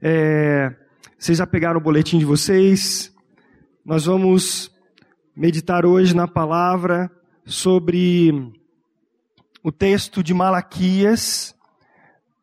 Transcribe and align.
É, 0.00 0.76
vocês 1.18 1.38
já 1.38 1.46
pegaram 1.46 1.80
o 1.80 1.82
boletim 1.82 2.18
de 2.18 2.24
vocês? 2.26 3.10
Nós 3.82 4.04
vamos 4.04 4.70
meditar 5.34 5.86
hoje 5.86 6.14
na 6.14 6.28
palavra 6.28 7.10
sobre 7.46 8.52
o 9.62 9.72
texto 9.72 10.22
de 10.22 10.34
Malaquias, 10.34 11.54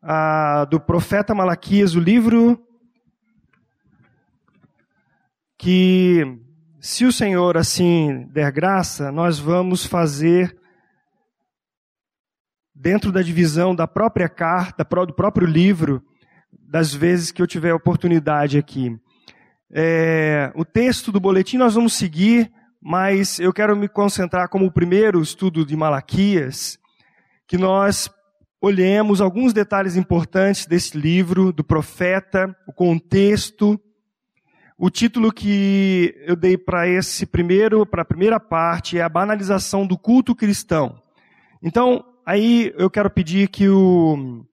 a, 0.02 0.66
do 0.66 0.80
profeta 0.80 1.36
Malaquias, 1.36 1.94
o 1.94 2.00
livro 2.00 2.60
que, 5.56 6.24
se 6.80 7.06
o 7.06 7.14
Senhor 7.14 7.56
assim 7.56 8.26
der 8.32 8.52
graça, 8.52 9.12
nós 9.12 9.38
vamos 9.38 9.86
fazer 9.86 10.58
dentro 12.74 13.12
da 13.12 13.22
divisão 13.22 13.76
da 13.76 13.88
própria 13.88 14.28
carta, 14.28 14.84
do 14.84 15.14
próprio 15.14 15.46
livro, 15.46 16.04
das 16.74 16.92
vezes 16.92 17.32
que 17.32 17.40
eu 17.40 17.46
tiver 17.46 17.72
oportunidade 17.72 18.58
aqui. 18.58 19.00
É, 19.72 20.52
o 20.56 20.66
texto 20.66 21.12
do 21.12 21.20
boletim 21.20 21.56
nós 21.56 21.76
vamos 21.76 21.94
seguir, 21.94 22.52
mas 22.82 23.40
eu 23.40 23.54
quero 23.54 23.76
me 23.76 23.88
concentrar 23.88 24.50
como 24.50 24.66
o 24.66 24.72
primeiro 24.72 25.22
estudo 25.22 25.64
de 25.64 25.76
Malaquias, 25.76 26.80
que 27.48 27.60
nós 27.60 28.10
olhemos 28.60 29.22
alguns 29.22 29.54
detalhes 29.54 29.96
importantes 29.96 30.66
desse 30.66 30.98
livro, 30.98 31.54
do 31.54 31.64
profeta, 31.64 32.58
o 32.68 32.74
contexto. 32.74 33.80
O 34.76 34.90
título 34.90 35.32
que 35.32 36.16
eu 36.26 36.36
dei 36.36 36.58
para 36.58 36.88
esse 36.88 37.28
primeiro, 37.28 37.86
para 37.86 38.02
a 38.02 38.06
primeira 38.06 38.40
parte, 38.40 38.98
é 38.98 39.04
a 39.04 39.10
banalização 39.10 39.86
do 39.86 39.96
culto 39.96 40.34
cristão. 40.34 41.00
Então, 41.62 42.04
aí 42.26 42.74
eu 42.80 42.90
quero 42.90 43.12
pedir 43.12 43.48
que 43.50 43.70
o 43.70 44.44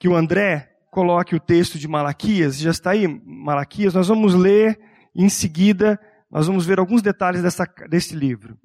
que 0.00 0.08
o 0.08 0.16
André 0.16 0.78
coloque 0.90 1.36
o 1.36 1.40
texto 1.40 1.78
de 1.78 1.86
Malaquias. 1.86 2.58
Já 2.58 2.70
está 2.70 2.92
aí, 2.92 3.06
Malaquias. 3.06 3.92
Nós 3.92 4.08
vamos 4.08 4.34
ler 4.34 4.80
em 5.14 5.28
seguida, 5.28 6.00
nós 6.30 6.46
vamos 6.46 6.64
ver 6.64 6.78
alguns 6.78 7.02
detalhes 7.02 7.42
dessa, 7.42 7.66
desse 7.88 8.16
livro. 8.16 8.58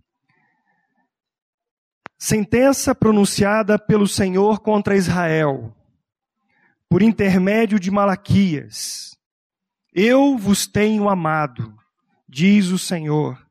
Sentença 2.18 2.96
pronunciada 2.96 3.78
pelo 3.78 4.08
Senhor 4.08 4.62
contra 4.62 4.96
Israel, 4.96 5.76
por 6.90 7.02
intermédio 7.02 7.78
de 7.78 7.92
Malaquias. 7.92 9.18
Eu 9.94 10.38
vos 10.38 10.66
tenho 10.66 11.10
amado, 11.10 11.76
diz 12.30 12.68
o 12.68 12.80
Senhor, 12.80 13.46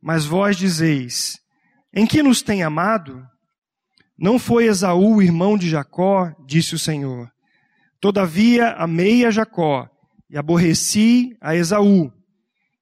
mas 0.00 0.24
vós 0.24 0.56
dizeis: 0.56 1.38
Em 1.92 2.06
que 2.06 2.22
nos 2.22 2.40
tem 2.40 2.62
amado? 2.62 3.28
Não 4.18 4.38
foi 4.38 4.64
Esaú, 4.64 5.20
irmão 5.20 5.58
de 5.58 5.68
Jacó, 5.68 6.34
disse 6.46 6.74
o 6.74 6.78
Senhor. 6.78 7.30
Todavia 8.06 8.68
amei 8.74 9.24
a 9.24 9.32
Jacó 9.32 9.90
e 10.30 10.38
aborreci 10.38 11.36
a 11.40 11.56
Esaú. 11.56 12.12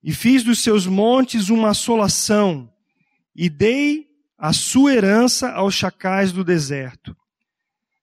E 0.03 0.12
fiz 0.12 0.44
dos 0.44 0.58
seus 0.58 0.86
montes 0.86 1.48
uma 1.48 1.70
assolação 1.70 2.70
e 3.34 3.48
dei 3.48 4.06
a 4.36 4.53
sua 4.53 4.92
herança 4.92 5.50
aos 5.50 5.75
chacais 5.75 6.31
do 6.31 6.44
deserto. 6.44 7.16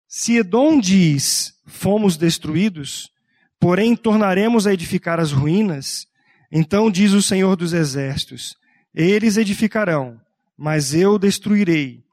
Se 0.07 0.35
Edom 0.37 0.79
diz, 0.79 1.53
fomos 1.67 2.17
destruídos, 2.17 3.11
porém 3.59 3.95
tornaremos 3.95 4.65
a 4.65 4.73
edificar 4.73 5.19
as 5.19 5.31
ruínas, 5.31 6.07
então 6.51 6.89
diz 6.89 7.11
o 7.11 7.21
Senhor 7.21 7.55
dos 7.55 7.71
Exércitos, 7.71 8.57
eles 8.95 9.37
edificarão, 9.37 10.19
mas 10.57 10.95
eu 10.95 11.19
destruirei 11.19 12.03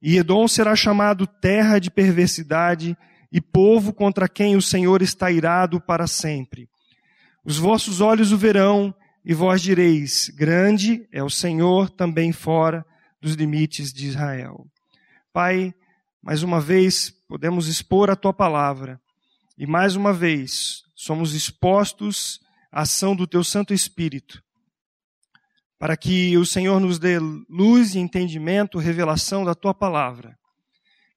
e 0.00 0.16
Edom 0.16 0.46
será 0.46 0.76
chamado 0.76 1.26
terra 1.26 1.78
de 1.78 1.90
perversidade 1.90 2.96
e 3.30 3.40
povo 3.40 3.92
contra 3.92 4.28
quem 4.28 4.56
o 4.56 4.62
Senhor 4.62 5.02
está 5.02 5.30
irado 5.30 5.80
para 5.80 6.06
sempre. 6.06 6.68
Os 7.44 7.58
vossos 7.58 8.00
olhos 8.00 8.32
o 8.32 8.38
verão 8.38 8.94
e 9.24 9.34
vós 9.34 9.62
direis: 9.62 10.28
Grande 10.30 11.06
é 11.12 11.22
o 11.22 11.30
Senhor 11.30 11.90
também 11.90 12.32
fora 12.32 12.84
dos 13.20 13.34
limites 13.34 13.92
de 13.92 14.06
Israel. 14.06 14.66
Pai, 15.32 15.74
mais 16.22 16.42
uma 16.42 16.60
vez 16.60 17.10
podemos 17.28 17.68
expor 17.68 18.10
a 18.10 18.16
tua 18.16 18.32
palavra 18.32 19.00
e 19.56 19.66
mais 19.66 19.96
uma 19.96 20.12
vez 20.12 20.82
somos 20.94 21.34
expostos 21.34 22.40
à 22.72 22.82
ação 22.82 23.14
do 23.14 23.26
teu 23.26 23.44
Santo 23.44 23.74
Espírito 23.74 24.42
para 25.78 25.96
que 25.96 26.36
o 26.36 26.44
Senhor 26.44 26.80
nos 26.80 26.98
dê 26.98 27.18
luz 27.18 27.94
e 27.94 27.98
entendimento, 27.98 28.78
revelação 28.78 29.44
da 29.44 29.54
tua 29.54 29.72
palavra. 29.72 30.37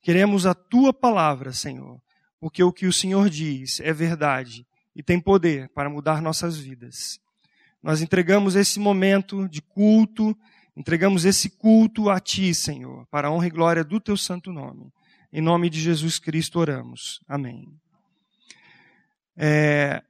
Queremos 0.02 0.46
a 0.46 0.54
tua 0.54 0.92
palavra, 0.92 1.54
Senhor, 1.54 2.02
porque 2.40 2.64
o 2.64 2.74
que 2.74 2.88
o 2.88 2.94
Senhor 2.94 3.30
diz 3.30 3.80
é 3.82 3.94
verdade 3.94 4.66
e 4.96 5.04
tem 5.04 5.20
poder 5.20 5.70
para 5.70 5.90
mudar 5.90 6.22
nossas 6.22 6.58
vidas. 6.58 7.20
Nós 7.84 8.02
entregamos 8.02 8.56
esse 8.56 8.80
momento 8.80 9.48
de 9.48 9.62
culto, 9.62 10.36
entregamos 10.76 11.24
esse 11.24 11.50
culto 11.50 12.10
a 12.10 12.20
ti, 12.20 12.54
Senhor, 12.54 13.06
para 13.12 13.28
a 13.28 13.32
honra 13.32 13.48
e 13.48 13.52
glória 13.52 13.84
do 13.84 14.00
teu 14.00 14.18
santo 14.18 14.52
nome. 14.52 14.92
Em 15.32 15.42
nome 15.42 15.70
de 15.70 15.80
Jesus 15.80 16.20
Cristo 16.20 16.60
oramos. 16.60 17.22
Amém. 17.28 17.68
É, 19.38 20.04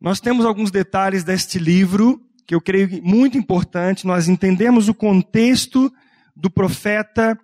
nós 0.00 0.20
temos 0.20 0.44
alguns 0.44 0.70
detalhes 0.70 1.24
deste 1.24 1.58
livro 1.58 2.20
que 2.46 2.54
eu 2.54 2.60
creio 2.60 3.02
muito 3.02 3.38
importante, 3.38 4.06
nós 4.06 4.28
entendemos 4.28 4.88
o 4.88 4.94
contexto 4.94 5.92
do 6.34 6.50
profeta 6.50 7.38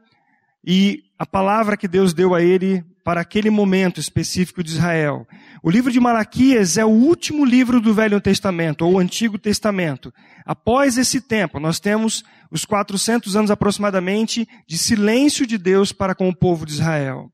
e 0.64 1.04
a 1.18 1.26
palavra 1.26 1.76
que 1.76 1.88
Deus 1.88 2.12
deu 2.12 2.34
a 2.34 2.42
ele 2.42 2.84
para 3.04 3.20
aquele 3.22 3.48
momento 3.48 3.98
específico 3.98 4.62
de 4.62 4.70
Israel. 4.70 5.26
O 5.62 5.70
livro 5.70 5.90
de 5.90 5.98
Malaquias 5.98 6.76
é 6.76 6.84
o 6.84 6.88
último 6.88 7.44
livro 7.44 7.80
do 7.80 7.94
Velho 7.94 8.20
Testamento, 8.20 8.84
ou 8.84 8.98
Antigo 8.98 9.38
Testamento. 9.38 10.12
Após 10.44 10.98
esse 10.98 11.20
tempo, 11.20 11.58
nós 11.58 11.80
temos 11.80 12.22
os 12.50 12.64
400 12.64 13.34
anos 13.34 13.50
aproximadamente 13.50 14.46
de 14.66 14.76
silêncio 14.76 15.46
de 15.46 15.56
Deus 15.56 15.90
para 15.90 16.14
com 16.14 16.28
o 16.28 16.36
povo 16.36 16.66
de 16.66 16.72
Israel. 16.72 17.32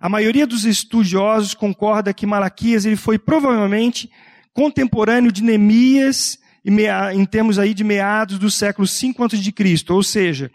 A 0.00 0.08
maioria 0.08 0.46
dos 0.46 0.64
estudiosos 0.64 1.54
concorda 1.54 2.14
que 2.14 2.24
Malaquias 2.26 2.84
ele 2.84 2.94
foi 2.94 3.18
provavelmente 3.18 4.08
contemporâneo 4.52 5.32
de 5.32 5.42
Neemias 5.42 6.38
em 6.64 7.24
termos 7.24 7.58
aí 7.58 7.74
de 7.74 7.82
meados 7.82 8.38
do 8.38 8.50
século 8.50 8.86
5 8.86 9.24
a.C., 9.24 9.84
ou 9.88 10.02
seja, 10.02 10.50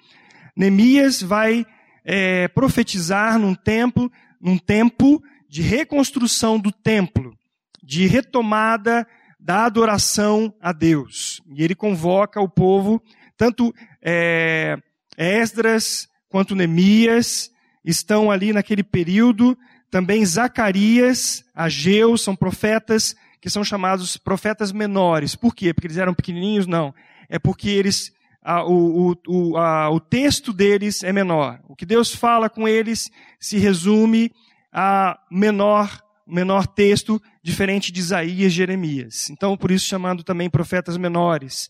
Neemias 0.55 1.21
vai 1.21 1.65
é, 2.03 2.47
profetizar 2.47 3.37
num 3.39 3.55
tempo, 3.55 4.11
num 4.39 4.57
tempo 4.57 5.21
de 5.49 5.61
reconstrução 5.61 6.59
do 6.59 6.71
templo, 6.71 7.37
de 7.81 8.07
retomada 8.07 9.07
da 9.39 9.65
adoração 9.65 10.53
a 10.61 10.71
Deus. 10.71 11.41
E 11.53 11.63
ele 11.63 11.75
convoca 11.75 12.41
o 12.41 12.49
povo, 12.49 13.01
tanto 13.37 13.73
é, 14.01 14.77
Esdras 15.17 16.07
quanto 16.29 16.55
Neemias 16.55 17.51
estão 17.83 18.31
ali 18.31 18.53
naquele 18.53 18.83
período, 18.83 19.57
também 19.91 20.25
Zacarias, 20.25 21.43
Ageu, 21.53 22.17
são 22.17 22.35
profetas 22.35 23.15
que 23.39 23.49
são 23.49 23.63
chamados 23.63 24.15
profetas 24.15 24.71
menores. 24.71 25.35
Por 25.35 25.53
quê? 25.53 25.73
Porque 25.73 25.87
eles 25.87 25.97
eram 25.97 26.13
pequenininhos? 26.13 26.65
Não. 26.65 26.95
É 27.27 27.37
porque 27.37 27.69
eles, 27.69 28.11
a, 28.43 28.65
o, 28.65 29.15
o, 29.27 29.57
a, 29.57 29.89
o 29.89 29.99
texto 29.99 30.51
deles 30.51 31.03
é 31.03 31.13
menor. 31.13 31.59
O 31.67 31.75
que 31.75 31.85
Deus 31.85 32.13
fala 32.13 32.49
com 32.49 32.67
eles 32.67 33.09
se 33.39 33.57
resume 33.57 34.31
a 34.71 35.17
menor, 35.31 36.01
menor 36.27 36.67
texto, 36.67 37.21
diferente 37.41 37.91
de 37.91 38.01
Isaías 38.01 38.51
e 38.51 38.55
Jeremias. 38.55 39.29
Então, 39.29 39.55
por 39.55 39.71
isso 39.71 39.85
chamando 39.85 40.23
também 40.23 40.49
profetas 40.49 40.97
menores. 40.97 41.69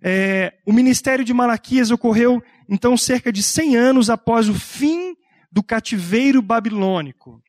É, 0.00 0.54
o 0.64 0.72
ministério 0.72 1.24
de 1.24 1.34
Malaquias 1.34 1.90
ocorreu, 1.90 2.42
então, 2.68 2.96
cerca 2.96 3.32
de 3.32 3.42
100 3.42 3.76
anos 3.76 4.10
após 4.10 4.48
o 4.48 4.54
fim 4.54 5.16
do 5.50 5.62
cativeiro 5.62 6.40
babilônico. 6.40 7.42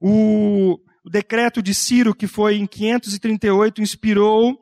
O, 0.00 0.78
o 1.04 1.10
decreto 1.10 1.60
de 1.60 1.74
Ciro, 1.74 2.14
que 2.14 2.26
foi 2.26 2.56
em 2.56 2.66
538, 2.66 3.82
inspirou 3.82 4.58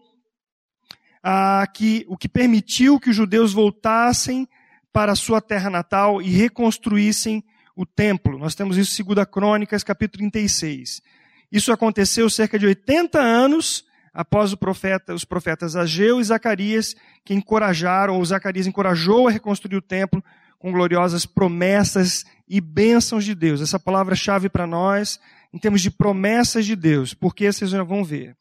a 1.29 1.67
que, 1.67 2.07
o 2.07 2.17
que 2.17 2.29
permitiu 2.29 3.01
que 3.01 3.11
os 3.11 3.17
judeus 3.17 3.53
voltassem 3.53 4.49
para 4.93 5.11
a 5.11 5.17
sua 5.17 5.41
terra 5.41 5.69
natal 5.69 6.23
e 6.23 6.29
reconstruíssem 6.29 7.43
o 7.75 7.85
templo. 7.85 8.39
Nós 8.39 8.55
temos 8.55 8.77
isso 8.77 9.03
em 9.03 9.05
2 9.05 9.27
Crônicas, 9.27 9.83
capítulo 9.83 10.31
36. 10.31 11.03
Isso 11.51 11.73
aconteceu 11.73 12.31
cerca 12.31 12.57
de 12.57 12.67
80 12.67 13.19
anos 13.19 13.85
após 14.15 14.55
profeta, 14.55 15.15
os 15.15 15.25
profetas 15.25 15.75
Ageu 15.75 16.21
e 16.21 16.25
Zacarias, 16.25 16.95
que 17.25 17.35
encorajaram, 17.35 18.15
ou 18.15 18.25
Zacarias 18.25 18.69
encorajou 18.69 19.27
a 19.27 19.33
reconstruir 19.33 19.77
o 19.77 19.83
templo 19.83 20.23
com 20.61 20.71
gloriosas 20.71 21.27
promessas 21.27 22.25
e 22.49 22.61
bênçãos 22.61 23.25
de 23.25 23.35
Deus. 23.35 23.61
Essa 23.61 23.81
palavra-chave 23.81 24.49
para 24.49 24.65
nós 24.65 25.19
em 25.53 25.59
termos 25.59 25.83
de 25.83 25.91
promessas 25.91 26.65
de 26.65 26.77
Deus, 26.77 27.15
porque 27.15 27.53
vocês 27.53 27.73
já 27.73 27.83
vão 27.83 28.05
ver. 28.05 28.37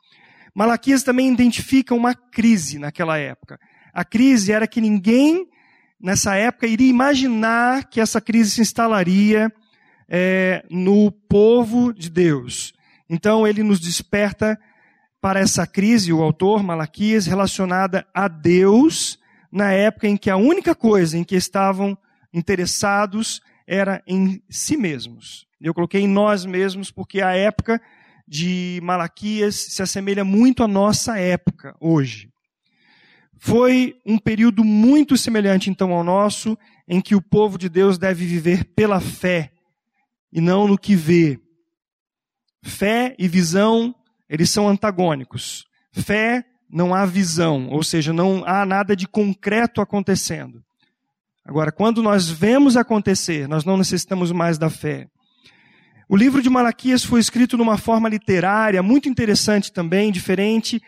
Malaquias 0.56 1.04
também 1.04 1.32
identifica 1.32 1.94
uma 1.94 2.16
crise 2.16 2.80
naquela 2.80 3.18
época. 3.18 3.60
A 3.94 4.06
crise 4.06 4.54
era 4.54 4.66
que 4.66 4.80
ninguém 4.80 5.50
nessa 6.00 6.36
época 6.36 6.66
iria 6.66 6.90
imaginar 6.90 7.90
que 7.90 8.00
essa 8.00 8.22
crise 8.22 8.52
se 8.52 8.62
instalaria 8.62 9.52
é, 10.08 10.64
no 10.70 11.12
povo 11.12 11.94
de 11.94 12.10
Deus. 12.10 12.74
Então 13.10 13.46
ele 13.46 13.64
nos 13.64 13.82
desperta 13.82 14.58
para 15.20 15.42
essa 15.42 15.68
crise, 15.68 16.14
o 16.14 16.22
autor 16.22 16.64
Malaquias, 16.64 17.26
relacionada 17.26 18.08
a 18.14 18.28
Deus, 18.28 19.20
na 19.52 19.74
época 19.74 20.08
em 20.08 20.16
que 20.16 20.30
a 20.30 20.38
única 20.38 20.74
coisa 20.74 21.18
em 21.18 21.24
que 21.24 21.36
estavam 21.36 21.98
interessados 22.34 23.42
era 23.68 24.02
em 24.08 24.42
si 24.50 24.78
mesmos. 24.78 25.48
Eu 25.60 25.74
coloquei 25.74 26.02
em 26.02 26.08
nós 26.08 26.46
mesmos 26.46 26.92
porque 26.92 27.22
a 27.22 27.36
época 27.36 27.82
de 28.28 28.80
Malaquias 28.84 29.56
se 29.56 29.82
assemelha 29.82 30.24
muito 30.24 30.64
à 30.64 30.68
nossa 30.68 31.18
época 31.18 31.76
hoje. 31.80 32.30
Foi 33.38 33.96
um 34.06 34.18
período 34.18 34.64
muito 34.64 35.18
semelhante 35.18 35.70
então 35.70 35.94
ao 35.94 36.04
nosso, 36.04 36.58
em 36.88 37.00
que 37.00 37.16
o 37.16 37.22
povo 37.22 37.58
de 37.58 37.70
Deus 37.70 37.98
deve 37.98 38.26
viver 38.26 38.66
pela 38.76 39.00
fé 39.00 39.52
e 40.32 40.42
não 40.42 40.68
no 40.68 40.78
que 40.78 40.96
vê. 40.96 41.40
Fé 42.64 43.16
e 43.20 43.28
visão, 43.28 43.94
eles 44.28 44.50
são 44.50 44.68
antagônicos. 44.68 45.66
Fé 45.92 46.44
não 46.70 46.94
há 46.94 47.06
visão, 47.06 47.70
ou 47.70 47.84
seja, 47.84 48.12
não 48.12 48.44
há 48.46 48.66
nada 48.66 48.96
de 48.96 49.08
concreto 49.08 49.80
acontecendo. 49.80 50.64
Agora, 51.46 51.72
quando 51.72 52.02
nós 52.02 52.28
vemos 52.28 52.76
acontecer, 52.76 53.48
nós 53.48 53.64
não 53.64 53.78
necessitamos 53.78 54.32
mais 54.32 54.58
da 54.58 54.70
fé. 54.70 55.08
O 56.08 56.16
livro 56.16 56.40
de 56.40 56.52
Malaquias 56.52 57.04
foi 57.04 57.20
escrito 57.20 57.58
numa 57.58 57.80
forma 57.80 58.08
literária 58.08 58.84
muito 58.84 59.10
interessante 59.10 59.72
também, 59.72 60.12
diferente 60.12 60.80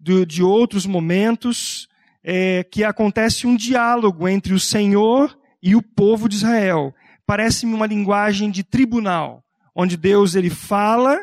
do, 0.00 0.24
de 0.24 0.42
outros 0.42 0.86
momentos, 0.86 1.86
é, 2.24 2.64
que 2.64 2.82
acontece 2.82 3.46
um 3.46 3.54
diálogo 3.54 4.26
entre 4.26 4.54
o 4.54 4.60
Senhor 4.60 5.38
e 5.62 5.76
o 5.76 5.82
povo 5.82 6.26
de 6.26 6.36
Israel. 6.36 6.94
Parece-me 7.26 7.74
uma 7.74 7.86
linguagem 7.86 8.50
de 8.50 8.64
tribunal, 8.64 9.44
onde 9.74 9.94
Deus 9.94 10.34
ele 10.34 10.48
fala 10.48 11.18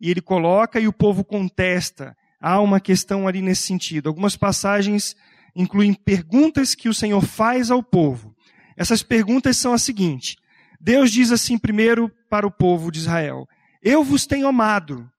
e 0.00 0.08
ele 0.08 0.20
coloca 0.20 0.78
e 0.78 0.86
o 0.86 0.92
povo 0.92 1.24
contesta. 1.24 2.16
Há 2.40 2.60
uma 2.60 2.78
questão 2.78 3.26
ali 3.26 3.42
nesse 3.42 3.62
sentido. 3.62 4.08
Algumas 4.08 4.36
passagens 4.36 5.16
incluem 5.56 5.92
perguntas 5.92 6.72
que 6.72 6.88
o 6.88 6.94
Senhor 6.94 7.20
faz 7.20 7.68
ao 7.68 7.82
povo. 7.82 8.32
Essas 8.76 9.02
perguntas 9.02 9.56
são 9.56 9.72
as 9.72 9.82
seguintes: 9.82 10.36
Deus 10.80 11.10
diz 11.10 11.32
assim 11.32 11.58
primeiro 11.58 12.12
para 12.28 12.46
o 12.46 12.50
povo 12.50 12.90
de 12.90 12.98
Israel: 12.98 13.48
Eu 13.82 14.04
vos 14.04 14.26
tenho 14.26 14.48
amado, 14.48 15.10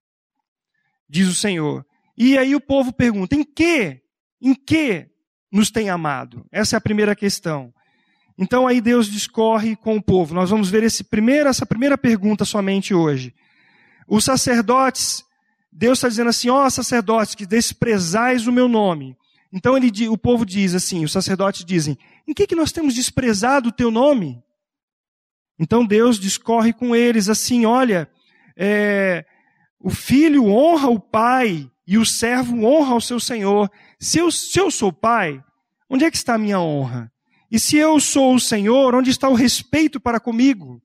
diz 1.09 1.27
o 1.27 1.35
Senhor. 1.35 1.85
E 2.17 2.37
aí 2.37 2.55
o 2.55 2.61
povo 2.61 2.91
pergunta: 2.93 3.35
Em 3.35 3.43
que? 3.43 4.01
Em 4.41 4.53
que 4.53 5.07
nos 5.51 5.71
tem 5.71 5.89
amado? 5.89 6.45
Essa 6.51 6.75
é 6.75 6.77
a 6.77 6.81
primeira 6.81 7.15
questão. 7.15 7.73
Então 8.37 8.67
aí 8.67 8.79
Deus 8.79 9.07
discorre 9.07 9.75
com 9.75 9.97
o 9.97 10.01
povo. 10.01 10.35
Nós 10.35 10.49
vamos 10.49 10.69
ver 10.69 10.83
esse 10.83 11.03
primeiro, 11.03 11.49
essa 11.49 11.65
primeira 11.65 11.97
pergunta 11.97 12.45
somente 12.45 12.93
hoje. 12.93 13.33
Os 14.07 14.23
sacerdotes, 14.23 15.23
Deus 15.71 15.97
está 15.97 16.07
dizendo 16.07 16.29
assim: 16.29 16.49
ó 16.49 16.65
oh, 16.65 16.69
sacerdotes 16.69 17.35
que 17.35 17.45
desprezais 17.45 18.45
o 18.45 18.51
meu 18.51 18.67
nome. 18.67 19.17
Então 19.51 19.77
ele, 19.77 20.07
o 20.09 20.17
povo 20.17 20.45
diz 20.45 20.75
assim, 20.75 21.03
os 21.03 21.11
sacerdotes 21.11 21.65
dizem: 21.65 21.97
em 22.27 22.33
que, 22.33 22.45
que 22.45 22.55
nós 22.55 22.71
temos 22.71 22.93
desprezado 22.93 23.69
o 23.69 23.71
teu 23.71 23.89
nome? 23.89 24.43
Então 25.59 25.85
Deus 25.85 26.19
discorre 26.19 26.73
com 26.73 26.95
eles 26.95 27.29
assim: 27.29 27.65
olha, 27.65 28.09
é, 28.55 29.25
o 29.79 29.89
filho 29.89 30.47
honra 30.47 30.89
o 30.89 30.99
pai 30.99 31.69
e 31.85 31.97
o 31.97 32.05
servo 32.05 32.63
honra 32.65 32.95
o 32.95 33.01
seu 33.01 33.19
senhor. 33.19 33.71
Se 33.99 34.19
eu, 34.19 34.31
se 34.31 34.59
eu 34.59 34.69
sou 34.69 34.91
pai, 34.91 35.43
onde 35.89 36.05
é 36.05 36.11
que 36.11 36.17
está 36.17 36.35
a 36.35 36.39
minha 36.39 36.59
honra? 36.59 37.11
E 37.49 37.57
se 37.59 37.77
eu 37.77 37.99
sou 37.99 38.35
o 38.35 38.39
Senhor, 38.39 38.93
onde 38.93 39.09
está 39.09 39.29
o 39.29 39.33
respeito 39.33 39.99
para 39.99 40.19
comigo? 40.19 40.81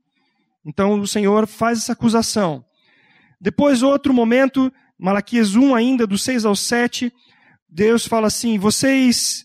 Então 0.64 1.00
o 1.00 1.06
Senhor 1.06 1.46
faz 1.46 1.78
essa 1.78 1.92
acusação. 1.92 2.64
Depois, 3.40 3.82
outro 3.82 4.14
momento, 4.14 4.72
Malaquias 4.96 5.56
1 5.56 5.74
ainda, 5.74 6.06
do 6.06 6.16
6 6.16 6.44
ao 6.44 6.54
7, 6.54 7.12
Deus 7.68 8.06
fala 8.06 8.28
assim: 8.28 8.58
vocês 8.58 9.44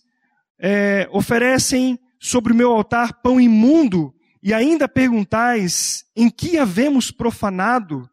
é, 0.59 1.07
oferecem 1.11 1.99
sobre 2.19 2.53
o 2.53 2.55
meu 2.55 2.71
altar 2.71 3.21
pão 3.21 3.41
imundo 3.41 4.13
e 4.41 4.53
ainda 4.53 4.87
perguntais 4.87 6.05
em 6.15 6.29
que 6.29 6.57
havemos 6.57 7.11
profanado? 7.11 8.09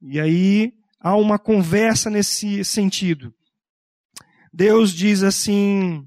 E 0.00 0.20
aí 0.20 0.72
há 1.00 1.16
uma 1.16 1.38
conversa 1.38 2.10
nesse 2.10 2.64
sentido. 2.64 3.34
Deus 4.52 4.92
diz 4.92 5.22
assim: 5.22 6.06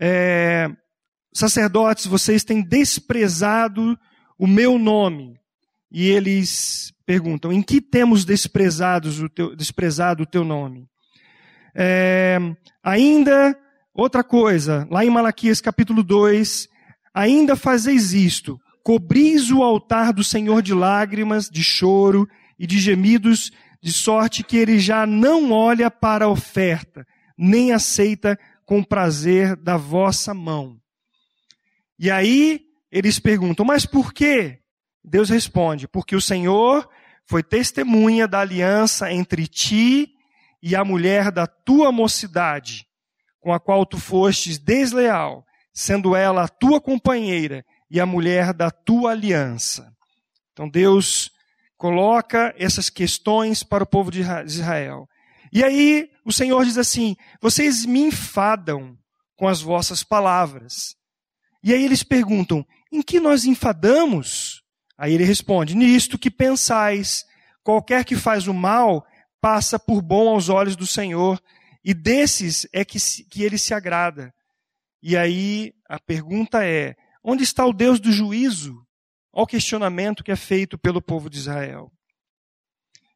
é, 0.00 0.70
sacerdotes, 1.32 2.06
vocês 2.06 2.44
têm 2.44 2.62
desprezado 2.62 3.98
o 4.38 4.46
meu 4.46 4.78
nome. 4.78 5.38
E 5.90 6.08
eles 6.08 6.92
perguntam: 7.04 7.52
em 7.52 7.62
que 7.62 7.80
temos 7.80 8.24
o 9.20 9.28
teu, 9.28 9.54
desprezado 9.54 10.22
o 10.22 10.26
teu 10.26 10.44
nome? 10.44 10.88
É, 11.74 12.38
ainda, 12.82 13.58
outra 13.94 14.24
coisa, 14.24 14.86
lá 14.90 15.04
em 15.04 15.10
Malaquias 15.10 15.60
capítulo 15.60 16.02
2, 16.02 16.68
ainda 17.14 17.56
fazeis 17.56 18.12
isto, 18.12 18.60
cobris 18.82 19.50
o 19.50 19.62
altar 19.62 20.12
do 20.12 20.24
Senhor 20.24 20.62
de 20.62 20.74
lágrimas, 20.74 21.48
de 21.48 21.62
choro 21.62 22.28
e 22.58 22.66
de 22.66 22.78
gemidos, 22.78 23.52
de 23.80 23.92
sorte 23.92 24.42
que 24.42 24.56
ele 24.56 24.78
já 24.78 25.06
não 25.06 25.50
olha 25.50 25.90
para 25.90 26.26
a 26.26 26.28
oferta, 26.28 27.06
nem 27.36 27.72
aceita 27.72 28.38
com 28.64 28.82
prazer 28.82 29.56
da 29.56 29.76
vossa 29.76 30.32
mão. 30.32 30.80
E 31.98 32.10
aí 32.10 32.62
eles 32.90 33.18
perguntam, 33.18 33.64
mas 33.64 33.86
por 33.86 34.12
quê? 34.12 34.60
Deus 35.04 35.30
responde, 35.30 35.88
porque 35.88 36.14
o 36.14 36.20
Senhor 36.20 36.88
foi 37.26 37.42
testemunha 37.42 38.28
da 38.28 38.40
aliança 38.40 39.12
entre 39.12 39.46
ti 39.46 40.14
e 40.62 40.76
a 40.76 40.84
mulher 40.84 41.32
da 41.32 41.46
tua 41.46 41.90
mocidade, 41.90 42.86
com 43.40 43.52
a 43.52 43.58
qual 43.58 43.84
tu 43.84 43.98
fostes 43.98 44.58
desleal, 44.58 45.44
sendo 45.72 46.14
ela 46.14 46.44
a 46.44 46.48
tua 46.48 46.80
companheira 46.80 47.64
e 47.90 48.00
a 48.00 48.06
mulher 48.06 48.52
da 48.52 48.70
tua 48.70 49.12
aliança. 49.12 49.92
Então 50.52 50.68
Deus 50.68 51.30
coloca 51.76 52.54
essas 52.56 52.88
questões 52.88 53.62
para 53.62 53.84
o 53.84 53.86
povo 53.86 54.10
de 54.10 54.20
Israel. 54.44 55.08
E 55.52 55.62
aí 55.62 56.08
o 56.24 56.32
Senhor 56.32 56.64
diz 56.64 56.78
assim: 56.78 57.16
vocês 57.40 57.84
me 57.84 58.00
enfadam 58.00 58.96
com 59.36 59.48
as 59.48 59.60
vossas 59.60 60.04
palavras. 60.04 60.94
E 61.62 61.72
aí 61.72 61.84
eles 61.84 62.02
perguntam: 62.02 62.64
em 62.90 63.02
que 63.02 63.18
nós 63.18 63.44
enfadamos? 63.44 64.62
Aí 64.96 65.14
ele 65.14 65.24
responde: 65.24 65.74
nisto 65.74 66.18
que 66.18 66.30
pensais, 66.30 67.24
qualquer 67.62 68.04
que 68.04 68.16
faz 68.16 68.46
o 68.46 68.54
mal 68.54 69.04
passa 69.40 69.78
por 69.78 70.00
bom 70.00 70.28
aos 70.28 70.48
olhos 70.48 70.76
do 70.76 70.86
Senhor, 70.86 71.42
e 71.84 71.92
desses 71.92 72.66
é 72.72 72.84
que, 72.84 72.98
que 73.24 73.42
ele 73.42 73.58
se 73.58 73.74
agrada. 73.74 74.32
E 75.02 75.16
aí 75.16 75.74
a 75.88 75.98
pergunta 75.98 76.64
é: 76.64 76.94
onde 77.24 77.42
está 77.42 77.66
o 77.66 77.72
Deus 77.72 77.98
do 77.98 78.12
juízo? 78.12 78.86
Olha 79.32 79.44
o 79.44 79.46
questionamento 79.46 80.22
que 80.22 80.30
é 80.30 80.36
feito 80.36 80.78
pelo 80.78 81.00
povo 81.02 81.28
de 81.28 81.38
Israel. 81.38 81.90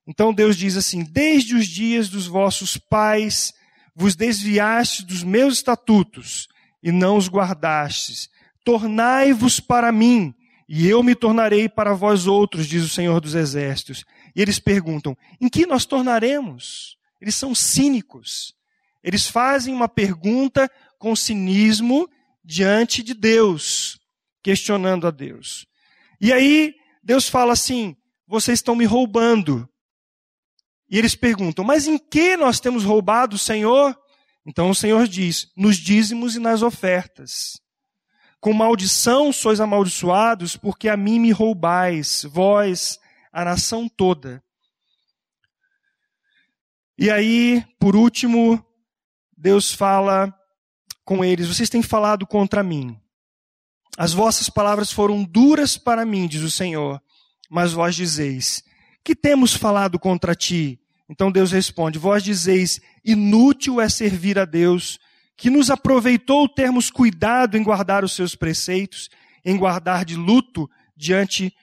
Então 0.06 0.32
Deus 0.32 0.56
diz 0.56 0.76
assim: 0.76 1.04
Desde 1.04 1.54
os 1.54 1.66
dias 1.66 2.08
dos 2.08 2.26
vossos 2.26 2.76
pais 2.76 3.52
vos 3.94 4.14
desviastes 4.14 5.04
dos 5.04 5.22
meus 5.22 5.54
estatutos 5.54 6.48
e 6.82 6.92
não 6.92 7.16
os 7.16 7.28
guardastes. 7.28 8.28
Tornai-vos 8.64 9.60
para 9.60 9.90
mim, 9.90 10.34
e 10.68 10.88
eu 10.88 11.02
me 11.02 11.14
tornarei 11.14 11.68
para 11.68 11.94
vós 11.94 12.26
outros, 12.26 12.66
diz 12.66 12.82
o 12.84 12.88
Senhor 12.88 13.20
dos 13.20 13.34
Exércitos. 13.34 14.04
E 14.34 14.42
eles 14.42 14.58
perguntam: 14.58 15.16
em 15.40 15.48
que 15.48 15.66
nós 15.66 15.86
tornaremos? 15.86 16.96
Eles 17.20 17.34
são 17.34 17.54
cínicos. 17.54 18.54
Eles 19.02 19.28
fazem 19.28 19.72
uma 19.72 19.88
pergunta 19.88 20.70
com 20.98 21.16
cinismo 21.16 22.08
diante 22.44 23.02
de 23.02 23.14
Deus, 23.14 23.98
questionando 24.42 25.06
a 25.06 25.10
Deus. 25.10 25.66
E 26.20 26.32
aí 26.32 26.74
Deus 27.02 27.28
fala 27.28 27.52
assim: 27.52 27.96
vocês 28.26 28.58
estão 28.58 28.74
me 28.74 28.84
roubando. 28.84 29.68
E 30.88 30.98
eles 30.98 31.14
perguntam: 31.14 31.64
mas 31.64 31.86
em 31.86 31.98
que 31.98 32.36
nós 32.36 32.60
temos 32.60 32.84
roubado 32.84 33.36
o 33.36 33.38
Senhor? 33.38 33.96
Então 34.46 34.70
o 34.70 34.74
Senhor 34.74 35.06
diz: 35.06 35.48
nos 35.56 35.76
dízimos 35.76 36.36
e 36.36 36.38
nas 36.38 36.62
ofertas. 36.62 37.60
Com 38.40 38.52
maldição 38.52 39.32
sois 39.32 39.60
amaldiçoados, 39.60 40.56
porque 40.56 40.88
a 40.88 40.96
mim 40.96 41.18
me 41.18 41.32
roubais, 41.32 42.24
vós, 42.28 42.98
a 43.32 43.44
nação 43.44 43.88
toda. 43.88 44.42
E 46.98 47.10
aí, 47.10 47.64
por 47.78 47.96
último, 47.96 48.64
Deus 49.36 49.72
fala 49.72 50.32
com 51.06 51.24
eles: 51.24 51.48
Vocês 51.48 51.70
têm 51.70 51.80
falado 51.80 52.26
contra 52.26 52.62
mim. 52.62 53.00
As 53.96 54.12
vossas 54.12 54.50
palavras 54.50 54.92
foram 54.92 55.24
duras 55.24 55.78
para 55.78 56.04
mim, 56.04 56.26
diz 56.26 56.42
o 56.42 56.50
Senhor. 56.50 57.00
Mas 57.48 57.72
vós 57.72 57.94
dizeis: 57.94 58.62
Que 59.02 59.14
temos 59.14 59.54
falado 59.54 59.98
contra 59.98 60.34
ti? 60.34 60.78
Então 61.08 61.32
Deus 61.32 61.52
responde: 61.52 61.98
Vós 61.98 62.22
dizeis: 62.22 62.80
Inútil 63.02 63.80
é 63.80 63.88
servir 63.88 64.38
a 64.38 64.44
Deus, 64.44 64.98
que 65.34 65.48
nos 65.48 65.70
aproveitou 65.70 66.46
termos 66.46 66.90
cuidado 66.90 67.56
em 67.56 67.62
guardar 67.62 68.04
os 68.04 68.12
seus 68.12 68.34
preceitos, 68.34 69.08
em 69.44 69.56
guardar 69.56 70.04
de 70.04 70.16
luto 70.16 70.68
diante 70.94 71.54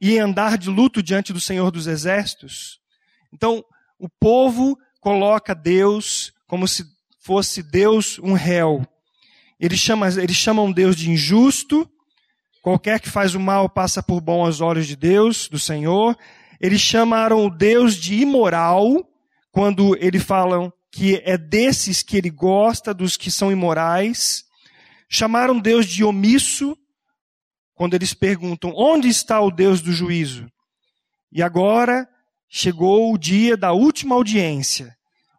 e 0.00 0.16
andar 0.18 0.56
de 0.56 0.70
luto 0.70 1.02
diante 1.02 1.32
do 1.32 1.40
Senhor 1.40 1.72
dos 1.72 1.88
Exércitos. 1.88 2.78
Então, 3.32 3.64
o 3.98 4.08
povo 4.08 4.78
coloca 5.00 5.54
Deus 5.54 6.32
como 6.46 6.68
se 6.68 6.84
fosse 7.28 7.62
Deus 7.62 8.18
um 8.20 8.32
réu. 8.32 8.86
Eles 9.60 9.78
chamam, 9.78 10.08
eles 10.08 10.34
chamam 10.34 10.72
Deus 10.72 10.96
de 10.96 11.10
injusto. 11.10 11.86
Qualquer 12.62 12.98
que 12.98 13.10
faz 13.10 13.34
o 13.34 13.40
mal 13.40 13.68
passa 13.68 14.02
por 14.02 14.22
bom 14.22 14.46
aos 14.46 14.62
olhos 14.62 14.86
de 14.86 14.96
Deus, 14.96 15.46
do 15.46 15.58
Senhor. 15.58 16.16
Eles 16.58 16.80
chamaram 16.80 17.44
o 17.44 17.50
Deus 17.50 17.96
de 17.96 18.14
imoral, 18.14 19.06
quando 19.52 19.94
eles 20.00 20.22
falam 20.22 20.72
que 20.90 21.20
é 21.22 21.36
desses 21.36 22.02
que 22.02 22.16
ele 22.16 22.30
gosta, 22.30 22.94
dos 22.94 23.14
que 23.14 23.30
são 23.30 23.52
imorais. 23.52 24.46
Chamaram 25.06 25.60
Deus 25.60 25.84
de 25.84 26.02
omisso, 26.02 26.74
quando 27.74 27.92
eles 27.92 28.14
perguntam: 28.14 28.72
onde 28.74 29.06
está 29.06 29.38
o 29.38 29.50
Deus 29.50 29.82
do 29.82 29.92
juízo? 29.92 30.50
E 31.30 31.42
agora 31.42 32.08
chegou 32.48 33.12
o 33.12 33.18
dia 33.18 33.54
da 33.54 33.72
última 33.72 34.14
audiência. 34.14 34.97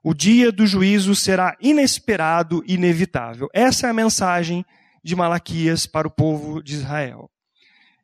O 0.09 0.13
dia 0.15 0.51
do 0.51 0.65
juízo 0.65 1.13
será 1.13 1.55
inesperado 1.61 2.63
e 2.65 2.73
inevitável. 2.73 3.47
Essa 3.53 3.85
é 3.85 3.89
a 3.91 3.93
mensagem 3.93 4.65
de 5.03 5.15
Malaquias 5.15 5.85
para 5.85 6.07
o 6.07 6.11
povo 6.11 6.63
de 6.63 6.73
Israel. 6.73 7.29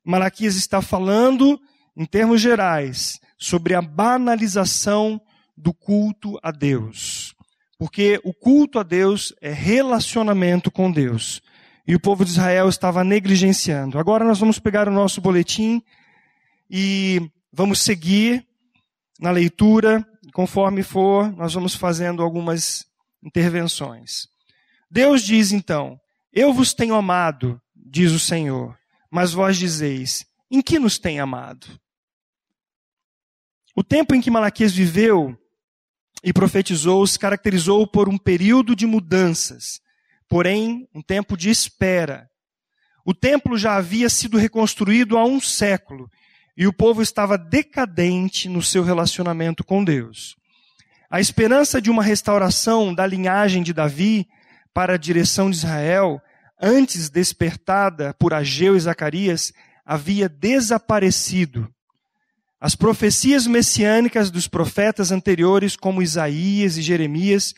Malaquias 0.04 0.56
está 0.56 0.84
falando, 0.84 1.60
em 1.98 2.06
termos 2.06 2.42
gerais, 2.42 3.20
sobre 3.40 3.74
a 3.74 3.82
banalização 3.82 5.20
do 5.58 5.74
culto 5.74 6.38
a 6.44 6.52
Deus. 6.52 7.34
Porque 7.76 8.22
o 8.24 8.36
culto 8.36 8.78
a 8.78 8.84
Deus 8.84 9.34
é 9.42 9.52
relacionamento 9.52 10.70
com 10.70 10.92
Deus. 10.92 11.42
E 11.88 11.96
o 11.96 12.00
povo 12.00 12.24
de 12.24 12.30
Israel 12.30 12.70
estava 12.70 13.04
negligenciando. 13.04 13.98
Agora 13.98 14.24
nós 14.24 14.38
vamos 14.38 14.60
pegar 14.60 14.88
o 14.88 14.94
nosso 14.94 15.20
boletim 15.22 15.82
e 16.70 17.20
vamos 17.52 17.82
seguir 17.82 18.46
na 19.20 19.32
leitura, 19.32 20.06
conforme 20.36 20.84
for, 20.84 21.32
nós 21.32 21.54
vamos 21.54 21.76
fazendo 21.76 22.22
algumas 22.22 22.86
intervenções. 23.24 24.28
Deus 24.92 25.24
diz 25.24 25.54
então: 25.54 25.98
Eu 26.34 26.52
vos 26.52 26.74
tenho 26.74 26.94
amado, 26.94 27.58
diz 27.74 28.12
o 28.12 28.20
Senhor, 28.20 28.78
mas 29.10 29.32
vós 29.32 29.56
dizeis: 29.56 30.26
Em 30.52 30.62
que 30.62 30.78
nos 30.78 31.00
tem 31.00 31.22
amado? 31.22 31.80
O 33.74 33.82
tempo 33.82 34.14
em 34.14 34.20
que 34.20 34.30
Malaquias 34.30 34.74
viveu 34.74 35.38
e 36.22 36.34
profetizou 36.34 37.08
se 37.08 37.18
caracterizou 37.18 37.88
por 37.88 38.10
um 38.10 38.18
período 38.18 38.76
de 38.76 38.86
mudanças, 38.86 39.80
porém, 40.28 40.86
um 40.94 41.02
tempo 41.02 41.38
de 41.38 41.50
espera. 41.50 42.30
O 43.06 43.14
templo 43.14 43.58
já 43.58 43.76
havia 43.78 44.10
sido 44.10 44.38
reconstruído 44.38 45.18
há 45.18 45.24
um 45.24 45.40
século 45.40 46.10
e 46.58 46.68
o 46.68 46.74
povo 46.74 47.02
estava 47.02 47.38
decadente 47.38 48.48
no 48.48 48.62
seu 48.62 48.84
relacionamento 48.84 49.64
com 49.64 49.84
Deus. 49.84 50.36
A 51.10 51.20
esperança 51.20 51.82
de 51.82 51.90
uma 51.90 52.04
restauração 52.04 52.94
da 52.94 53.06
linhagem 53.06 53.62
de 53.62 53.74
Davi 53.74 54.28
para 54.74 54.94
a 54.94 54.98
direção 54.98 55.50
de 55.50 55.58
Israel, 55.58 56.22
antes 56.62 57.10
despertada 57.10 58.14
por 58.16 58.34
Ageu 58.34 58.76
e 58.76 58.80
Zacarias, 58.80 59.54
havia 59.86 60.28
desaparecido. 60.28 61.70
As 62.60 62.76
profecias 62.76 63.46
messiânicas 63.46 64.32
dos 64.32 64.48
profetas 64.48 65.12
anteriores, 65.12 65.76
como 65.76 66.02
Isaías 66.02 66.78
e 66.78 66.82
Jeremias, 66.82 67.54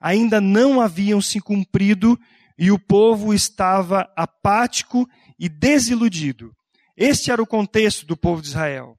ainda 0.00 0.40
não 0.40 0.80
haviam 0.80 1.20
se 1.20 1.40
cumprido 1.40 2.18
e 2.58 2.70
o 2.70 2.78
povo 2.78 3.34
estava 3.34 4.08
apático 4.14 5.08
e 5.38 5.48
desiludido. 5.48 6.54
Este 6.96 7.30
era 7.30 7.42
o 7.42 7.46
contexto 7.46 8.06
do 8.06 8.16
povo 8.16 8.42
de 8.42 8.48
Israel. 8.48 8.98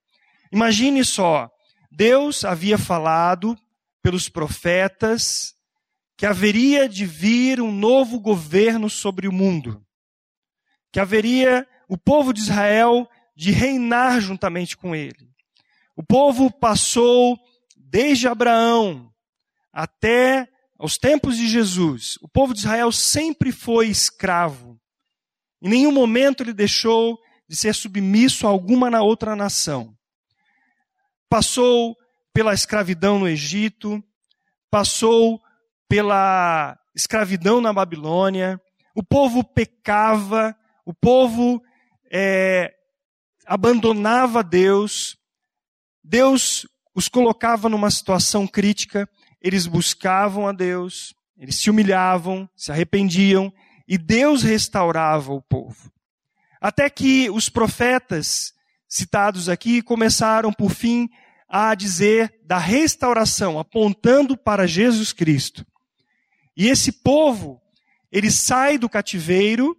Imagine 0.51 1.03
só, 1.03 1.49
Deus 1.91 2.43
havia 2.43 2.77
falado 2.77 3.57
pelos 4.01 4.29
profetas 4.29 5.55
que 6.17 6.25
haveria 6.25 6.87
de 6.87 7.05
vir 7.05 7.61
um 7.61 7.71
novo 7.71 8.19
governo 8.19 8.89
sobre 8.89 9.27
o 9.27 9.31
mundo, 9.31 9.83
que 10.91 10.99
haveria 10.99 11.67
o 11.87 11.97
povo 11.97 12.33
de 12.33 12.41
Israel 12.41 13.09
de 13.35 13.51
reinar 13.51 14.21
juntamente 14.21 14.77
com 14.77 14.95
ele. 14.95 15.29
O 15.95 16.03
povo 16.03 16.51
passou 16.51 17.37
desde 17.75 18.27
Abraão 18.27 19.11
até 19.71 20.47
os 20.79 20.97
tempos 20.97 21.37
de 21.37 21.47
Jesus. 21.47 22.17
O 22.21 22.27
povo 22.27 22.53
de 22.53 22.59
Israel 22.59 22.91
sempre 22.91 23.51
foi 23.51 23.87
escravo. 23.87 24.79
Em 25.61 25.69
nenhum 25.69 25.91
momento 25.91 26.43
ele 26.43 26.53
deixou 26.53 27.19
de 27.53 27.59
ser 27.59 27.75
submisso 27.75 28.47
a 28.47 28.49
alguma 28.49 28.89
na 28.89 29.03
outra 29.03 29.35
nação. 29.35 29.95
Passou 31.29 31.95
pela 32.33 32.51
escravidão 32.51 33.19
no 33.19 33.27
Egito, 33.27 34.03
passou 34.71 35.39
pela 35.87 36.75
escravidão 36.95 37.61
na 37.61 37.71
Babilônia, 37.71 38.59
o 38.95 39.03
povo 39.03 39.43
pecava, 39.43 40.55
o 40.83 40.95
povo 40.95 41.61
é, 42.11 42.73
abandonava 43.45 44.43
Deus, 44.43 45.15
Deus 46.03 46.67
os 46.95 47.07
colocava 47.07 47.69
numa 47.69 47.91
situação 47.91 48.47
crítica, 48.47 49.07
eles 49.39 49.67
buscavam 49.67 50.47
a 50.47 50.51
Deus, 50.51 51.13
eles 51.37 51.57
se 51.57 51.69
humilhavam, 51.69 52.49
se 52.55 52.71
arrependiam, 52.71 53.53
e 53.87 53.95
Deus 53.95 54.41
restaurava 54.41 55.31
o 55.31 55.41
povo. 55.43 55.92
Até 56.63 56.89
que 56.89 57.29
os 57.29 57.49
profetas 57.49 58.53
citados 58.87 59.49
aqui 59.49 59.81
começaram, 59.81 60.53
por 60.53 60.71
fim, 60.71 61.09
a 61.49 61.75
dizer 61.75 62.33
da 62.45 62.57
restauração, 62.57 63.59
apontando 63.59 64.37
para 64.37 64.65
Jesus 64.65 65.11
Cristo. 65.11 65.65
E 66.55 66.69
esse 66.69 66.89
povo, 66.89 67.61
ele 68.09 68.31
sai 68.31 68.77
do 68.77 68.87
cativeiro, 68.87 69.75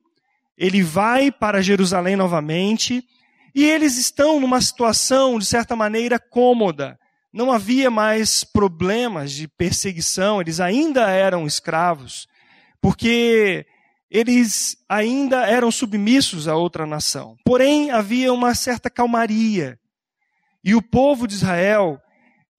ele 0.59 0.83
vai 0.83 1.33
para 1.33 1.63
Jerusalém 1.63 2.17
novamente, 2.17 3.03
e 3.55 3.65
eles 3.65 3.97
estão 3.97 4.39
numa 4.39 4.61
situação, 4.61 5.39
de 5.39 5.47
certa 5.47 5.75
maneira, 5.75 6.19
cômoda. 6.19 6.99
Não 7.33 7.51
havia 7.51 7.91
mais 7.91 8.45
problemas 8.45 9.33
de 9.33 9.49
perseguição, 9.49 10.39
eles 10.39 10.61
ainda 10.61 11.09
eram 11.09 11.47
escravos, 11.47 12.29
porque 12.79 13.65
eles 14.11 14.77
ainda 14.89 15.47
eram 15.47 15.71
submissos 15.71 16.47
a 16.47 16.55
outra 16.55 16.87
nação. 16.87 17.37
Porém, 17.45 17.91
havia 17.91 18.33
uma 18.33 18.55
certa 18.55 18.89
calmaria. 18.89 19.79
E 20.63 20.75
o 20.75 20.83
povo 20.83 21.27
de 21.27 21.35
Israel, 21.35 22.01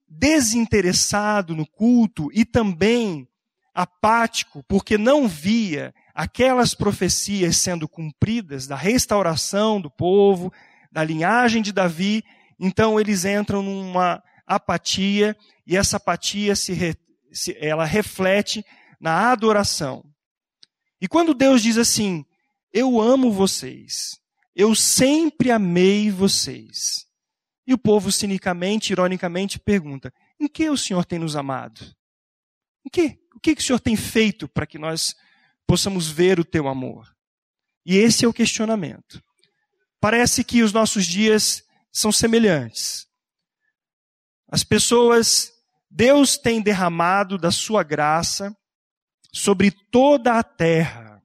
desinteressado 0.07 1.55
no 1.55 1.65
culto 1.65 2.29
e 2.33 2.45
também 2.45 3.27
apático, 3.73 4.63
porque 4.67 4.97
não 4.97 5.27
via 5.27 5.93
aquelas 6.13 6.73
profecias 6.73 7.57
sendo 7.57 7.89
cumpridas 7.89 8.67
da 8.67 8.75
restauração 8.75 9.81
do 9.81 9.91
povo, 9.91 10.51
da 10.89 11.03
linhagem 11.03 11.61
de 11.61 11.73
Davi, 11.73 12.23
então 12.57 12.97
eles 12.97 13.25
entram 13.25 13.61
numa 13.61 14.23
apatia 14.47 15.35
e 15.67 15.75
essa 15.75 15.97
apatia 15.97 16.55
se, 16.55 16.97
ela 17.59 17.83
reflete 17.83 18.63
na 18.99 19.31
adoração. 19.31 20.05
E 21.05 21.07
quando 21.07 21.35
Deus 21.35 21.61
diz 21.61 21.77
assim: 21.77 22.25
Eu 22.73 22.99
amo 22.99 23.31
vocês, 23.31 24.19
eu 24.55 24.73
sempre 24.73 25.51
amei 25.51 26.09
vocês. 26.09 27.05
E 27.67 27.75
o 27.75 27.77
povo 27.77 28.11
cinicamente, 28.11 28.91
ironicamente 28.91 29.59
pergunta: 29.59 30.11
Em 30.39 30.47
que 30.47 30.67
o 30.67 30.75
Senhor 30.75 31.05
tem 31.05 31.19
nos 31.19 31.35
amado? 31.35 31.95
Em 32.83 32.89
que? 32.89 33.19
O 33.35 33.39
que 33.39 33.51
o 33.51 33.61
Senhor 33.61 33.79
tem 33.79 33.95
feito 33.95 34.47
para 34.47 34.65
que 34.65 34.79
nós 34.79 35.13
possamos 35.67 36.09
ver 36.09 36.39
o 36.39 36.43
teu 36.43 36.67
amor? 36.67 37.15
E 37.85 37.97
esse 37.97 38.25
é 38.25 38.27
o 38.27 38.33
questionamento. 38.33 39.21
Parece 40.01 40.43
que 40.43 40.63
os 40.63 40.73
nossos 40.73 41.05
dias 41.05 41.63
são 41.91 42.11
semelhantes. 42.11 43.05
As 44.49 44.63
pessoas, 44.63 45.51
Deus 45.87 46.35
tem 46.35 46.63
derramado 46.63 47.37
da 47.37 47.51
sua 47.51 47.83
graça 47.83 48.57
sobre 49.35 49.69
toda 49.69 50.39
a 50.39 50.43
terra. 50.43 51.21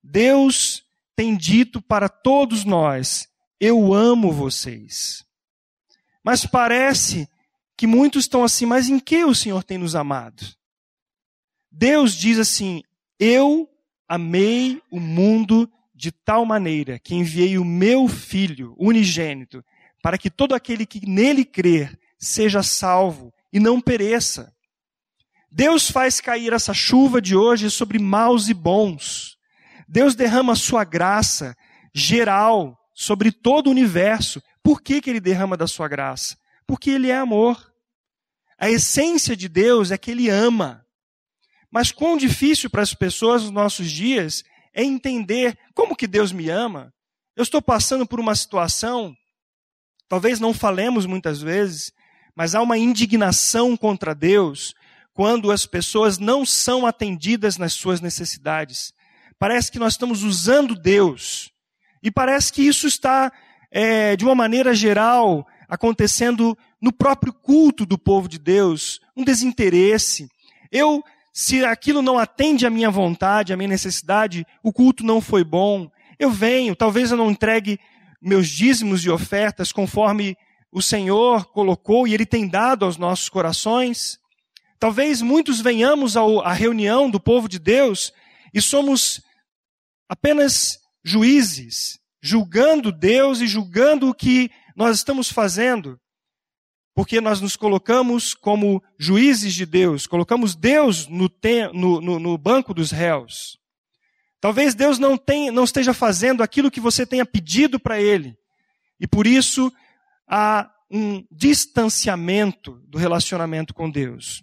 Deus 0.00 0.84
tem 1.16 1.36
dito 1.36 1.82
para 1.82 2.08
todos 2.08 2.64
nós: 2.64 3.28
Eu 3.58 3.92
amo 3.92 4.30
vocês. 4.30 5.24
Mas 6.22 6.46
parece 6.46 7.28
que 7.76 7.88
muitos 7.88 8.24
estão 8.24 8.44
assim, 8.44 8.66
mas 8.66 8.88
em 8.88 9.00
que 9.00 9.24
o 9.24 9.34
Senhor 9.34 9.64
tem 9.64 9.78
nos 9.78 9.96
amado? 9.96 10.46
Deus 11.68 12.14
diz 12.14 12.38
assim: 12.38 12.84
Eu 13.18 13.68
amei 14.08 14.80
o 14.88 15.00
mundo 15.00 15.68
de 15.92 16.12
tal 16.12 16.44
maneira 16.44 17.00
que 17.00 17.16
enviei 17.16 17.58
o 17.58 17.64
meu 17.64 18.06
filho 18.06 18.76
unigênito, 18.78 19.64
para 20.00 20.16
que 20.16 20.30
todo 20.30 20.54
aquele 20.54 20.86
que 20.86 21.04
nele 21.04 21.44
crer 21.44 21.98
seja 22.16 22.62
salvo 22.62 23.34
e 23.52 23.58
não 23.58 23.80
pereça. 23.80 24.54
Deus 25.54 25.90
faz 25.90 26.18
cair 26.18 26.54
essa 26.54 26.72
chuva 26.72 27.20
de 27.20 27.36
hoje 27.36 27.70
sobre 27.70 27.98
maus 27.98 28.48
e 28.48 28.54
bons. 28.54 29.36
Deus 29.86 30.14
derrama 30.14 30.54
a 30.54 30.56
sua 30.56 30.82
graça 30.82 31.54
geral 31.94 32.78
sobre 32.94 33.30
todo 33.30 33.66
o 33.66 33.70
universo 33.70 34.42
Por 34.62 34.80
que, 34.80 35.00
que 35.00 35.10
ele 35.10 35.20
derrama 35.20 35.56
da 35.56 35.66
sua 35.66 35.88
graça? 35.88 36.38
Porque 36.66 36.90
ele 36.90 37.10
é 37.10 37.16
amor. 37.16 37.70
A 38.56 38.70
essência 38.70 39.36
de 39.36 39.46
Deus 39.46 39.90
é 39.90 39.98
que 39.98 40.10
ele 40.10 40.30
ama. 40.30 40.86
Mas 41.70 41.92
quão 41.92 42.16
difícil 42.16 42.70
para 42.70 42.80
as 42.80 42.94
pessoas 42.94 43.42
nos 43.42 43.50
nossos 43.50 43.90
dias 43.90 44.44
é 44.72 44.82
entender 44.82 45.58
como 45.74 45.96
que 45.96 46.06
Deus 46.06 46.32
me 46.32 46.48
ama. 46.48 46.94
Eu 47.36 47.42
estou 47.42 47.60
passando 47.60 48.06
por 48.06 48.20
uma 48.20 48.34
situação, 48.34 49.14
talvez 50.08 50.38
não 50.38 50.54
falemos 50.54 51.04
muitas 51.04 51.42
vezes, 51.42 51.92
mas 52.34 52.54
há 52.54 52.62
uma 52.62 52.78
indignação 52.78 53.76
contra 53.76 54.14
Deus 54.14 54.74
quando 55.14 55.50
as 55.50 55.66
pessoas 55.66 56.18
não 56.18 56.44
são 56.44 56.86
atendidas 56.86 57.56
nas 57.56 57.72
suas 57.72 58.00
necessidades. 58.00 58.92
Parece 59.38 59.70
que 59.70 59.78
nós 59.78 59.94
estamos 59.94 60.22
usando 60.22 60.74
Deus. 60.74 61.50
E 62.02 62.10
parece 62.10 62.52
que 62.52 62.62
isso 62.62 62.86
está, 62.86 63.32
é, 63.70 64.16
de 64.16 64.24
uma 64.24 64.34
maneira 64.34 64.74
geral, 64.74 65.46
acontecendo 65.68 66.56
no 66.80 66.92
próprio 66.92 67.32
culto 67.32 67.84
do 67.84 67.98
povo 67.98 68.28
de 68.28 68.38
Deus. 68.38 69.00
Um 69.16 69.24
desinteresse. 69.24 70.28
Eu, 70.70 71.02
se 71.32 71.64
aquilo 71.64 72.02
não 72.02 72.18
atende 72.18 72.66
à 72.66 72.70
minha 72.70 72.90
vontade, 72.90 73.52
à 73.52 73.56
minha 73.56 73.68
necessidade, 73.68 74.46
o 74.62 74.72
culto 74.72 75.04
não 75.04 75.20
foi 75.20 75.44
bom. 75.44 75.90
Eu 76.18 76.30
venho, 76.30 76.74
talvez 76.76 77.10
eu 77.10 77.16
não 77.16 77.30
entregue 77.30 77.78
meus 78.20 78.48
dízimos 78.48 79.04
e 79.04 79.10
ofertas 79.10 79.72
conforme 79.72 80.36
o 80.70 80.80
Senhor 80.80 81.46
colocou 81.46 82.06
e 82.06 82.14
Ele 82.14 82.24
tem 82.24 82.48
dado 82.48 82.84
aos 82.84 82.96
nossos 82.96 83.28
corações. 83.28 84.21
Talvez 84.82 85.22
muitos 85.22 85.60
venhamos 85.60 86.16
à 86.16 86.52
reunião 86.52 87.08
do 87.08 87.20
povo 87.20 87.48
de 87.48 87.60
Deus 87.60 88.12
e 88.52 88.60
somos 88.60 89.22
apenas 90.08 90.76
juízes, 91.04 92.00
julgando 92.20 92.90
Deus 92.90 93.40
e 93.40 93.46
julgando 93.46 94.08
o 94.08 94.12
que 94.12 94.50
nós 94.74 94.96
estamos 94.96 95.30
fazendo, 95.30 96.00
porque 96.96 97.20
nós 97.20 97.40
nos 97.40 97.54
colocamos 97.54 98.34
como 98.34 98.82
juízes 98.98 99.54
de 99.54 99.64
Deus, 99.64 100.08
colocamos 100.08 100.56
Deus 100.56 101.06
no, 101.06 101.30
no, 101.72 102.00
no, 102.00 102.18
no 102.18 102.36
banco 102.36 102.74
dos 102.74 102.90
réus. 102.90 103.56
Talvez 104.40 104.74
Deus 104.74 104.98
não, 104.98 105.16
tenha, 105.16 105.52
não 105.52 105.62
esteja 105.62 105.94
fazendo 105.94 106.42
aquilo 106.42 106.72
que 106.72 106.80
você 106.80 107.06
tenha 107.06 107.24
pedido 107.24 107.78
para 107.78 108.00
Ele, 108.02 108.36
e 108.98 109.06
por 109.06 109.28
isso 109.28 109.72
há 110.28 110.68
um 110.90 111.24
distanciamento 111.30 112.82
do 112.88 112.98
relacionamento 112.98 113.72
com 113.72 113.88
Deus. 113.88 114.42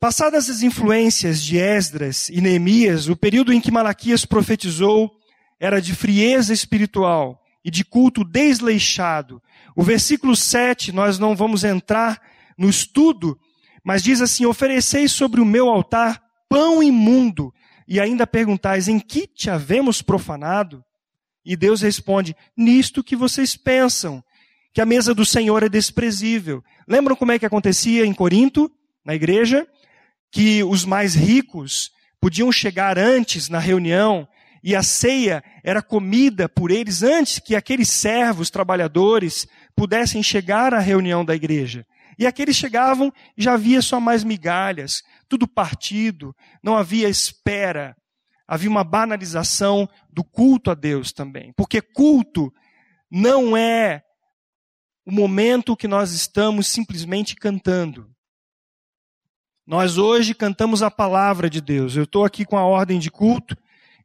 Passadas 0.00 0.48
as 0.48 0.62
influências 0.62 1.42
de 1.42 1.58
Esdras 1.58 2.28
e 2.28 2.40
Neemias, 2.40 3.08
o 3.08 3.16
período 3.16 3.52
em 3.52 3.60
que 3.60 3.72
Malaquias 3.72 4.24
profetizou 4.24 5.10
era 5.58 5.82
de 5.82 5.92
frieza 5.92 6.52
espiritual 6.52 7.42
e 7.64 7.70
de 7.70 7.84
culto 7.84 8.22
desleixado. 8.22 9.42
O 9.74 9.82
versículo 9.82 10.36
7, 10.36 10.92
nós 10.92 11.18
não 11.18 11.34
vamos 11.34 11.64
entrar 11.64 12.22
no 12.56 12.70
estudo, 12.70 13.36
mas 13.82 14.04
diz 14.04 14.20
assim: 14.20 14.46
Ofereceis 14.46 15.10
sobre 15.10 15.40
o 15.40 15.44
meu 15.44 15.68
altar 15.68 16.22
pão 16.48 16.80
imundo, 16.80 17.52
e 17.88 17.98
ainda 17.98 18.24
perguntais: 18.24 18.86
Em 18.86 19.00
que 19.00 19.26
te 19.26 19.50
havemos 19.50 20.00
profanado? 20.00 20.84
E 21.44 21.56
Deus 21.56 21.80
responde: 21.80 22.36
Nisto 22.56 23.02
que 23.02 23.16
vocês 23.16 23.56
pensam, 23.56 24.22
que 24.72 24.80
a 24.80 24.86
mesa 24.86 25.12
do 25.12 25.26
Senhor 25.26 25.64
é 25.64 25.68
desprezível. 25.68 26.62
Lembram 26.86 27.16
como 27.16 27.32
é 27.32 27.38
que 27.38 27.46
acontecia 27.46 28.06
em 28.06 28.14
Corinto, 28.14 28.70
na 29.04 29.12
igreja? 29.16 29.66
Que 30.30 30.62
os 30.62 30.84
mais 30.84 31.14
ricos 31.14 31.90
podiam 32.20 32.50
chegar 32.52 32.98
antes 32.98 33.48
na 33.48 33.58
reunião 33.58 34.28
e 34.62 34.74
a 34.74 34.82
ceia 34.82 35.42
era 35.62 35.80
comida 35.80 36.48
por 36.48 36.70
eles 36.70 37.02
antes 37.02 37.38
que 37.38 37.54
aqueles 37.54 37.88
servos, 37.88 38.50
trabalhadores, 38.50 39.46
pudessem 39.76 40.22
chegar 40.22 40.74
à 40.74 40.78
reunião 40.78 41.24
da 41.24 41.34
igreja. 41.34 41.86
E 42.18 42.26
aqueles 42.26 42.56
chegavam 42.56 43.12
e 43.36 43.42
já 43.42 43.54
havia 43.54 43.80
só 43.80 44.00
mais 44.00 44.24
migalhas, 44.24 45.02
tudo 45.28 45.46
partido, 45.46 46.34
não 46.62 46.76
havia 46.76 47.08
espera. 47.08 47.96
Havia 48.46 48.68
uma 48.68 48.82
banalização 48.82 49.88
do 50.10 50.24
culto 50.24 50.70
a 50.70 50.74
Deus 50.74 51.12
também. 51.12 51.52
Porque 51.56 51.80
culto 51.80 52.52
não 53.10 53.56
é 53.56 54.02
o 55.06 55.12
momento 55.12 55.76
que 55.76 55.86
nós 55.86 56.12
estamos 56.12 56.66
simplesmente 56.66 57.36
cantando. 57.36 58.10
Nós 59.68 59.98
hoje 59.98 60.34
cantamos 60.34 60.82
a 60.82 60.90
palavra 60.90 61.50
de 61.50 61.60
Deus. 61.60 61.94
Eu 61.94 62.04
estou 62.04 62.24
aqui 62.24 62.42
com 62.42 62.56
a 62.56 62.64
ordem 62.64 62.98
de 62.98 63.10
culto 63.10 63.54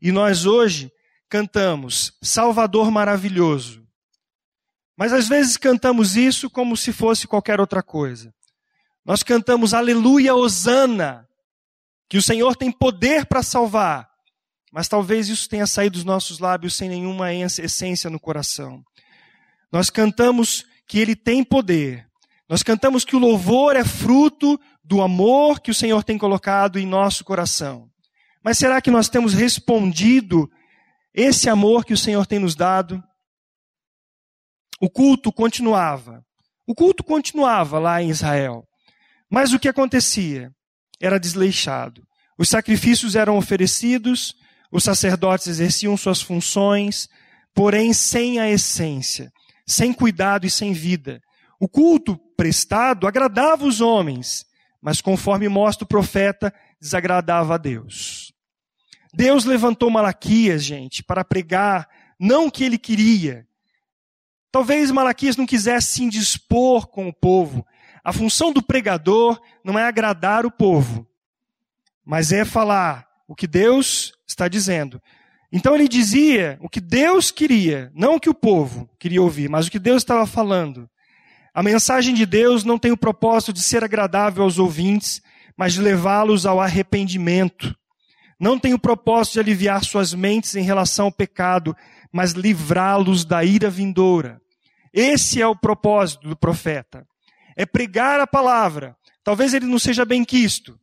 e 0.02 0.12
nós 0.12 0.46
hoje 0.46 0.92
cantamos 1.30 2.12
Salvador 2.22 2.92
maravilhoso. 2.92 3.82
Mas 4.98 5.14
às 5.14 5.30
vezes 5.30 5.56
cantamos 5.56 6.18
isso 6.18 6.50
como 6.50 6.76
se 6.76 6.92
fosse 6.92 7.30
qualquer 7.30 7.62
outra 7.62 7.82
coisa. 7.82 8.36
Nós 9.06 9.24
cantamos 9.24 9.74
Aleluia, 9.74 10.36
Osana, 10.36 11.26
que 12.10 12.18
o 12.18 12.22
Senhor 12.22 12.58
tem 12.58 12.70
poder 12.70 13.26
para 13.26 13.42
salvar. 13.42 14.10
Mas 14.70 14.90
talvez 14.90 15.30
isso 15.30 15.48
tenha 15.48 15.66
saído 15.66 15.94
dos 15.94 16.04
nossos 16.04 16.40
lábios 16.40 16.74
sem 16.74 16.90
nenhuma 16.90 17.34
essência 17.34 18.10
no 18.10 18.20
coração. 18.20 18.84
Nós 19.72 19.90
cantamos 19.90 20.66
que 20.90 21.00
Ele 21.00 21.16
tem 21.16 21.42
poder. 21.42 22.06
Nós 22.50 22.62
cantamos 22.62 23.06
que 23.06 23.16
o 23.16 23.20
louvor 23.20 23.78
é 23.78 23.86
fruto 23.86 24.60
do 24.84 25.02
amor 25.02 25.60
que 25.60 25.72
o 25.72 25.74
Senhor 25.74 26.04
tem 26.04 26.18
colocado 26.18 26.78
em 26.78 26.86
nosso 26.86 27.24
coração. 27.24 27.90
Mas 28.44 28.58
será 28.58 28.82
que 28.82 28.92
nós 28.92 29.08
temos 29.08 29.34
respondido 29.34 30.50
esse 31.14 31.50
amor 31.50 31.86
que 31.86 31.94
o 31.94 31.98
Senhor 31.98 32.26
tem 32.26 32.40
nos 32.40 32.56
dado? 32.56 33.02
O 34.82 34.90
culto 34.90 35.32
continuava. 35.32 36.24
O 36.68 36.76
culto 36.76 37.04
continuava 37.04 37.80
lá 37.80 38.02
em 38.02 38.10
Israel. 38.10 38.68
Mas 39.30 39.54
o 39.54 39.60
que 39.60 39.70
acontecia? 39.70 40.52
Era 41.02 41.20
desleixado. 41.20 42.04
Os 42.38 42.50
sacrifícios 42.50 43.16
eram 43.16 43.38
oferecidos, 43.38 44.36
os 44.72 44.84
sacerdotes 44.84 45.48
exerciam 45.48 45.96
suas 45.96 46.22
funções, 46.22 47.08
porém 47.54 47.94
sem 47.94 48.40
a 48.40 48.50
essência 48.50 49.32
sem 49.66 49.94
cuidado 49.94 50.46
e 50.46 50.50
sem 50.50 50.74
vida. 50.74 51.22
O 51.60 51.68
culto 51.68 52.18
prestado 52.36 53.08
agradava 53.08 53.66
os 53.66 53.82
homens, 53.82 54.46
mas 54.84 55.00
conforme 55.00 55.48
mostra 55.48 55.86
o 55.86 55.88
profeta, 55.88 56.54
desagradava 56.78 57.56
a 57.56 57.58
Deus. 57.58 58.34
Deus 59.14 59.46
levantou 59.46 59.90
Malaquias, 59.90 60.62
gente, 60.62 61.02
para 61.02 61.24
pregar 61.24 61.88
não 62.20 62.48
o 62.48 62.52
que 62.52 62.66
ele 62.66 62.78
queria. 62.78 63.48
Talvez 64.52 64.92
Malaquias 64.92 65.38
não 65.38 65.46
quisesse 65.46 65.94
se 65.94 66.04
indispor 66.04 66.88
com 66.88 67.08
o 67.08 67.14
povo. 67.14 67.66
A 68.04 68.12
função 68.12 68.52
do 68.52 68.62
pregador 68.62 69.42
não 69.64 69.80
é 69.80 69.86
agradar 69.86 70.46
o 70.46 70.52
povo, 70.52 71.08
mas 72.04 72.34
é 72.34 72.44
falar 72.44 73.08
o 73.26 73.34
que 73.34 73.48
Deus 73.48 74.12
está 74.28 74.50
dizendo. 74.50 75.02
Então 75.50 75.74
ele 75.74 75.88
dizia 75.88 76.58
o 76.62 76.68
que 76.68 76.82
Deus 76.82 77.32
queria, 77.32 77.90
não 77.96 78.16
o 78.16 78.20
que 78.20 78.30
o 78.30 78.34
povo 78.34 78.90
queria 79.00 79.22
ouvir, 79.22 79.50
mas 79.50 79.66
o 79.66 79.72
que 79.72 79.80
Deus 79.80 80.02
estava 80.02 80.28
falando. 80.28 80.90
A 81.54 81.62
mensagem 81.62 82.16
de 82.16 82.26
Deus 82.26 82.64
não 82.64 82.80
tem 82.80 82.92
o 82.92 82.98
propósito 82.98 83.54
de 83.54 83.62
ser 83.62 83.84
agradável 83.84 84.44
aos 84.44 84.58
ouvintes, 84.58 85.22
mas 85.56 85.74
de 85.74 85.82
levá-los 85.82 86.46
ao 86.46 86.60
arrependimento. 86.60 87.76
Não 88.40 88.58
tem 88.58 88.74
o 88.74 88.80
propósito 88.80 89.34
de 89.34 89.40
aliviar 89.40 89.84
suas 89.84 90.14
mentes 90.14 90.56
em 90.56 90.64
relação 90.64 91.06
ao 91.06 91.12
pecado, 91.12 91.76
mas 92.12 92.32
livrá-los 92.32 93.24
da 93.24 93.44
ira 93.44 93.70
vindoura. 93.70 94.42
Esse 94.92 95.42
é 95.42 95.48
o 95.48 95.56
propósito 95.56 96.28
do 96.28 96.36
profeta. 96.36 97.06
É 97.56 97.66
pregar 97.66 98.20
a 98.20 98.28
palavra. 98.28 98.96
Talvez 99.24 99.54
ele 99.54 99.68
não 99.68 99.78
seja 99.78 100.04
bem 100.04 100.26
quisto, 100.26 100.78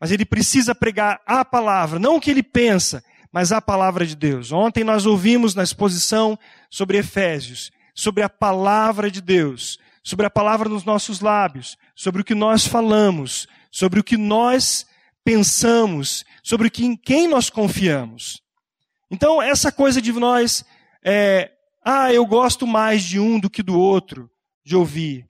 mas 0.00 0.10
ele 0.10 0.24
precisa 0.24 0.74
pregar 0.74 1.20
a 1.26 1.44
palavra, 1.44 1.98
não 1.98 2.16
o 2.16 2.20
que 2.20 2.30
ele 2.30 2.42
pensa, 2.42 3.04
mas 3.30 3.52
a 3.52 3.60
palavra 3.60 4.06
de 4.06 4.16
Deus. 4.16 4.50
Ontem 4.50 4.82
nós 4.82 5.04
ouvimos 5.04 5.54
na 5.54 5.62
exposição 5.62 6.38
sobre 6.70 6.98
Efésios, 6.98 7.70
sobre 7.94 8.22
a 8.22 8.28
palavra 8.28 9.10
de 9.10 9.20
Deus, 9.20 9.78
sobre 10.06 10.24
a 10.24 10.30
palavra 10.30 10.68
nos 10.68 10.84
nossos 10.84 11.18
lábios, 11.18 11.76
sobre 11.92 12.22
o 12.22 12.24
que 12.24 12.32
nós 12.32 12.64
falamos, 12.64 13.48
sobre 13.72 13.98
o 13.98 14.04
que 14.04 14.16
nós 14.16 14.86
pensamos, 15.24 16.24
sobre 16.44 16.70
em 16.78 16.94
quem 16.94 17.26
nós 17.26 17.50
confiamos. 17.50 18.40
Então, 19.10 19.42
essa 19.42 19.72
coisa 19.72 20.00
de 20.00 20.12
nós, 20.12 20.64
é, 21.04 21.50
ah, 21.84 22.12
eu 22.12 22.24
gosto 22.24 22.68
mais 22.68 23.02
de 23.02 23.18
um 23.18 23.40
do 23.40 23.50
que 23.50 23.64
do 23.64 23.76
outro, 23.76 24.30
de 24.64 24.76
ouvir. 24.76 25.26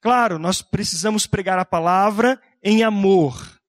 Claro, 0.00 0.38
nós 0.38 0.62
precisamos 0.62 1.26
pregar 1.26 1.58
a 1.58 1.64
palavra 1.66 2.40
em 2.62 2.82
amor. 2.82 3.60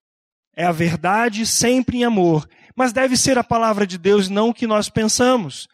É 0.56 0.64
a 0.64 0.72
verdade 0.72 1.46
sempre 1.46 1.98
em 1.98 2.06
amor 2.06 2.48
mas 2.76 2.92
deve 2.92 3.16
ser 3.16 3.38
a 3.38 3.44
palavra 3.44 3.88
de 3.88 3.98
Deus, 3.98 4.28
não 4.28 4.50
o 4.50 4.54
que 4.54 4.68
nós 4.68 4.90
pensamos. 4.90 5.68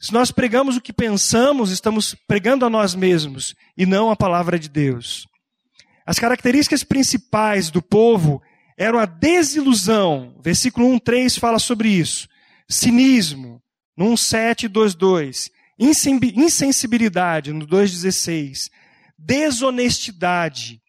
Se 0.00 0.12
nós 0.12 0.30
pregamos 0.30 0.76
o 0.76 0.80
que 0.80 0.92
pensamos, 0.92 1.70
estamos 1.70 2.14
pregando 2.26 2.64
a 2.64 2.70
nós 2.70 2.94
mesmos 2.94 3.54
e 3.76 3.84
não 3.84 4.10
a 4.10 4.16
palavra 4.16 4.58
de 4.58 4.68
Deus. 4.68 5.26
As 6.06 6.18
características 6.18 6.84
principais 6.84 7.68
do 7.70 7.82
povo 7.82 8.40
eram 8.76 8.98
a 8.98 9.04
desilusão. 9.04 10.36
Versículo 10.40 10.86
1, 10.92 10.98
3 11.00 11.36
fala 11.36 11.58
sobre 11.58 11.88
isso. 11.88 12.28
Cinismo. 12.68 13.60
No 13.96 14.12
1, 14.12 14.16
7, 14.16 14.68
2, 14.68 14.94
2. 14.94 15.50
insensibilidade, 15.78 17.52
no 17.52 17.66
2,16, 17.66 18.70
desonestidade, 19.18 20.80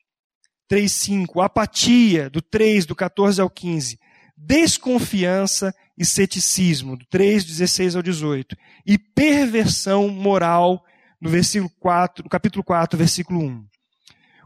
3,5, 0.72 1.43
apatia, 1.43 2.30
do 2.30 2.41
3, 2.41 2.86
do 2.86 2.95
14 2.95 3.41
ao 3.41 3.50
15, 3.50 4.00
desconfiança 4.38 5.74
e 5.99 6.05
ceticismo, 6.05 6.95
do 6.95 7.05
3, 7.07 7.43
16 7.43 7.97
ao 7.97 8.01
18, 8.01 8.55
e 8.85 8.97
perversão 8.97 10.07
moral, 10.07 10.81
no 11.19 11.29
versículo 11.29 11.69
4, 11.77 12.23
no 12.23 12.29
capítulo 12.29 12.63
4, 12.63 12.97
versículo 12.97 13.41
1. 13.41 13.67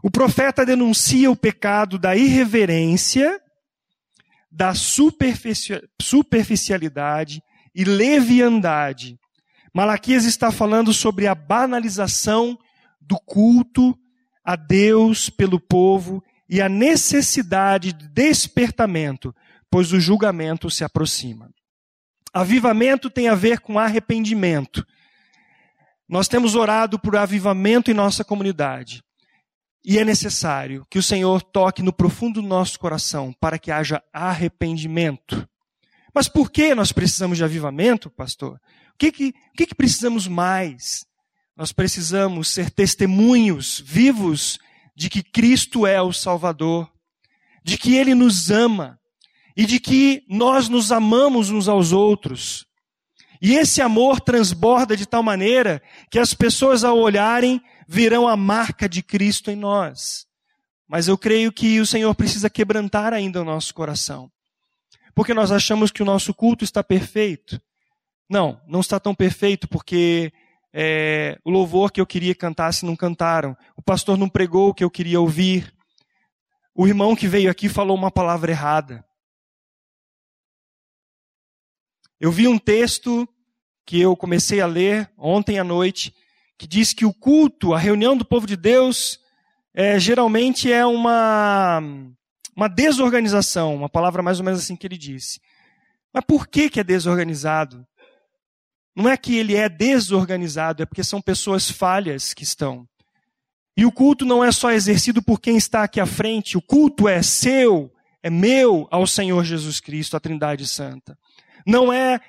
O 0.02 0.10
profeta 0.10 0.66
denuncia 0.66 1.30
o 1.30 1.36
pecado 1.36 1.96
da 1.96 2.16
irreverência, 2.16 3.40
da 4.50 4.74
superficialidade 4.74 7.40
e 7.72 7.84
leviandade. 7.84 9.16
Malaquias 9.72 10.24
está 10.24 10.50
falando 10.50 10.92
sobre 10.92 11.28
a 11.28 11.34
banalização 11.34 12.58
do 13.00 13.16
culto 13.20 13.96
a 14.44 14.56
Deus 14.56 15.30
pelo 15.30 15.60
povo 15.60 16.20
e 16.48 16.60
a 16.60 16.68
necessidade 16.68 17.92
de 17.92 18.08
despertamento, 18.08 19.32
pois 19.74 19.92
o 19.92 19.98
julgamento 19.98 20.70
se 20.70 20.84
aproxima. 20.84 21.50
Avivamento 22.32 23.10
tem 23.10 23.26
a 23.26 23.34
ver 23.34 23.58
com 23.58 23.76
arrependimento. 23.76 24.86
Nós 26.08 26.28
temos 26.28 26.54
orado 26.54 26.96
por 26.96 27.16
avivamento 27.16 27.90
em 27.90 27.94
nossa 27.94 28.24
comunidade. 28.24 29.02
E 29.84 29.98
é 29.98 30.04
necessário 30.04 30.86
que 30.88 30.96
o 30.96 31.02
Senhor 31.02 31.42
toque 31.42 31.82
no 31.82 31.92
profundo 31.92 32.40
do 32.40 32.46
nosso 32.46 32.78
coração 32.78 33.34
para 33.40 33.58
que 33.58 33.72
haja 33.72 34.00
arrependimento. 34.12 35.44
Mas 36.14 36.28
por 36.28 36.52
que 36.52 36.72
nós 36.72 36.92
precisamos 36.92 37.36
de 37.36 37.42
avivamento, 37.42 38.08
pastor? 38.08 38.60
O 38.94 38.96
que, 38.96 39.10
que, 39.10 39.28
o 39.30 39.56
que, 39.56 39.66
que 39.66 39.74
precisamos 39.74 40.28
mais? 40.28 41.04
Nós 41.56 41.72
precisamos 41.72 42.46
ser 42.46 42.70
testemunhos 42.70 43.82
vivos 43.84 44.56
de 44.94 45.10
que 45.10 45.20
Cristo 45.20 45.84
é 45.84 46.00
o 46.00 46.12
Salvador, 46.12 46.88
de 47.64 47.76
que 47.76 47.96
Ele 47.96 48.14
nos 48.14 48.52
ama 48.52 49.00
e 49.56 49.64
de 49.66 49.78
que 49.78 50.24
nós 50.28 50.68
nos 50.68 50.90
amamos 50.90 51.50
uns 51.50 51.68
aos 51.68 51.92
outros. 51.92 52.66
E 53.40 53.54
esse 53.54 53.80
amor 53.80 54.20
transborda 54.20 54.96
de 54.96 55.06
tal 55.06 55.22
maneira 55.22 55.82
que 56.10 56.18
as 56.18 56.32
pessoas, 56.32 56.82
ao 56.82 56.98
olharem, 56.98 57.60
verão 57.86 58.26
a 58.26 58.36
marca 58.36 58.88
de 58.88 59.02
Cristo 59.02 59.50
em 59.50 59.56
nós. 59.56 60.26
Mas 60.88 61.08
eu 61.08 61.16
creio 61.16 61.52
que 61.52 61.80
o 61.80 61.86
Senhor 61.86 62.14
precisa 62.14 62.48
quebrantar 62.50 63.12
ainda 63.12 63.40
o 63.40 63.44
nosso 63.44 63.74
coração. 63.74 64.30
Porque 65.14 65.34
nós 65.34 65.52
achamos 65.52 65.90
que 65.90 66.02
o 66.02 66.06
nosso 66.06 66.34
culto 66.34 66.64
está 66.64 66.82
perfeito. 66.82 67.60
Não, 68.28 68.60
não 68.66 68.80
está 68.80 68.98
tão 68.98 69.14
perfeito 69.14 69.68
porque 69.68 70.32
é, 70.72 71.38
o 71.44 71.50
louvor 71.50 71.92
que 71.92 72.00
eu 72.00 72.06
queria 72.06 72.34
cantasse 72.34 72.84
não 72.84 72.96
cantaram. 72.96 73.56
O 73.76 73.82
pastor 73.82 74.18
não 74.18 74.28
pregou 74.28 74.70
o 74.70 74.74
que 74.74 74.82
eu 74.82 74.90
queria 74.90 75.20
ouvir. 75.20 75.72
O 76.74 76.86
irmão 76.88 77.14
que 77.14 77.28
veio 77.28 77.50
aqui 77.50 77.68
falou 77.68 77.96
uma 77.96 78.10
palavra 78.10 78.50
errada. 78.50 79.04
Eu 82.24 82.32
vi 82.32 82.48
um 82.48 82.56
texto 82.56 83.28
que 83.84 84.00
eu 84.00 84.16
comecei 84.16 84.58
a 84.58 84.66
ler 84.66 85.10
ontem 85.18 85.58
à 85.58 85.62
noite, 85.62 86.14
que 86.56 86.66
diz 86.66 86.94
que 86.94 87.04
o 87.04 87.12
culto, 87.12 87.74
a 87.74 87.78
reunião 87.78 88.16
do 88.16 88.24
povo 88.24 88.46
de 88.46 88.56
Deus, 88.56 89.20
é, 89.74 89.98
geralmente 89.98 90.72
é 90.72 90.86
uma, 90.86 91.82
uma 92.56 92.66
desorganização, 92.66 93.76
uma 93.76 93.90
palavra 93.90 94.22
mais 94.22 94.38
ou 94.38 94.44
menos 94.46 94.60
assim 94.60 94.74
que 94.74 94.86
ele 94.86 94.96
disse. 94.96 95.38
Mas 96.14 96.24
por 96.24 96.48
que, 96.48 96.70
que 96.70 96.80
é 96.80 96.82
desorganizado? 96.82 97.86
Não 98.96 99.06
é 99.06 99.18
que 99.18 99.36
ele 99.36 99.54
é 99.54 99.68
desorganizado, 99.68 100.82
é 100.82 100.86
porque 100.86 101.04
são 101.04 101.20
pessoas 101.20 101.70
falhas 101.70 102.32
que 102.32 102.42
estão. 102.42 102.88
E 103.76 103.84
o 103.84 103.92
culto 103.92 104.24
não 104.24 104.42
é 104.42 104.50
só 104.50 104.70
exercido 104.70 105.22
por 105.22 105.38
quem 105.38 105.58
está 105.58 105.82
aqui 105.82 106.00
à 106.00 106.06
frente, 106.06 106.56
o 106.56 106.62
culto 106.62 107.06
é 107.06 107.20
seu, 107.20 107.92
é 108.22 108.30
meu 108.30 108.88
ao 108.90 109.06
Senhor 109.06 109.44
Jesus 109.44 109.78
Cristo, 109.78 110.16
a 110.16 110.20
Trindade 110.20 110.66
Santa. 110.66 111.18
Não 111.66 111.92
é 111.92 112.20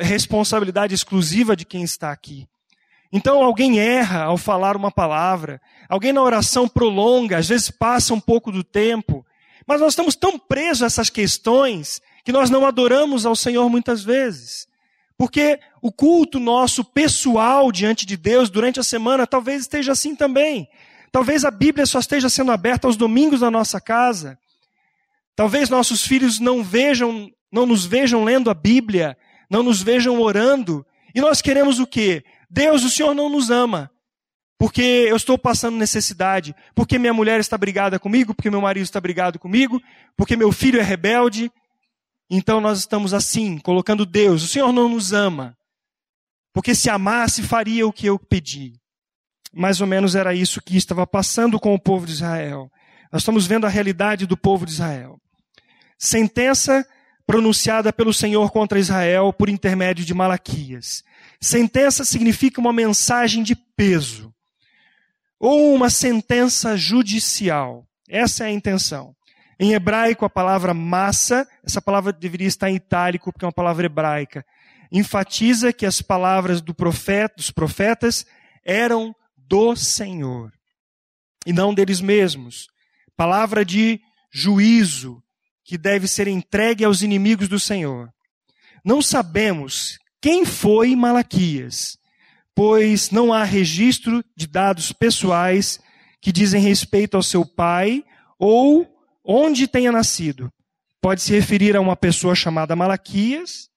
responsabilidade 0.00 0.94
exclusiva 0.94 1.56
de 1.56 1.64
quem 1.64 1.82
está 1.82 2.10
aqui. 2.10 2.46
Então 3.12 3.42
alguém 3.42 3.78
erra 3.78 4.24
ao 4.24 4.36
falar 4.36 4.76
uma 4.76 4.90
palavra, 4.90 5.60
alguém 5.88 6.12
na 6.12 6.20
oração 6.20 6.66
prolonga, 6.66 7.38
às 7.38 7.48
vezes 7.48 7.70
passa 7.70 8.12
um 8.12 8.18
pouco 8.18 8.50
do 8.50 8.64
tempo, 8.64 9.24
mas 9.66 9.80
nós 9.80 9.92
estamos 9.92 10.16
tão 10.16 10.38
presos 10.38 10.82
a 10.82 10.86
essas 10.86 11.10
questões 11.10 12.02
que 12.24 12.32
nós 12.32 12.50
não 12.50 12.66
adoramos 12.66 13.24
ao 13.24 13.36
Senhor 13.36 13.68
muitas 13.68 14.02
vezes. 14.02 14.66
Porque 15.16 15.60
o 15.80 15.92
culto 15.92 16.40
nosso 16.40 16.84
pessoal 16.84 17.70
diante 17.70 18.04
de 18.04 18.16
Deus 18.16 18.50
durante 18.50 18.80
a 18.80 18.82
semana 18.82 19.26
talvez 19.26 19.62
esteja 19.62 19.92
assim 19.92 20.16
também. 20.16 20.68
Talvez 21.12 21.44
a 21.44 21.50
Bíblia 21.50 21.86
só 21.86 22.00
esteja 22.00 22.28
sendo 22.28 22.50
aberta 22.50 22.88
aos 22.88 22.96
domingos 22.96 23.40
na 23.40 23.50
nossa 23.50 23.80
casa. 23.80 24.36
Talvez 25.36 25.70
nossos 25.70 26.02
filhos 26.02 26.40
não 26.40 26.64
vejam, 26.64 27.30
não 27.54 27.64
nos 27.64 27.86
vejam 27.86 28.24
lendo 28.24 28.50
a 28.50 28.54
Bíblia, 28.54 29.16
não 29.48 29.62
nos 29.62 29.80
vejam 29.80 30.20
orando. 30.20 30.84
E 31.14 31.20
nós 31.20 31.40
queremos 31.40 31.78
o 31.78 31.86
quê? 31.86 32.24
Deus, 32.50 32.82
o 32.82 32.90
Senhor 32.90 33.14
não 33.14 33.28
nos 33.28 33.48
ama. 33.48 33.88
Porque 34.58 34.82
eu 34.82 35.14
estou 35.14 35.38
passando 35.38 35.76
necessidade, 35.76 36.52
porque 36.74 36.98
minha 36.98 37.14
mulher 37.14 37.38
está 37.38 37.56
brigada 37.56 37.96
comigo, 37.96 38.34
porque 38.34 38.50
meu 38.50 38.60
marido 38.60 38.82
está 38.82 39.00
brigado 39.00 39.38
comigo, 39.38 39.80
porque 40.16 40.36
meu 40.36 40.50
filho 40.50 40.80
é 40.80 40.82
rebelde, 40.82 41.50
então 42.28 42.60
nós 42.60 42.80
estamos 42.80 43.14
assim, 43.14 43.58
colocando 43.58 44.04
Deus. 44.04 44.42
O 44.42 44.48
Senhor 44.48 44.72
não 44.72 44.88
nos 44.88 45.12
ama. 45.12 45.56
Porque 46.52 46.74
se 46.74 46.90
amasse, 46.90 47.40
faria 47.42 47.86
o 47.86 47.92
que 47.92 48.06
eu 48.06 48.18
pedi. 48.18 48.72
Mais 49.52 49.80
ou 49.80 49.86
menos 49.86 50.16
era 50.16 50.34
isso 50.34 50.60
que 50.60 50.76
estava 50.76 51.06
passando 51.06 51.60
com 51.60 51.72
o 51.72 51.78
povo 51.78 52.04
de 52.04 52.12
Israel. 52.12 52.68
Nós 53.12 53.22
estamos 53.22 53.46
vendo 53.46 53.64
a 53.64 53.70
realidade 53.70 54.26
do 54.26 54.36
povo 54.36 54.66
de 54.66 54.72
Israel. 54.72 55.20
Sentença 55.96 56.84
pronunciada 57.26 57.92
pelo 57.92 58.12
Senhor 58.12 58.50
contra 58.50 58.78
Israel 58.78 59.32
por 59.32 59.48
intermédio 59.48 60.04
de 60.04 60.12
Malaquias. 60.12 61.02
Sentença 61.40 62.04
significa 62.04 62.60
uma 62.60 62.72
mensagem 62.72 63.42
de 63.42 63.54
peso 63.54 64.32
ou 65.38 65.74
uma 65.74 65.90
sentença 65.90 66.76
judicial. 66.76 67.86
Essa 68.08 68.44
é 68.44 68.46
a 68.48 68.52
intenção. 68.52 69.14
Em 69.58 69.72
hebraico, 69.72 70.24
a 70.24 70.30
palavra 70.30 70.74
massa, 70.74 71.46
essa 71.64 71.80
palavra 71.80 72.12
deveria 72.12 72.48
estar 72.48 72.70
em 72.70 72.76
itálico, 72.76 73.32
porque 73.32 73.44
é 73.44 73.48
uma 73.48 73.52
palavra 73.52 73.86
hebraica, 73.86 74.44
enfatiza 74.90 75.72
que 75.72 75.86
as 75.86 76.02
palavras 76.02 76.60
do 76.60 76.74
profeta, 76.74 77.36
dos 77.36 77.50
profetas 77.50 78.26
eram 78.64 79.14
do 79.36 79.76
Senhor 79.76 80.52
e 81.46 81.52
não 81.52 81.74
deles 81.74 82.00
mesmos. 82.00 82.68
Palavra 83.16 83.64
de 83.64 84.00
juízo 84.32 85.22
que 85.64 85.78
deve 85.78 86.06
ser 86.06 86.28
entregue 86.28 86.84
aos 86.84 87.02
inimigos 87.02 87.48
do 87.48 87.58
Senhor. 87.58 88.10
Não 88.84 89.00
sabemos 89.00 89.98
quem 90.20 90.44
foi 90.44 90.94
Malaquias, 90.94 91.96
pois 92.54 93.10
não 93.10 93.32
há 93.32 93.42
registro 93.44 94.22
de 94.36 94.46
dados 94.46 94.92
pessoais 94.92 95.80
que 96.20 96.30
dizem 96.30 96.60
respeito 96.60 97.16
ao 97.16 97.22
seu 97.22 97.44
pai 97.44 98.04
ou 98.38 98.86
onde 99.24 99.66
tenha 99.66 99.90
nascido. 99.90 100.50
Pode 101.00 101.22
se 101.22 101.32
referir 101.32 101.76
a 101.76 101.80
uma 101.80 101.96
pessoa 101.96 102.34
chamada 102.34 102.76
Malaquias, 102.76 103.68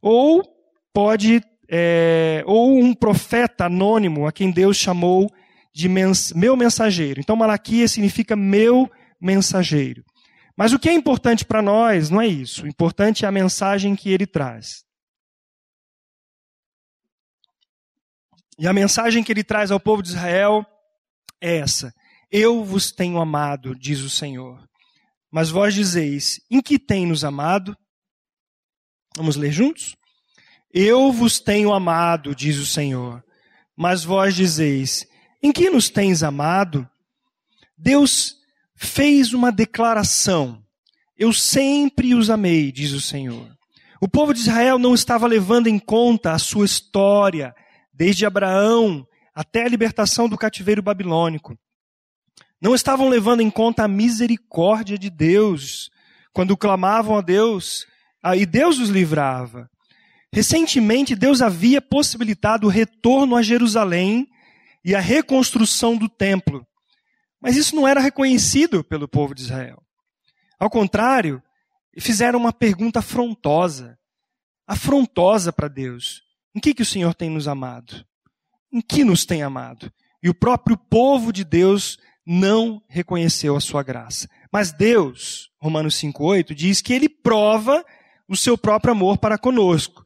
ou 0.00 0.42
pode, 0.92 1.42
é, 1.68 2.42
ou 2.46 2.78
um 2.78 2.94
profeta 2.94 3.66
anônimo 3.66 4.26
a 4.26 4.32
quem 4.32 4.50
Deus 4.50 4.76
chamou 4.76 5.30
de 5.74 5.88
mens 5.88 6.32
meu 6.32 6.56
mensageiro. 6.56 7.20
Então, 7.20 7.36
Malaquias 7.36 7.92
significa 7.92 8.34
meu 8.34 8.90
mensageiro. 9.20 10.02
Mas 10.60 10.74
o 10.74 10.78
que 10.78 10.90
é 10.90 10.92
importante 10.92 11.42
para 11.42 11.62
nós 11.62 12.10
não 12.10 12.20
é 12.20 12.26
isso. 12.26 12.64
O 12.64 12.68
importante 12.68 13.24
é 13.24 13.28
a 13.28 13.32
mensagem 13.32 13.96
que 13.96 14.10
ele 14.10 14.26
traz. 14.26 14.84
E 18.58 18.68
a 18.68 18.72
mensagem 18.74 19.24
que 19.24 19.32
ele 19.32 19.42
traz 19.42 19.70
ao 19.70 19.80
povo 19.80 20.02
de 20.02 20.10
Israel 20.10 20.66
é 21.40 21.56
essa: 21.56 21.90
Eu 22.30 22.62
vos 22.62 22.92
tenho 22.92 23.18
amado, 23.18 23.74
diz 23.74 24.00
o 24.00 24.10
Senhor. 24.10 24.62
Mas 25.32 25.48
vós 25.48 25.72
dizeis: 25.72 26.38
Em 26.50 26.60
que 26.60 26.78
tem 26.78 27.06
nos 27.06 27.24
amado? 27.24 27.74
Vamos 29.16 29.36
ler 29.36 29.52
juntos? 29.52 29.96
Eu 30.70 31.10
vos 31.10 31.40
tenho 31.40 31.72
amado, 31.72 32.34
diz 32.34 32.58
o 32.58 32.66
Senhor. 32.66 33.24
Mas 33.74 34.04
vós 34.04 34.34
dizeis: 34.34 35.06
Em 35.42 35.52
que 35.52 35.70
nos 35.70 35.88
tens 35.88 36.22
amado? 36.22 36.86
Deus 37.78 38.39
fez 38.80 39.32
uma 39.32 39.52
declaração. 39.52 40.62
Eu 41.16 41.32
sempre 41.32 42.14
os 42.14 42.30
amei, 42.30 42.72
diz 42.72 42.92
o 42.92 43.00
Senhor. 43.00 43.46
O 44.00 44.08
povo 44.08 44.32
de 44.32 44.40
Israel 44.40 44.78
não 44.78 44.94
estava 44.94 45.26
levando 45.26 45.66
em 45.66 45.78
conta 45.78 46.32
a 46.32 46.38
sua 46.38 46.64
história, 46.64 47.54
desde 47.92 48.24
Abraão 48.24 49.06
até 49.34 49.64
a 49.64 49.68
libertação 49.68 50.28
do 50.28 50.38
cativeiro 50.38 50.82
babilônico 50.82 51.58
não 52.60 52.74
estavam 52.74 53.08
levando 53.08 53.40
em 53.40 53.50
conta 53.50 53.84
a 53.84 53.88
misericórdia 53.88 54.98
de 54.98 55.08
Deus 55.08 55.90
quando 56.32 56.56
clamavam 56.56 57.16
a 57.16 57.20
Deus, 57.20 57.86
aí 58.22 58.44
Deus 58.44 58.78
os 58.78 58.90
livrava. 58.90 59.68
Recentemente, 60.32 61.16
Deus 61.16 61.42
havia 61.42 61.80
possibilitado 61.80 62.66
o 62.66 62.70
retorno 62.70 63.34
a 63.34 63.42
Jerusalém 63.42 64.28
e 64.84 64.94
a 64.94 65.00
reconstrução 65.00 65.96
do 65.96 66.08
templo. 66.08 66.64
Mas 67.40 67.56
isso 67.56 67.74
não 67.74 67.88
era 67.88 68.00
reconhecido 68.00 68.84
pelo 68.84 69.08
povo 69.08 69.34
de 69.34 69.42
Israel. 69.42 69.82
Ao 70.58 70.68
contrário, 70.68 71.42
fizeram 71.98 72.38
uma 72.38 72.52
pergunta 72.52 72.98
afrontosa, 72.98 73.98
afrontosa 74.66 75.52
para 75.52 75.68
Deus. 75.68 76.22
Em 76.54 76.60
que, 76.60 76.74
que 76.74 76.82
o 76.82 76.86
Senhor 76.86 77.14
tem 77.14 77.30
nos 77.30 77.48
amado? 77.48 78.04
Em 78.72 78.80
que 78.80 79.04
nos 79.04 79.24
tem 79.24 79.42
amado? 79.42 79.90
E 80.22 80.28
o 80.28 80.34
próprio 80.34 80.76
povo 80.76 81.32
de 81.32 81.44
Deus 81.44 81.98
não 82.26 82.82
reconheceu 82.88 83.56
a 83.56 83.60
sua 83.60 83.82
graça. 83.82 84.28
Mas 84.52 84.72
Deus, 84.72 85.50
Romanos 85.58 85.94
5,8, 85.96 86.54
diz 86.54 86.80
que 86.80 86.92
ele 86.92 87.08
prova 87.08 87.84
o 88.28 88.36
seu 88.36 88.56
próprio 88.56 88.92
amor 88.92 89.18
para 89.18 89.38
conosco, 89.38 90.04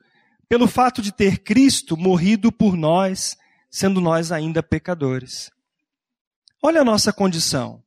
pelo 0.49 0.67
fato 0.67 1.03
de 1.03 1.13
ter 1.13 1.41
Cristo 1.41 1.97
morrido 1.97 2.53
por 2.53 2.77
nós, 2.77 3.37
sendo 3.71 4.01
nós 4.01 4.31
ainda 4.31 4.63
pecadores. 4.63 5.51
Olha 6.67 6.81
a 6.81 6.85
nossa 6.85 7.13
condição. 7.13 7.85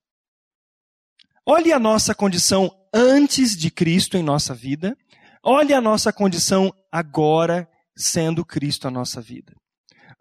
Olhe 1.43 1.73
a 1.73 1.79
nossa 1.79 2.13
condição 2.13 2.71
antes 2.93 3.57
de 3.57 3.71
Cristo 3.71 4.17
em 4.17 4.21
nossa 4.21 4.53
vida. 4.53 4.95
Olhe 5.43 5.73
a 5.73 5.81
nossa 5.81 6.13
condição 6.13 6.71
agora, 6.91 7.67
sendo 7.95 8.45
Cristo 8.45 8.87
a 8.87 8.91
nossa 8.91 9.19
vida. 9.19 9.55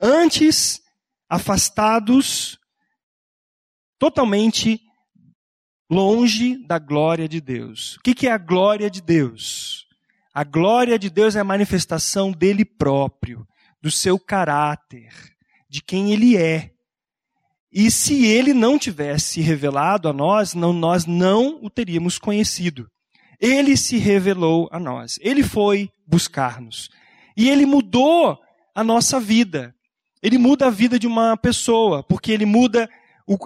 Antes, 0.01 0.81
afastados, 1.29 2.59
totalmente 3.99 4.81
longe 5.90 6.57
da 6.66 6.79
glória 6.79 7.29
de 7.29 7.42
Deus. 7.42 7.97
O 7.97 8.01
que 8.01 8.27
é 8.27 8.33
a 8.33 8.38
glória 8.38 8.88
de 8.88 9.03
Deus? 9.03 9.87
A 10.33 10.45
glória 10.45 10.99
de 10.99 11.11
Deus 11.11 11.37
é 11.37 11.40
a 11.40 11.45
manifestação 11.45 12.33
dele 12.33 12.64
próprio, 12.64 13.47
do 13.83 13.90
seu 13.90 14.19
caráter, 14.19 15.12
de 15.69 15.83
quem 15.83 16.11
ele 16.11 16.38
é. 16.38 16.75
E 17.79 17.91
se 17.91 18.25
ele 18.25 18.55
não 18.55 18.79
tivesse 18.79 19.43
revelado 19.43 20.09
a 20.09 20.12
nós, 20.15 20.55
não, 20.55 20.73
nós 20.73 21.05
não 21.05 21.59
o 21.62 21.69
teríamos 21.69 22.19
conhecido. 22.19 22.91
Ele 23.39 23.77
se 23.77 23.99
revelou 23.99 24.67
a 24.73 24.81
nós. 24.81 25.19
Ele 25.21 25.43
foi 25.43 25.91
buscar-nos. 26.07 26.89
E 27.37 27.51
ele 27.51 27.67
mudou 27.67 28.39
a 28.75 28.83
nossa 28.83 29.21
vida. 29.21 29.75
Ele 30.23 30.39
muda 30.39 30.69
a 30.69 30.71
vida 30.71 30.99
de 30.99 31.07
uma 31.07 31.37
pessoa, 31.37 32.03
porque 32.03 32.33
ele 32.33 32.47
muda 32.47 32.89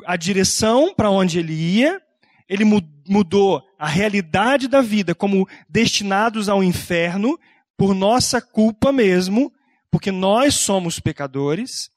a 0.07 0.14
direção 0.14 0.95
para 0.95 1.11
onde 1.11 1.40
ele 1.40 1.53
ia, 1.53 2.01
ele 2.49 2.64
mudou 3.09 3.61
a 3.77 3.88
realidade 3.88 4.69
da 4.69 4.81
vida 4.81 5.12
como 5.12 5.49
destinados 5.69 6.49
ao 6.49 6.62
inferno 6.62 7.37
por 7.77 7.97
nossa 7.97 8.40
culpa 8.40 8.93
mesmo, 8.93 9.53
porque 9.90 10.12
nós 10.12 10.55
somos 10.55 11.01
pecadores. 11.01 11.90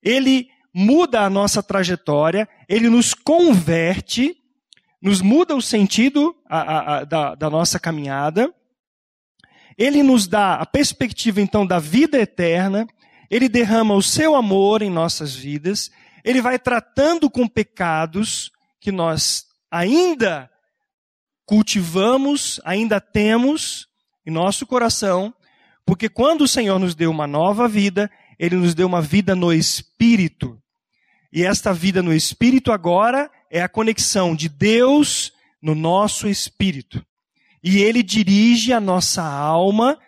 Ele 0.00 0.46
muda 0.74 1.22
a 1.22 1.30
nossa 1.30 1.62
trajetória, 1.62 2.48
ele 2.68 2.88
nos 2.88 3.14
converte, 3.14 4.36
nos 5.02 5.20
muda 5.20 5.54
o 5.54 5.62
sentido 5.62 6.36
a, 6.48 6.60
a, 6.60 6.98
a, 6.98 7.04
da, 7.04 7.34
da 7.34 7.50
nossa 7.50 7.78
caminhada. 7.78 8.54
Ele 9.76 10.02
nos 10.02 10.26
dá 10.26 10.54
a 10.54 10.66
perspectiva 10.66 11.40
então 11.40 11.66
da 11.66 11.78
vida 11.78 12.18
eterna, 12.18 12.86
ele 13.30 13.48
derrama 13.48 13.94
o 13.94 14.02
seu 14.02 14.34
amor 14.34 14.82
em 14.82 14.90
nossas 14.90 15.34
vidas, 15.34 15.90
ele 16.24 16.42
vai 16.42 16.58
tratando 16.58 17.30
com 17.30 17.48
pecados 17.48 18.50
que 18.80 18.92
nós 18.92 19.46
ainda 19.70 20.50
cultivamos, 21.46 22.60
ainda 22.64 23.00
temos 23.00 23.88
em 24.26 24.30
nosso 24.30 24.66
coração, 24.66 25.34
porque 25.84 26.08
quando 26.08 26.42
o 26.42 26.48
Senhor 26.48 26.78
nos 26.78 26.94
deu 26.94 27.10
uma 27.10 27.26
nova 27.26 27.66
vida, 27.66 28.10
ele 28.40 28.56
nos 28.56 28.74
deu 28.74 28.86
uma 28.86 29.02
vida 29.02 29.36
no 29.36 29.52
espírito. 29.52 30.58
E 31.30 31.44
esta 31.44 31.74
vida 31.74 32.02
no 32.02 32.10
espírito 32.10 32.72
agora 32.72 33.30
é 33.50 33.60
a 33.60 33.68
conexão 33.68 34.34
de 34.34 34.48
Deus 34.48 35.30
no 35.60 35.74
nosso 35.74 36.26
espírito. 36.26 37.04
E 37.62 37.82
ele 37.82 38.02
dirige 38.02 38.72
a 38.72 38.80
nossa 38.80 39.22
alma 39.22 39.98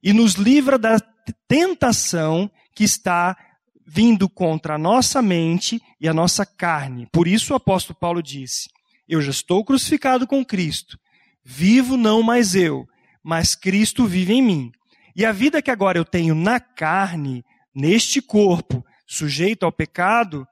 e 0.00 0.12
nos 0.12 0.34
livra 0.34 0.78
da 0.78 1.00
tentação 1.48 2.48
que 2.76 2.84
está 2.84 3.36
vindo 3.84 4.28
contra 4.28 4.76
a 4.76 4.78
nossa 4.78 5.20
mente 5.20 5.82
e 6.00 6.08
a 6.08 6.14
nossa 6.14 6.46
carne. 6.46 7.08
Por 7.12 7.26
isso 7.26 7.52
o 7.52 7.56
apóstolo 7.56 7.98
Paulo 7.98 8.22
disse: 8.22 8.68
Eu 9.08 9.20
já 9.20 9.32
estou 9.32 9.64
crucificado 9.64 10.28
com 10.28 10.44
Cristo. 10.44 10.96
Vivo 11.44 11.96
não 11.96 12.22
mais 12.22 12.54
eu, 12.54 12.86
mas 13.20 13.56
Cristo 13.56 14.06
vive 14.06 14.34
em 14.34 14.42
mim. 14.42 14.72
E 15.16 15.26
a 15.26 15.32
vida 15.32 15.60
que 15.60 15.72
agora 15.72 15.98
eu 15.98 16.04
tenho 16.04 16.36
na 16.36 16.60
carne, 16.60 17.44
neste 17.74 18.20
corpo, 18.20 18.84
sujeito 19.06 19.64
ao 19.64 19.72
pecado, 19.72 20.42
o 20.42 20.46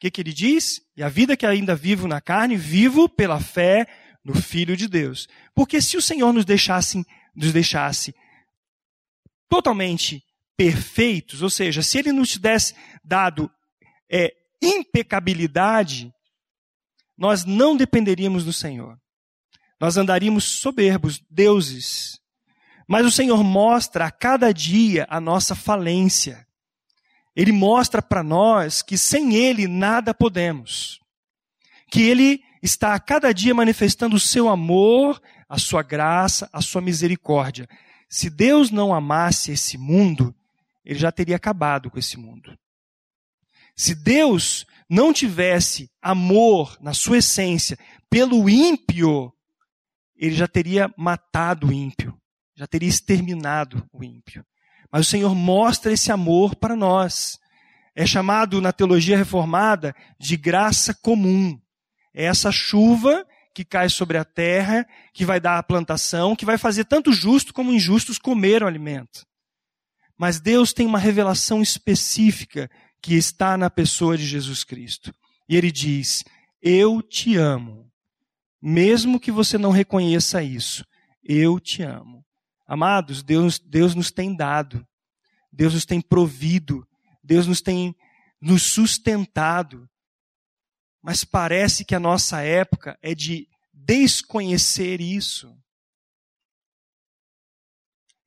que, 0.00 0.10
que 0.10 0.20
ele 0.20 0.32
diz? 0.32 0.80
E 0.96 1.02
a 1.02 1.08
vida 1.08 1.36
que 1.36 1.46
ainda 1.46 1.74
vivo 1.74 2.06
na 2.06 2.20
carne, 2.20 2.56
vivo 2.56 3.08
pela 3.08 3.40
fé 3.40 3.86
no 4.24 4.34
Filho 4.34 4.76
de 4.76 4.88
Deus. 4.88 5.28
Porque 5.54 5.80
se 5.80 5.96
o 5.96 6.02
Senhor 6.02 6.32
nos 6.32 6.44
deixasse, 6.44 7.04
nos 7.34 7.52
deixasse 7.52 8.14
totalmente 9.48 10.22
perfeitos, 10.56 11.42
ou 11.42 11.50
seja, 11.50 11.82
se 11.82 11.98
ele 11.98 12.12
nos 12.12 12.30
tivesse 12.30 12.74
dado 13.04 13.50
é, 14.10 14.32
impecabilidade, 14.62 16.12
nós 17.16 17.44
não 17.44 17.76
dependeríamos 17.76 18.44
do 18.44 18.52
Senhor. 18.52 18.98
Nós 19.80 19.96
andaríamos 19.96 20.44
soberbos, 20.44 21.20
deuses. 21.30 22.18
Mas 22.86 23.06
o 23.06 23.10
Senhor 23.10 23.42
mostra 23.42 24.06
a 24.06 24.10
cada 24.10 24.52
dia 24.52 25.06
a 25.08 25.20
nossa 25.20 25.54
falência. 25.54 26.46
Ele 27.34 27.52
mostra 27.52 28.02
para 28.02 28.22
nós 28.22 28.82
que 28.82 28.96
sem 28.96 29.34
Ele 29.34 29.66
nada 29.66 30.14
podemos. 30.14 31.00
Que 31.90 32.02
Ele 32.02 32.42
está 32.62 32.94
a 32.94 33.00
cada 33.00 33.32
dia 33.32 33.54
manifestando 33.54 34.16
o 34.16 34.20
seu 34.20 34.48
amor, 34.48 35.20
a 35.48 35.58
sua 35.58 35.82
graça, 35.82 36.48
a 36.52 36.60
sua 36.60 36.80
misericórdia. 36.80 37.68
Se 38.08 38.30
Deus 38.30 38.70
não 38.70 38.94
amasse 38.94 39.52
esse 39.52 39.76
mundo, 39.76 40.34
ele 40.84 40.98
já 40.98 41.10
teria 41.10 41.36
acabado 41.36 41.90
com 41.90 41.98
esse 41.98 42.16
mundo. 42.16 42.56
Se 43.76 43.94
Deus 43.94 44.66
não 44.88 45.12
tivesse 45.12 45.90
amor 46.00 46.78
na 46.80 46.94
sua 46.94 47.18
essência 47.18 47.78
pelo 48.08 48.48
ímpio, 48.48 49.32
ele 50.16 50.34
já 50.34 50.46
teria 50.46 50.92
matado 50.96 51.68
o 51.68 51.72
ímpio, 51.72 52.16
já 52.54 52.66
teria 52.66 52.88
exterminado 52.88 53.88
o 53.92 54.04
ímpio. 54.04 54.44
Mas 54.90 55.06
o 55.06 55.10
Senhor 55.10 55.34
mostra 55.34 55.92
esse 55.92 56.12
amor 56.12 56.54
para 56.54 56.76
nós. 56.76 57.38
É 57.94 58.06
chamado 58.06 58.60
na 58.60 58.72
teologia 58.72 59.16
reformada 59.16 59.94
de 60.18 60.36
graça 60.36 60.94
comum. 60.94 61.58
É 62.12 62.24
essa 62.24 62.52
chuva 62.52 63.26
que 63.52 63.64
cai 63.64 63.88
sobre 63.88 64.18
a 64.18 64.24
terra, 64.24 64.86
que 65.12 65.24
vai 65.24 65.38
dar 65.40 65.58
a 65.58 65.62
plantação, 65.62 66.34
que 66.34 66.44
vai 66.44 66.58
fazer 66.58 66.84
tanto 66.84 67.12
justos 67.12 67.52
como 67.52 67.72
injustos 67.72 68.18
comer 68.18 68.62
o 68.62 68.66
alimento. 68.66 69.24
Mas 70.18 70.40
Deus 70.40 70.72
tem 70.72 70.86
uma 70.86 70.98
revelação 70.98 71.62
específica 71.62 72.70
que 73.00 73.14
está 73.14 73.56
na 73.56 73.68
pessoa 73.68 74.16
de 74.16 74.26
Jesus 74.26 74.64
Cristo. 74.64 75.12
E 75.48 75.56
ele 75.56 75.70
diz: 75.70 76.24
Eu 76.62 77.02
te 77.02 77.36
amo. 77.36 77.90
Mesmo 78.62 79.20
que 79.20 79.30
você 79.30 79.58
não 79.58 79.70
reconheça 79.70 80.42
isso, 80.42 80.84
eu 81.22 81.60
te 81.60 81.82
amo. 81.82 82.23
Amados, 82.66 83.22
Deus, 83.22 83.58
Deus 83.58 83.94
nos 83.94 84.10
tem 84.10 84.34
dado, 84.34 84.86
Deus 85.52 85.74
nos 85.74 85.84
tem 85.84 86.00
provido, 86.00 86.86
Deus 87.22 87.46
nos 87.46 87.60
tem 87.60 87.94
nos 88.40 88.62
sustentado. 88.62 89.88
Mas 91.02 91.24
parece 91.24 91.84
que 91.84 91.94
a 91.94 92.00
nossa 92.00 92.40
época 92.40 92.98
é 93.02 93.14
de 93.14 93.48
desconhecer 93.72 95.00
isso. 95.00 95.54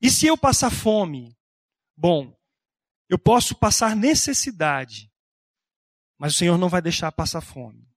E 0.00 0.10
se 0.10 0.26
eu 0.26 0.38
passar 0.38 0.70
fome? 0.70 1.36
Bom, 1.96 2.36
eu 3.08 3.18
posso 3.18 3.56
passar 3.56 3.96
necessidade, 3.96 5.10
mas 6.16 6.34
o 6.34 6.36
Senhor 6.36 6.56
não 6.56 6.68
vai 6.68 6.80
deixar 6.80 7.10
passar 7.10 7.40
fome. 7.40 7.87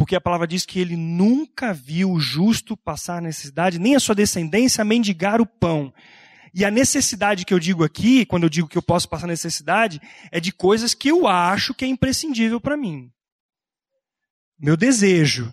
Porque 0.00 0.16
a 0.16 0.20
palavra 0.20 0.46
diz 0.46 0.64
que 0.64 0.80
ele 0.80 0.96
nunca 0.96 1.74
viu 1.74 2.12
o 2.12 2.18
justo 2.18 2.74
passar 2.74 3.20
necessidade, 3.20 3.78
nem 3.78 3.94
a 3.94 4.00
sua 4.00 4.14
descendência 4.14 4.82
mendigar 4.82 5.42
o 5.42 5.46
pão. 5.46 5.92
E 6.54 6.64
a 6.64 6.70
necessidade 6.70 7.44
que 7.44 7.52
eu 7.52 7.58
digo 7.58 7.84
aqui, 7.84 8.24
quando 8.24 8.44
eu 8.44 8.48
digo 8.48 8.66
que 8.66 8.78
eu 8.78 8.82
posso 8.82 9.06
passar 9.06 9.26
necessidade, 9.26 10.00
é 10.32 10.40
de 10.40 10.52
coisas 10.52 10.94
que 10.94 11.10
eu 11.10 11.28
acho 11.28 11.74
que 11.74 11.84
é 11.84 11.88
imprescindível 11.88 12.58
para 12.58 12.78
mim. 12.78 13.10
Meu 14.58 14.74
desejo. 14.74 15.52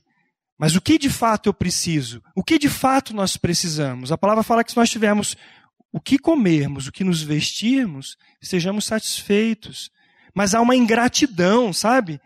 Mas 0.57 0.77
o 0.77 0.81
que 0.81 0.97
de 0.97 1.09
fato 1.09 1.49
eu 1.49 1.53
preciso? 1.53 2.23
O 2.33 2.41
que 2.41 2.57
de 2.57 2.69
fato 2.69 3.13
nós 3.13 3.35
precisamos? 3.35 4.13
A 4.13 4.17
palavra 4.17 4.43
fala 4.43 4.63
que 4.63 4.71
se 4.71 4.77
nós 4.77 4.89
tivermos 4.89 5.35
o 5.91 5.99
que 5.99 6.17
comermos, 6.17 6.87
o 6.87 6.91
que 6.93 7.03
nos 7.03 7.21
vestirmos, 7.21 8.15
sejamos 8.41 8.85
satisfeitos. 8.85 9.91
Mas 10.33 10.55
há 10.55 10.61
uma 10.61 10.73
ingratidão, 10.73 11.73
sabe? 11.73 12.21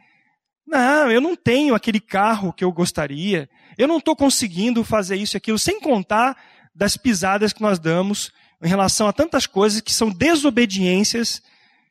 Não, 0.72 1.12
eu 1.12 1.20
não 1.20 1.36
tenho 1.36 1.76
aquele 1.76 2.00
carro 2.00 2.54
que 2.54 2.64
eu 2.64 2.72
gostaria, 2.72 3.50
eu 3.78 3.90
não 3.90 3.98
estou 3.98 4.16
conseguindo 4.16 4.86
fazer 4.86 5.18
isso 5.18 5.36
e 5.36 5.38
aquilo, 5.38 5.60
sem 5.60 5.82
contar 5.82 6.42
das 6.74 6.96
pisadas 6.96 7.52
que 7.52 7.62
nós 7.62 7.78
damos 7.78 8.32
em 8.64 8.70
relação 8.70 9.06
a 9.06 9.12
tantas 9.12 9.46
coisas 9.46 9.82
que 9.82 9.92
são 9.92 10.10
desobediências, 10.10 11.42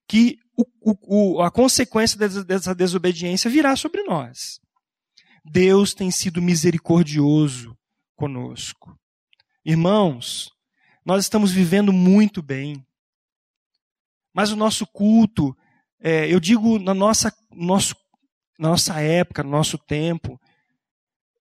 que 0.08 0.38
o, 0.56 1.36
o, 1.36 1.42
a 1.42 1.50
consequência 1.50 2.18
dessa 2.42 2.74
desobediência 2.74 3.50
virá 3.50 3.76
sobre 3.76 4.02
nós. 4.02 4.58
Deus 5.44 5.92
tem 5.92 6.10
sido 6.10 6.40
misericordioso 6.40 7.76
conosco. 8.16 8.98
Irmãos, 9.62 10.50
nós 11.04 11.24
estamos 11.24 11.52
vivendo 11.52 11.92
muito 11.92 12.40
bem. 12.40 12.82
Mas 14.32 14.50
o 14.52 14.56
nosso 14.56 14.86
culto, 14.86 15.54
é, 16.00 16.32
eu 16.32 16.40
digo 16.40 16.78
na 16.78 16.94
nossa, 16.94 17.34
nosso, 17.50 17.94
nossa 18.60 19.00
época, 19.00 19.42
no 19.42 19.50
nosso 19.50 19.78
tempo, 19.78 20.40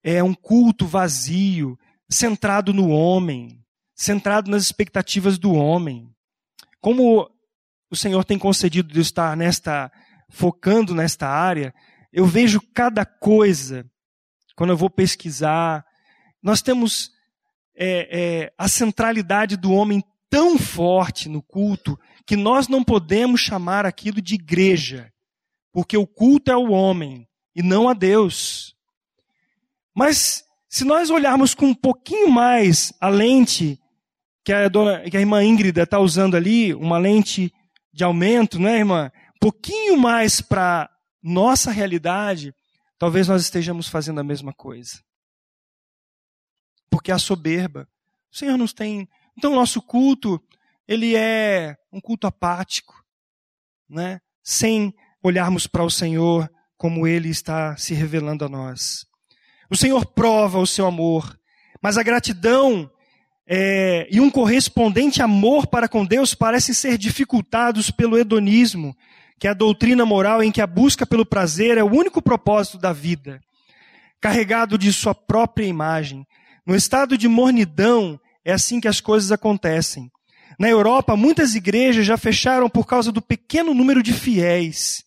é 0.02 0.22
um 0.22 0.34
culto 0.34 0.86
vazio, 0.86 1.78
centrado 2.08 2.72
no 2.72 2.88
homem, 2.88 3.62
centrado 3.94 4.50
nas 4.50 4.62
expectativas 4.62 5.38
do 5.38 5.52
homem. 5.52 6.10
Como 6.80 7.30
o 7.90 7.96
Senhor 7.96 8.24
tem 8.24 8.38
concedido 8.38 8.92
de 8.92 9.00
estar 9.00 9.36
nesta, 9.36 9.92
focando 10.30 10.94
nesta 10.94 11.28
área, 11.28 11.74
eu 12.10 12.24
vejo 12.24 12.60
cada 12.74 13.04
coisa, 13.04 13.84
quando 14.56 14.70
eu 14.70 14.76
vou 14.76 14.88
pesquisar, 14.88 15.84
nós 16.42 16.62
temos 16.62 17.10
é, 17.76 18.44
é, 18.44 18.52
a 18.56 18.66
centralidade 18.66 19.56
do 19.56 19.72
homem 19.72 20.02
tão 20.30 20.58
forte 20.58 21.28
no 21.28 21.42
culto 21.42 21.98
que 22.24 22.36
nós 22.36 22.68
não 22.68 22.82
podemos 22.82 23.40
chamar 23.40 23.84
aquilo 23.84 24.22
de 24.22 24.36
igreja, 24.36 25.12
porque 25.72 25.96
o 25.96 26.06
culto 26.06 26.50
é 26.50 26.56
o 26.56 26.70
homem 26.70 27.28
e 27.54 27.62
não 27.62 27.88
a 27.88 27.94
Deus. 27.94 28.74
Mas 29.94 30.44
se 30.68 30.84
nós 30.84 31.10
olharmos 31.10 31.54
com 31.54 31.66
um 31.66 31.74
pouquinho 31.74 32.30
mais 32.30 32.92
a 33.00 33.08
lente 33.08 33.80
que 34.44 34.52
a, 34.52 34.68
dona, 34.68 35.02
que 35.08 35.16
a 35.16 35.20
irmã 35.20 35.44
Ingrid 35.44 35.78
está 35.78 35.98
usando 35.98 36.36
ali, 36.36 36.74
uma 36.74 36.98
lente 36.98 37.52
de 37.92 38.04
aumento, 38.04 38.58
né, 38.58 38.78
irmã? 38.78 39.10
Um 39.36 39.38
pouquinho 39.40 39.96
mais 39.96 40.40
para 40.40 40.90
nossa 41.22 41.70
realidade, 41.70 42.54
talvez 42.98 43.28
nós 43.28 43.42
estejamos 43.42 43.88
fazendo 43.88 44.20
a 44.20 44.24
mesma 44.24 44.52
coisa. 44.52 45.02
Porque 46.90 47.12
a 47.12 47.18
soberba, 47.18 47.88
o 48.32 48.36
Senhor 48.36 48.56
nos 48.56 48.72
tem. 48.72 49.08
Então, 49.36 49.52
o 49.52 49.56
nosso 49.56 49.82
culto, 49.82 50.42
ele 50.86 51.14
é 51.14 51.76
um 51.92 52.00
culto 52.00 52.26
apático, 52.26 53.04
né? 53.88 54.20
Sem 54.42 54.94
olharmos 55.22 55.66
para 55.66 55.84
o 55.84 55.90
Senhor 55.90 56.50
como 56.76 57.06
ele 57.06 57.28
está 57.28 57.76
se 57.76 57.94
revelando 57.94 58.44
a 58.44 58.48
nós. 58.48 59.04
O 59.70 59.76
Senhor 59.76 60.06
prova 60.06 60.58
o 60.58 60.66
seu 60.66 60.86
amor, 60.86 61.38
mas 61.82 61.98
a 61.98 62.02
gratidão 62.02 62.90
é, 63.46 64.06
e 64.10 64.20
um 64.20 64.30
correspondente 64.30 65.20
amor 65.20 65.66
para 65.66 65.88
com 65.88 66.04
Deus 66.04 66.34
parecem 66.34 66.74
ser 66.74 66.96
dificultados 66.96 67.90
pelo 67.90 68.16
hedonismo, 68.16 68.96
que 69.38 69.46
é 69.46 69.50
a 69.50 69.54
doutrina 69.54 70.06
moral 70.06 70.42
em 70.42 70.52
que 70.52 70.60
a 70.60 70.66
busca 70.66 71.04
pelo 71.04 71.26
prazer 71.26 71.76
é 71.76 71.82
o 71.82 71.92
único 71.92 72.22
propósito 72.22 72.78
da 72.78 72.92
vida. 72.92 73.40
Carregado 74.20 74.78
de 74.78 74.92
sua 74.92 75.14
própria 75.14 75.66
imagem, 75.66 76.26
no 76.66 76.76
estado 76.76 77.18
de 77.18 77.26
mornidão, 77.26 78.20
é 78.44 78.52
assim 78.52 78.80
que 78.80 78.88
as 78.88 79.00
coisas 79.00 79.32
acontecem. 79.32 80.10
Na 80.58 80.68
Europa, 80.68 81.16
muitas 81.16 81.54
igrejas 81.54 82.06
já 82.06 82.16
fecharam 82.16 82.68
por 82.68 82.86
causa 82.86 83.10
do 83.10 83.22
pequeno 83.22 83.74
número 83.74 84.02
de 84.02 84.12
fiéis. 84.12 85.02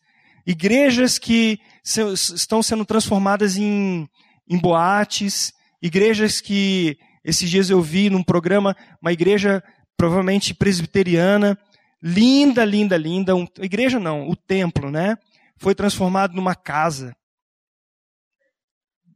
Igrejas 0.46 1.18
que 1.18 1.60
estão 1.84 2.62
sendo 2.62 2.86
transformadas 2.86 3.58
em 3.58 4.08
em 4.48 4.58
boates, 4.58 5.54
igrejas 5.82 6.42
que 6.42 6.98
esses 7.24 7.50
dias 7.50 7.70
eu 7.70 7.82
vi 7.82 8.10
num 8.10 8.24
programa, 8.24 8.76
uma 9.02 9.12
igreja 9.12 9.64
provavelmente 9.96 10.54
presbiteriana, 10.54 11.58
linda, 12.02 12.66
linda, 12.66 12.98
linda, 12.98 13.36
um, 13.36 13.48
igreja 13.60 14.00
não, 14.00 14.28
o 14.30 14.36
templo, 14.36 14.92
né? 14.92 15.18
Foi 15.58 15.74
transformado 15.74 16.34
numa 16.34 16.56
casa. 16.56 17.16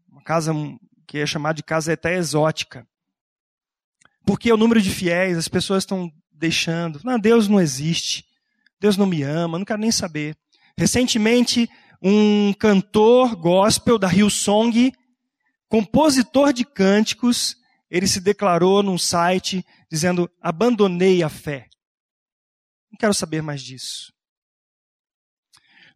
Uma 0.10 0.24
casa 0.24 0.54
que 1.06 1.20
é 1.20 1.26
chamada 1.26 1.56
de 1.56 1.64
casa 1.64 1.92
até 1.92 2.16
exótica. 2.16 2.88
Porque 4.26 4.52
o 4.52 4.58
número 4.58 4.82
de 4.82 4.90
fiéis, 4.90 5.38
as 5.38 5.48
pessoas 5.48 5.84
estão 5.84 6.12
deixando. 6.32 7.02
Não, 7.04 7.20
Deus 7.20 7.48
não 7.48 7.60
existe. 7.60 8.26
Deus 8.80 8.96
não 8.96 9.06
me 9.06 9.24
ama, 9.24 9.58
não 9.58 9.66
quero 9.66 9.80
nem 9.80 9.92
saber. 9.92 10.38
Recentemente, 10.78 11.70
um 12.02 12.54
cantor 12.54 13.36
gospel 13.36 13.98
da 13.98 14.12
Hillsong 14.14 14.94
compositor 15.68 16.54
de 16.54 16.64
cânticos, 16.66 17.58
ele 17.90 18.08
se 18.08 18.20
declarou 18.20 18.82
num 18.84 18.98
site 18.98 19.66
dizendo: 19.92 20.30
abandonei 20.42 21.24
a 21.24 21.30
fé. 21.30 21.68
Não 22.92 22.98
quero 22.98 23.14
saber 23.14 23.42
mais 23.42 23.62
disso. 23.62 24.14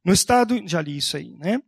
No 0.04 0.14
estado, 0.14 0.62
já 0.68 0.82
li 0.82 0.98
isso 0.98 1.16
aí, 1.16 1.36
né? 1.38 1.62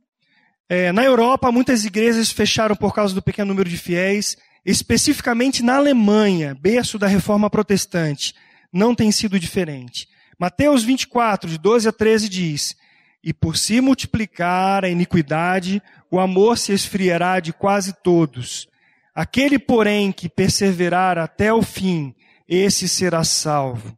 É, 0.67 0.91
na 0.91 1.03
Europa, 1.03 1.51
muitas 1.51 1.85
igrejas 1.85 2.31
fecharam 2.31 2.75
por 2.75 2.93
causa 2.93 3.13
do 3.13 3.21
pequeno 3.21 3.49
número 3.49 3.69
de 3.69 3.77
fiéis, 3.77 4.35
especificamente 4.65 5.61
na 5.61 5.75
Alemanha, 5.75 6.55
berço 6.55 6.97
da 6.97 7.05
reforma 7.05 7.49
protestante. 7.49 8.33
Não 8.71 8.95
tem 8.95 9.11
sido 9.11 9.39
diferente. 9.39 10.07
Mateus 10.39 10.83
24, 10.83 11.49
de 11.49 11.57
12 11.59 11.87
a 11.87 11.91
13 11.91 12.27
diz: 12.27 12.75
E 13.23 13.33
por 13.33 13.55
se 13.55 13.79
multiplicar 13.79 14.83
a 14.83 14.89
iniquidade, 14.89 15.81
o 16.11 16.19
amor 16.19 16.57
se 16.57 16.73
esfriará 16.73 17.39
de 17.39 17.53
quase 17.53 17.93
todos. 18.03 18.67
Aquele, 19.15 19.57
porém, 19.57 20.11
que 20.11 20.27
perseverar 20.27 21.17
até 21.17 21.53
o 21.53 21.61
fim, 21.61 22.13
esse 22.47 22.89
será 22.89 23.23
salvo. 23.23 23.97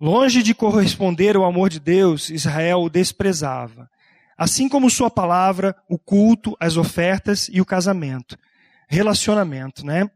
Longe 0.00 0.42
de 0.42 0.54
corresponder 0.54 1.34
ao 1.34 1.44
amor 1.44 1.70
de 1.70 1.80
Deus, 1.80 2.28
Israel 2.28 2.82
o 2.82 2.90
desprezava. 2.90 3.88
Assim 4.36 4.68
como 4.68 4.90
sua 4.90 5.10
palavra, 5.10 5.74
o 5.88 5.98
culto, 5.98 6.56
as 6.60 6.76
ofertas 6.76 7.48
e 7.52 7.60
o 7.60 7.64
casamento. 7.64 8.38
Relacionamento, 8.88 9.84
né? 9.84 10.08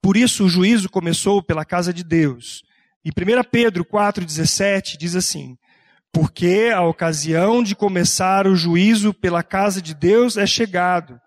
Por 0.00 0.16
isso 0.16 0.44
o 0.44 0.48
juízo 0.48 0.88
começou 0.88 1.42
pela 1.42 1.64
casa 1.64 1.92
de 1.92 2.04
Deus. 2.04 2.62
E 3.04 3.10
1 3.10 3.42
Pedro 3.50 3.84
4,17 3.84 4.96
diz 4.96 5.16
assim: 5.16 5.56
porque 6.12 6.70
a 6.74 6.82
ocasião 6.82 7.62
de 7.62 7.74
começar 7.74 8.46
o 8.46 8.56
juízo 8.56 9.12
pela 9.12 9.42
casa 9.42 9.80
de 9.80 9.94
Deus 9.94 10.36
é 10.36 10.46
chegado. 10.46 11.20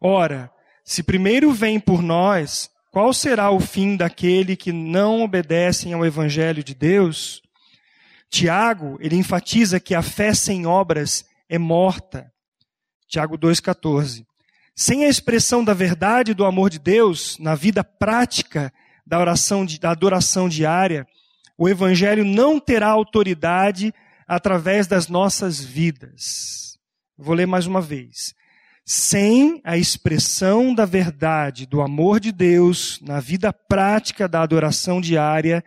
Ora, 0.00 0.50
se 0.84 1.02
primeiro 1.02 1.52
vem 1.52 1.78
por 1.78 2.02
nós, 2.02 2.70
qual 2.90 3.12
será 3.12 3.50
o 3.50 3.60
fim 3.60 3.96
daquele 3.96 4.56
que 4.56 4.72
não 4.72 5.22
obedecem 5.22 5.92
ao 5.92 6.06
evangelho 6.06 6.64
de 6.64 6.74
Deus? 6.74 7.42
Tiago, 8.30 8.96
ele 9.00 9.16
enfatiza 9.16 9.80
que 9.80 9.94
a 9.94 10.02
fé 10.02 10.32
sem 10.32 10.66
obras 10.66 11.24
é 11.48 11.58
morta. 11.58 12.30
Tiago 13.08 13.38
2,14. 13.38 14.24
Sem 14.74 15.04
a 15.04 15.08
expressão 15.08 15.64
da 15.64 15.74
verdade 15.74 16.34
do 16.34 16.44
amor 16.44 16.70
de 16.70 16.78
Deus 16.78 17.36
na 17.38 17.54
vida 17.54 17.82
prática 17.82 18.72
da 19.06 19.18
oração, 19.18 19.66
da 19.80 19.90
adoração 19.90 20.48
diária, 20.48 21.06
o 21.56 21.68
evangelho 21.68 22.24
não 22.24 22.60
terá 22.60 22.88
autoridade 22.88 23.92
através 24.28 24.86
das 24.86 25.08
nossas 25.08 25.58
vidas. 25.64 26.76
Vou 27.16 27.34
ler 27.34 27.46
mais 27.46 27.66
uma 27.66 27.80
vez. 27.80 28.34
Sem 28.84 29.60
a 29.64 29.76
expressão 29.76 30.74
da 30.74 30.84
verdade, 30.84 31.66
do 31.66 31.80
amor 31.80 32.20
de 32.20 32.30
Deus 32.30 33.00
na 33.02 33.20
vida 33.20 33.52
prática 33.52 34.28
da 34.28 34.42
adoração 34.42 35.00
diária, 35.00 35.64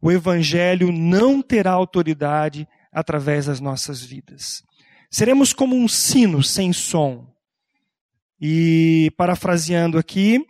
o 0.00 0.12
Evangelho 0.12 0.92
não 0.92 1.40
terá 1.40 1.72
autoridade 1.72 2.68
através 2.92 3.46
das 3.46 3.60
nossas 3.60 4.02
vidas. 4.02 4.62
Seremos 5.10 5.52
como 5.52 5.76
um 5.76 5.88
sino 5.88 6.42
sem 6.42 6.72
som. 6.72 7.26
E, 8.40 9.12
parafraseando 9.16 9.98
aqui, 9.98 10.44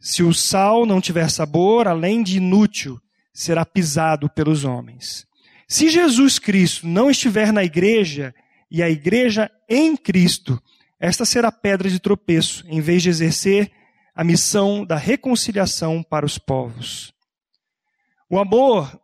se 0.00 0.22
o 0.22 0.32
sal 0.34 0.84
não 0.84 1.00
tiver 1.00 1.30
sabor, 1.30 1.86
além 1.86 2.22
de 2.22 2.38
inútil, 2.38 3.00
será 3.32 3.64
pisado 3.64 4.28
pelos 4.28 4.64
homens. 4.64 5.27
Se 5.68 5.90
Jesus 5.90 6.38
Cristo 6.38 6.86
não 6.86 7.10
estiver 7.10 7.52
na 7.52 7.62
igreja 7.62 8.34
e 8.70 8.82
a 8.82 8.88
igreja 8.88 9.50
em 9.68 9.94
Cristo, 9.94 10.60
esta 10.98 11.26
será 11.26 11.52
pedra 11.52 11.90
de 11.90 12.00
tropeço, 12.00 12.64
em 12.66 12.80
vez 12.80 13.02
de 13.02 13.10
exercer 13.10 13.70
a 14.14 14.24
missão 14.24 14.84
da 14.84 14.96
reconciliação 14.96 16.02
para 16.02 16.24
os 16.24 16.38
povos. 16.38 17.12
O 18.30 18.38
amor 18.38 18.98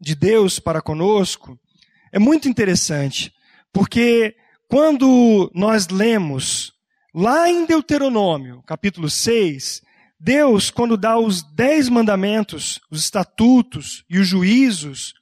de 0.00 0.14
Deus 0.14 0.60
para 0.60 0.80
conosco 0.80 1.58
é 2.12 2.18
muito 2.18 2.48
interessante, 2.48 3.32
porque 3.72 4.36
quando 4.68 5.50
nós 5.52 5.88
lemos 5.88 6.72
lá 7.12 7.50
em 7.50 7.66
Deuteronômio, 7.66 8.62
capítulo 8.62 9.10
6, 9.10 9.82
Deus, 10.20 10.70
quando 10.70 10.98
dá 10.98 11.18
os 11.18 11.42
dez 11.42 11.88
mandamentos, 11.88 12.78
os 12.90 13.00
estatutos 13.00 14.04
e 14.08 14.18
os 14.18 14.28
juízos, 14.28 15.14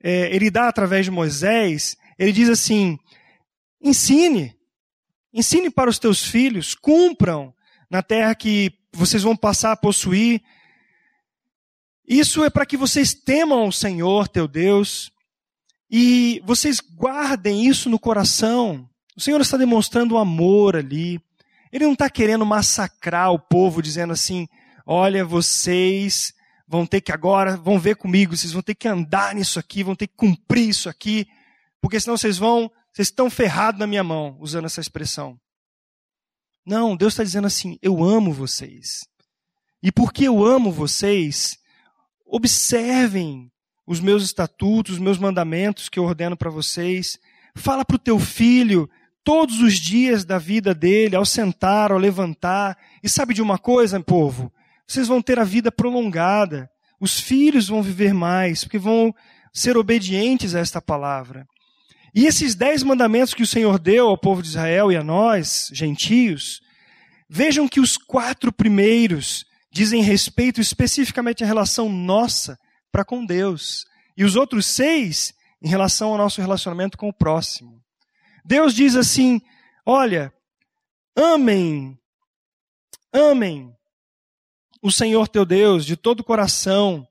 é, 0.00 0.32
ele 0.32 0.52
dá 0.52 0.68
através 0.68 1.04
de 1.04 1.10
Moisés, 1.10 1.96
ele 2.16 2.30
diz 2.30 2.48
assim: 2.48 2.96
ensine, 3.82 4.54
ensine 5.34 5.68
para 5.68 5.90
os 5.90 5.98
teus 5.98 6.22
filhos, 6.22 6.76
cumpram 6.76 7.52
na 7.90 8.00
terra 8.00 8.36
que 8.36 8.72
vocês 8.92 9.24
vão 9.24 9.36
passar 9.36 9.72
a 9.72 9.76
possuir. 9.76 10.40
Isso 12.06 12.44
é 12.44 12.48
para 12.48 12.64
que 12.64 12.76
vocês 12.76 13.12
temam 13.12 13.66
o 13.66 13.72
Senhor, 13.72 14.28
teu 14.28 14.46
Deus, 14.46 15.10
e 15.90 16.40
vocês 16.44 16.80
guardem 16.80 17.66
isso 17.66 17.90
no 17.90 17.98
coração. 17.98 18.88
O 19.16 19.20
Senhor 19.20 19.40
está 19.40 19.56
demonstrando 19.56 20.16
amor 20.16 20.76
ali. 20.76 21.20
Ele 21.72 21.84
não 21.84 21.92
está 21.92 22.08
querendo 22.08 22.44
massacrar 22.46 23.32
o 23.32 23.38
povo, 23.38 23.82
dizendo 23.82 24.12
assim: 24.12 24.48
olha, 24.86 25.24
vocês 25.24 26.32
vão 26.66 26.86
ter 26.86 27.00
que 27.00 27.12
agora, 27.12 27.56
vão 27.56 27.78
ver 27.78 27.96
comigo, 27.96 28.36
vocês 28.36 28.52
vão 28.52 28.62
ter 28.62 28.74
que 28.74 28.88
andar 28.88 29.34
nisso 29.34 29.58
aqui, 29.58 29.82
vão 29.82 29.96
ter 29.96 30.06
que 30.06 30.14
cumprir 30.16 30.68
isso 30.68 30.88
aqui, 30.88 31.26
porque 31.80 31.98
senão 31.98 32.16
vocês 32.16 32.36
vão, 32.36 32.70
vocês 32.92 33.08
estão 33.08 33.30
ferrados 33.30 33.78
na 33.78 33.86
minha 33.86 34.04
mão, 34.04 34.36
usando 34.40 34.66
essa 34.66 34.80
expressão. 34.80 35.38
Não, 36.64 36.96
Deus 36.96 37.14
está 37.14 37.24
dizendo 37.24 37.46
assim: 37.46 37.78
eu 37.80 38.02
amo 38.02 38.32
vocês. 38.32 39.08
E 39.82 39.92
porque 39.92 40.24
eu 40.24 40.44
amo 40.44 40.72
vocês, 40.72 41.58
observem 42.26 43.50
os 43.86 44.00
meus 44.00 44.22
estatutos, 44.22 44.94
os 44.94 44.98
meus 44.98 45.16
mandamentos 45.16 45.88
que 45.88 45.98
eu 45.98 46.04
ordeno 46.04 46.36
para 46.36 46.50
vocês. 46.50 47.18
Fala 47.54 47.84
para 47.84 47.96
o 47.96 47.98
teu 47.98 48.18
filho 48.18 48.90
todos 49.24 49.60
os 49.60 49.74
dias 49.74 50.24
da 50.24 50.38
vida 50.38 50.74
dele, 50.74 51.16
ao 51.16 51.24
sentar, 51.24 51.92
ao 51.92 51.98
levantar. 51.98 52.76
E 53.02 53.08
sabe 53.08 53.34
de 53.34 53.42
uma 53.42 53.58
coisa, 53.58 54.00
povo? 54.00 54.52
Vocês 54.86 55.06
vão 55.06 55.20
ter 55.20 55.38
a 55.38 55.44
vida 55.44 55.70
prolongada. 55.70 56.70
Os 57.00 57.20
filhos 57.20 57.68
vão 57.68 57.82
viver 57.82 58.12
mais, 58.14 58.64
porque 58.64 58.78
vão 58.78 59.14
ser 59.52 59.76
obedientes 59.76 60.54
a 60.54 60.60
esta 60.60 60.80
palavra. 60.80 61.46
E 62.14 62.26
esses 62.26 62.54
dez 62.54 62.82
mandamentos 62.82 63.34
que 63.34 63.42
o 63.42 63.46
Senhor 63.46 63.78
deu 63.78 64.08
ao 64.08 64.18
povo 64.18 64.42
de 64.42 64.48
Israel 64.48 64.90
e 64.90 64.96
a 64.96 65.04
nós, 65.04 65.70
gentios, 65.72 66.60
vejam 67.28 67.68
que 67.68 67.80
os 67.80 67.96
quatro 67.96 68.52
primeiros 68.52 69.44
dizem 69.70 70.02
respeito 70.02 70.60
especificamente 70.60 71.44
à 71.44 71.46
relação 71.46 71.88
nossa 71.88 72.58
para 72.90 73.04
com 73.04 73.24
Deus. 73.24 73.84
E 74.16 74.24
os 74.24 74.34
outros 74.34 74.66
seis 74.66 75.34
em 75.62 75.68
relação 75.68 76.10
ao 76.10 76.18
nosso 76.18 76.40
relacionamento 76.40 76.96
com 76.96 77.08
o 77.08 77.12
próximo. 77.12 77.80
Deus 78.48 78.72
diz 78.72 78.96
assim: 78.96 79.42
olha, 79.84 80.32
amem, 81.14 81.98
amem 83.12 83.76
o 84.80 84.90
Senhor 84.90 85.28
teu 85.28 85.44
Deus 85.44 85.84
de 85.84 85.98
todo 85.98 86.20
o 86.20 86.24
coração, 86.24 87.06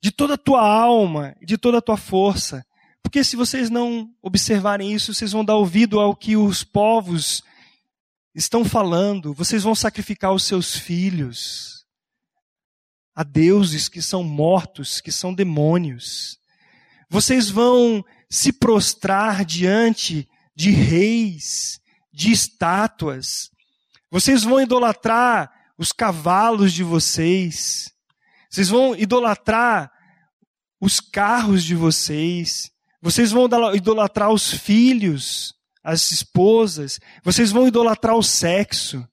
de 0.00 0.10
toda 0.10 0.34
a 0.34 0.38
tua 0.38 0.68
alma, 0.68 1.36
de 1.40 1.56
toda 1.56 1.78
a 1.78 1.80
tua 1.80 1.96
força. 1.96 2.66
Porque 3.00 3.22
se 3.22 3.36
vocês 3.36 3.70
não 3.70 4.12
observarem 4.20 4.92
isso, 4.92 5.14
vocês 5.14 5.30
vão 5.30 5.44
dar 5.44 5.54
ouvido 5.54 6.00
ao 6.00 6.16
que 6.16 6.36
os 6.36 6.64
povos 6.64 7.44
estão 8.34 8.64
falando, 8.64 9.32
vocês 9.32 9.62
vão 9.62 9.74
sacrificar 9.74 10.32
os 10.32 10.42
seus 10.42 10.76
filhos 10.76 11.86
a 13.14 13.22
deuses 13.22 13.88
que 13.88 14.02
são 14.02 14.24
mortos, 14.24 15.00
que 15.00 15.12
são 15.12 15.32
demônios. 15.32 16.40
Vocês 17.08 17.48
vão 17.48 18.04
se 18.28 18.52
prostrar 18.52 19.44
diante 19.44 20.28
de 20.56 20.70
reis, 20.70 21.78
de 22.12 22.32
estátuas. 22.32 23.50
Vocês 24.10 24.42
vão 24.42 24.60
idolatrar 24.60 25.52
os 25.76 25.92
cavalos 25.92 26.72
de 26.72 26.82
vocês. 26.82 27.92
Vocês 28.50 28.70
vão 28.70 28.96
idolatrar 28.96 29.92
os 30.80 30.98
carros 30.98 31.62
de 31.62 31.74
vocês. 31.74 32.70
Vocês 33.02 33.30
vão 33.30 33.46
idolatrar 33.74 34.32
os 34.32 34.50
filhos, 34.50 35.54
as 35.84 36.10
esposas. 36.10 36.98
Vocês 37.22 37.52
vão 37.52 37.68
idolatrar 37.68 38.16
o 38.16 38.22
sexo. 38.22 39.06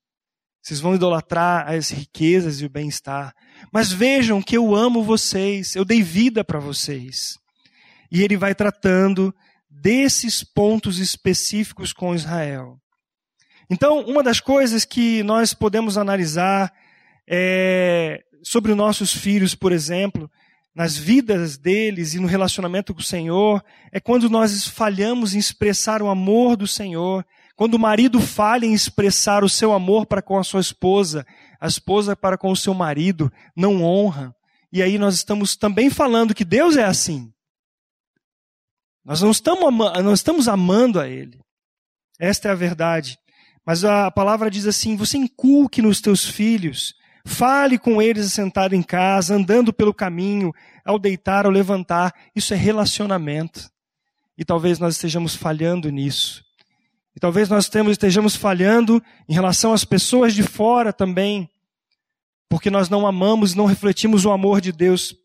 Vocês 0.61 0.79
vão 0.79 0.95
idolatrar 0.95 1.69
as 1.69 1.89
riquezas 1.89 2.61
e 2.61 2.65
o 2.65 2.69
bem-estar. 2.69 3.35
Mas 3.71 3.91
vejam 3.91 4.41
que 4.41 4.55
eu 4.55 4.73
amo 4.73 5.03
vocês, 5.03 5.75
eu 5.75 5.83
dei 5.83 6.01
vida 6.01 6.41
para 6.41 6.57
vocês. 6.57 7.37
E 8.09 8.21
ele 8.21 8.37
vai 8.37 8.55
tratando 8.55 9.35
desses 9.84 10.45
pontos 10.45 10.97
específicos 10.97 11.91
com 11.91 12.15
Israel. 12.15 12.79
Então, 13.69 13.99
uma 14.05 14.23
das 14.23 14.39
coisas 14.39 14.86
que 14.86 15.21
nós 15.23 15.53
podemos 15.53 15.97
analisar 15.97 16.71
é, 17.29 18.23
sobre 18.41 18.71
os 18.71 18.77
nossos 18.77 19.13
filhos, 19.13 19.53
por 19.53 19.73
exemplo, 19.73 20.31
nas 20.73 20.95
vidas 20.95 21.57
deles 21.57 22.13
e 22.13 22.19
no 22.19 22.27
relacionamento 22.27 22.93
com 22.93 23.01
o 23.01 23.03
Senhor, 23.03 23.61
é 23.91 23.99
quando 23.99 24.29
nós 24.29 24.65
falhamos 24.65 25.36
em 25.36 25.39
expressar 25.39 26.01
o 26.01 26.07
amor 26.07 26.55
do 26.55 26.65
Senhor, 26.65 27.25
quando 27.53 27.73
o 27.73 27.79
marido 27.79 28.21
falha 28.21 28.65
em 28.65 28.73
expressar 28.73 29.43
o 29.43 29.49
seu 29.49 29.73
amor 29.73 30.05
para 30.05 30.21
com 30.21 30.39
a 30.39 30.45
sua 30.45 30.61
esposa, 30.61 31.25
a 31.59 31.67
esposa 31.67 32.15
para 32.15 32.38
com 32.38 32.49
o 32.49 32.55
seu 32.55 32.73
marido 32.73 33.29
não 33.53 33.84
honra. 33.84 34.34
E 34.71 34.81
aí 34.81 34.97
nós 34.97 35.15
estamos 35.15 35.57
também 35.57 35.89
falando 35.89 36.34
que 36.34 36.45
Deus 36.45 36.77
é 36.77 36.86
assim. 36.86 37.34
Nós 39.05 39.21
não 39.21 39.31
estamos, 39.31 39.73
nós 40.03 40.19
estamos 40.19 40.47
amando 40.47 40.99
a 40.99 41.07
Ele. 41.07 41.39
Esta 42.19 42.47
é 42.47 42.51
a 42.51 42.55
verdade. 42.55 43.17
Mas 43.65 43.83
a 43.83 44.09
palavra 44.11 44.49
diz 44.49 44.65
assim: 44.65 44.95
você 44.95 45.17
inculque 45.17 45.81
nos 45.81 46.01
teus 46.01 46.25
filhos, 46.25 46.95
fale 47.25 47.77
com 47.77 48.01
eles 48.01 48.31
sentado 48.31 48.73
em 48.75 48.83
casa, 48.83 49.35
andando 49.35 49.73
pelo 49.73 49.93
caminho, 49.93 50.53
ao 50.85 50.99
deitar, 50.99 51.45
ao 51.45 51.51
levantar. 51.51 52.13
Isso 52.35 52.53
é 52.53 52.57
relacionamento. 52.57 53.69
E 54.37 54.43
talvez 54.43 54.79
nós 54.79 54.95
estejamos 54.95 55.35
falhando 55.35 55.89
nisso. 55.89 56.43
E 57.15 57.19
talvez 57.19 57.47
nós 57.47 57.69
estejamos 57.87 58.35
falhando 58.35 59.01
em 59.29 59.33
relação 59.33 59.71
às 59.71 59.85
pessoas 59.85 60.33
de 60.33 60.41
fora 60.41 60.91
também, 60.91 61.47
porque 62.49 62.71
nós 62.71 62.89
não 62.89 63.05
amamos, 63.05 63.53
não 63.53 63.65
refletimos 63.65 64.25
o 64.25 64.31
amor 64.31 64.59
de 64.59 64.71
Deus. 64.71 65.15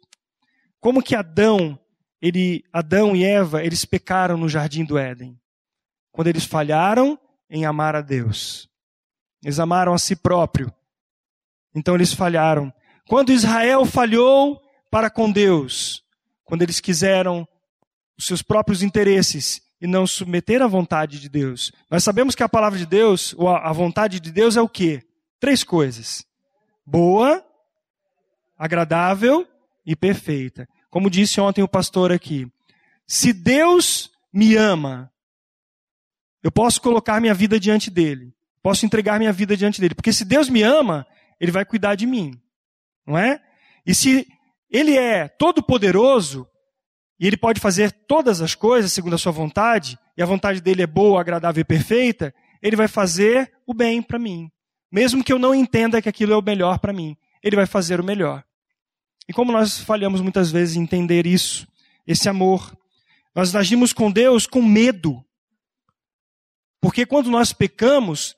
Como 0.80 1.02
que 1.02 1.14
Adão, 1.14 1.78
ele, 2.20 2.64
Adão 2.72 3.14
e 3.14 3.24
Eva, 3.24 3.64
eles 3.64 3.84
pecaram 3.84 4.36
no 4.36 4.48
jardim 4.48 4.84
do 4.84 4.98
Éden? 4.98 5.38
Quando 6.10 6.28
eles 6.28 6.44
falharam 6.44 7.18
em 7.48 7.64
amar 7.64 7.94
a 7.96 8.00
Deus. 8.00 8.68
Eles 9.42 9.58
amaram 9.58 9.94
a 9.94 9.98
si 9.98 10.16
próprio. 10.16 10.72
Então 11.74 11.94
eles 11.94 12.12
falharam. 12.12 12.72
Quando 13.06 13.32
Israel 13.32 13.84
falhou 13.84 14.60
para 14.90 15.08
com 15.08 15.30
Deus, 15.30 16.02
quando 16.44 16.62
eles 16.62 16.80
quiseram 16.80 17.46
os 18.18 18.26
seus 18.26 18.42
próprios 18.42 18.82
interesses 18.82 19.62
e 19.80 19.86
não 19.86 20.06
submeter 20.06 20.60
à 20.60 20.66
vontade 20.66 21.20
de 21.20 21.28
Deus. 21.28 21.70
Nós 21.90 22.02
sabemos 22.02 22.34
que 22.34 22.42
a 22.42 22.48
palavra 22.48 22.78
de 22.78 22.86
Deus, 22.86 23.34
ou 23.38 23.48
a 23.48 23.72
vontade 23.72 24.18
de 24.18 24.32
Deus 24.32 24.56
é 24.56 24.60
o 24.60 24.68
quê? 24.68 25.02
Três 25.38 25.62
coisas: 25.62 26.26
boa, 26.84 27.44
agradável 28.58 29.46
e 29.86 29.94
perfeita. 29.94 30.68
Como 30.90 31.10
disse 31.10 31.40
ontem 31.40 31.62
o 31.62 31.68
pastor 31.68 32.12
aqui, 32.12 32.50
se 33.06 33.32
Deus 33.32 34.10
me 34.32 34.54
ama, 34.56 35.10
eu 36.42 36.50
posso 36.52 36.80
colocar 36.80 37.20
minha 37.20 37.34
vida 37.34 37.58
diante 37.58 37.90
dele. 37.90 38.34
Posso 38.62 38.84
entregar 38.84 39.18
minha 39.18 39.32
vida 39.32 39.56
diante 39.56 39.80
dele. 39.80 39.94
Porque 39.94 40.12
se 40.12 40.24
Deus 40.24 40.48
me 40.48 40.62
ama, 40.62 41.06
ele 41.40 41.52
vai 41.52 41.64
cuidar 41.64 41.94
de 41.94 42.06
mim. 42.06 42.40
Não 43.06 43.16
é? 43.16 43.40
E 43.86 43.94
se 43.94 44.26
ele 44.70 44.96
é 44.96 45.28
todo 45.28 45.62
poderoso, 45.62 46.46
e 47.18 47.26
ele 47.26 47.36
pode 47.36 47.60
fazer 47.60 47.90
todas 47.90 48.40
as 48.40 48.54
coisas 48.54 48.92
segundo 48.92 49.14
a 49.14 49.18
sua 49.18 49.32
vontade, 49.32 49.98
e 50.16 50.22
a 50.22 50.26
vontade 50.26 50.60
dele 50.60 50.82
é 50.82 50.86
boa, 50.86 51.20
agradável 51.20 51.60
e 51.60 51.64
perfeita, 51.64 52.34
ele 52.62 52.76
vai 52.76 52.88
fazer 52.88 53.52
o 53.66 53.72
bem 53.72 54.02
para 54.02 54.18
mim. 54.18 54.50
Mesmo 54.90 55.24
que 55.24 55.32
eu 55.32 55.38
não 55.38 55.54
entenda 55.54 56.00
que 56.02 56.08
aquilo 56.08 56.32
é 56.32 56.36
o 56.36 56.42
melhor 56.42 56.78
para 56.78 56.92
mim, 56.92 57.16
ele 57.42 57.56
vai 57.56 57.66
fazer 57.66 58.00
o 58.00 58.04
melhor. 58.04 58.44
E 59.28 59.32
como 59.32 59.52
nós 59.52 59.78
falhamos 59.78 60.20
muitas 60.20 60.50
vezes 60.50 60.76
em 60.76 60.82
entender 60.82 61.26
isso, 61.26 61.68
esse 62.06 62.28
amor, 62.28 62.74
nós 63.34 63.54
agimos 63.54 63.92
com 63.92 64.10
Deus 64.10 64.46
com 64.46 64.62
medo. 64.62 65.22
Porque 66.80 67.04
quando 67.04 67.30
nós 67.30 67.52
pecamos, 67.52 68.34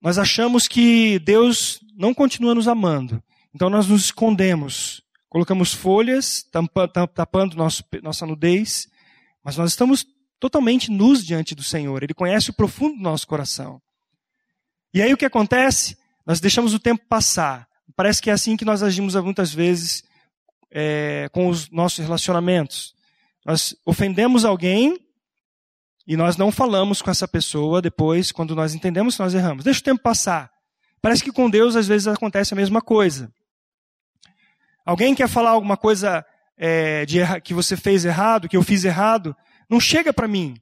nós 0.00 0.18
achamos 0.18 0.68
que 0.68 1.18
Deus 1.18 1.80
não 1.96 2.14
continua 2.14 2.54
nos 2.54 2.68
amando. 2.68 3.22
Então 3.54 3.68
nós 3.68 3.88
nos 3.88 4.04
escondemos, 4.04 5.02
colocamos 5.28 5.72
folhas 5.72 6.44
tapando 7.14 7.56
nosso, 7.56 7.82
nossa 8.02 8.26
nudez, 8.26 8.88
mas 9.42 9.56
nós 9.56 9.70
estamos 9.70 10.06
totalmente 10.38 10.90
nus 10.90 11.24
diante 11.24 11.54
do 11.54 11.62
Senhor. 11.62 12.02
Ele 12.02 12.14
conhece 12.14 12.50
o 12.50 12.54
profundo 12.54 12.96
do 12.96 13.02
nosso 13.02 13.26
coração. 13.26 13.80
E 14.92 15.02
aí 15.02 15.12
o 15.12 15.16
que 15.16 15.24
acontece? 15.24 15.96
Nós 16.26 16.40
deixamos 16.40 16.72
o 16.72 16.78
tempo 16.78 17.04
passar. 17.08 17.68
Parece 17.96 18.20
que 18.20 18.30
é 18.30 18.32
assim 18.32 18.56
que 18.56 18.64
nós 18.64 18.82
agimos 18.82 19.14
muitas 19.16 19.52
vezes 19.52 20.02
é, 20.70 21.28
com 21.32 21.48
os 21.48 21.70
nossos 21.70 21.98
relacionamentos. 21.98 22.94
Nós 23.44 23.76
ofendemos 23.84 24.44
alguém 24.44 24.98
e 26.06 26.16
nós 26.16 26.36
não 26.36 26.50
falamos 26.50 27.00
com 27.00 27.10
essa 27.10 27.28
pessoa 27.28 27.80
depois, 27.80 28.32
quando 28.32 28.54
nós 28.54 28.74
entendemos 28.74 29.16
que 29.16 29.22
nós 29.22 29.34
erramos. 29.34 29.64
Deixa 29.64 29.80
o 29.80 29.84
tempo 29.84 30.02
passar. 30.02 30.50
Parece 31.00 31.22
que 31.22 31.32
com 31.32 31.48
Deus 31.48 31.76
às 31.76 31.86
vezes 31.86 32.08
acontece 32.08 32.52
a 32.52 32.56
mesma 32.56 32.80
coisa. 32.80 33.32
Alguém 34.84 35.14
quer 35.14 35.28
falar 35.28 35.50
alguma 35.50 35.76
coisa 35.76 36.24
é, 36.56 37.06
de, 37.06 37.18
que 37.42 37.54
você 37.54 37.76
fez 37.76 38.04
errado, 38.04 38.48
que 38.48 38.56
eu 38.56 38.62
fiz 38.62 38.84
errado, 38.84 39.34
não 39.68 39.80
chega 39.80 40.12
para 40.12 40.28
mim. 40.28 40.56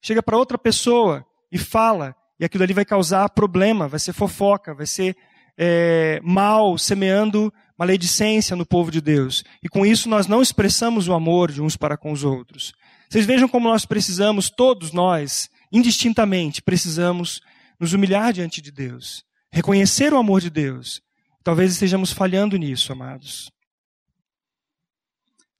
Chega 0.00 0.22
para 0.22 0.36
outra 0.36 0.56
pessoa 0.56 1.26
e 1.50 1.58
fala. 1.58 2.14
E 2.38 2.44
aquilo 2.44 2.64
ali 2.64 2.72
vai 2.72 2.84
causar 2.84 3.28
problema, 3.30 3.88
vai 3.88 3.98
ser 3.98 4.12
fofoca, 4.12 4.74
vai 4.74 4.86
ser 4.86 5.16
é, 5.56 6.20
mal, 6.22 6.76
semeando 6.76 7.52
maledicência 7.78 8.56
no 8.56 8.66
povo 8.66 8.90
de 8.90 9.00
Deus. 9.00 9.44
E 9.62 9.68
com 9.68 9.84
isso 9.84 10.08
nós 10.08 10.26
não 10.26 10.42
expressamos 10.42 11.08
o 11.08 11.14
amor 11.14 11.52
de 11.52 11.60
uns 11.60 11.76
para 11.76 11.96
com 11.96 12.12
os 12.12 12.24
outros. 12.24 12.72
Vocês 13.08 13.26
vejam 13.26 13.48
como 13.48 13.68
nós 13.68 13.84
precisamos, 13.84 14.50
todos 14.50 14.92
nós, 14.92 15.48
indistintamente, 15.72 16.62
precisamos 16.62 17.40
nos 17.78 17.92
humilhar 17.92 18.32
diante 18.32 18.60
de 18.60 18.72
Deus, 18.72 19.24
reconhecer 19.52 20.12
o 20.12 20.18
amor 20.18 20.40
de 20.40 20.50
Deus. 20.50 21.02
Talvez 21.44 21.72
estejamos 21.72 22.12
falhando 22.12 22.56
nisso, 22.56 22.92
amados. 22.92 23.50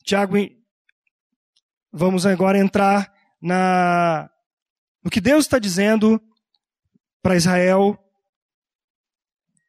Tiago, 0.02 0.36
vamos 1.92 2.26
agora 2.26 2.58
entrar 2.58 3.12
na, 3.40 4.28
no 5.02 5.10
que 5.10 5.20
Deus 5.20 5.44
está 5.44 5.58
dizendo 5.58 6.20
para 7.22 7.36
Israel 7.36 7.98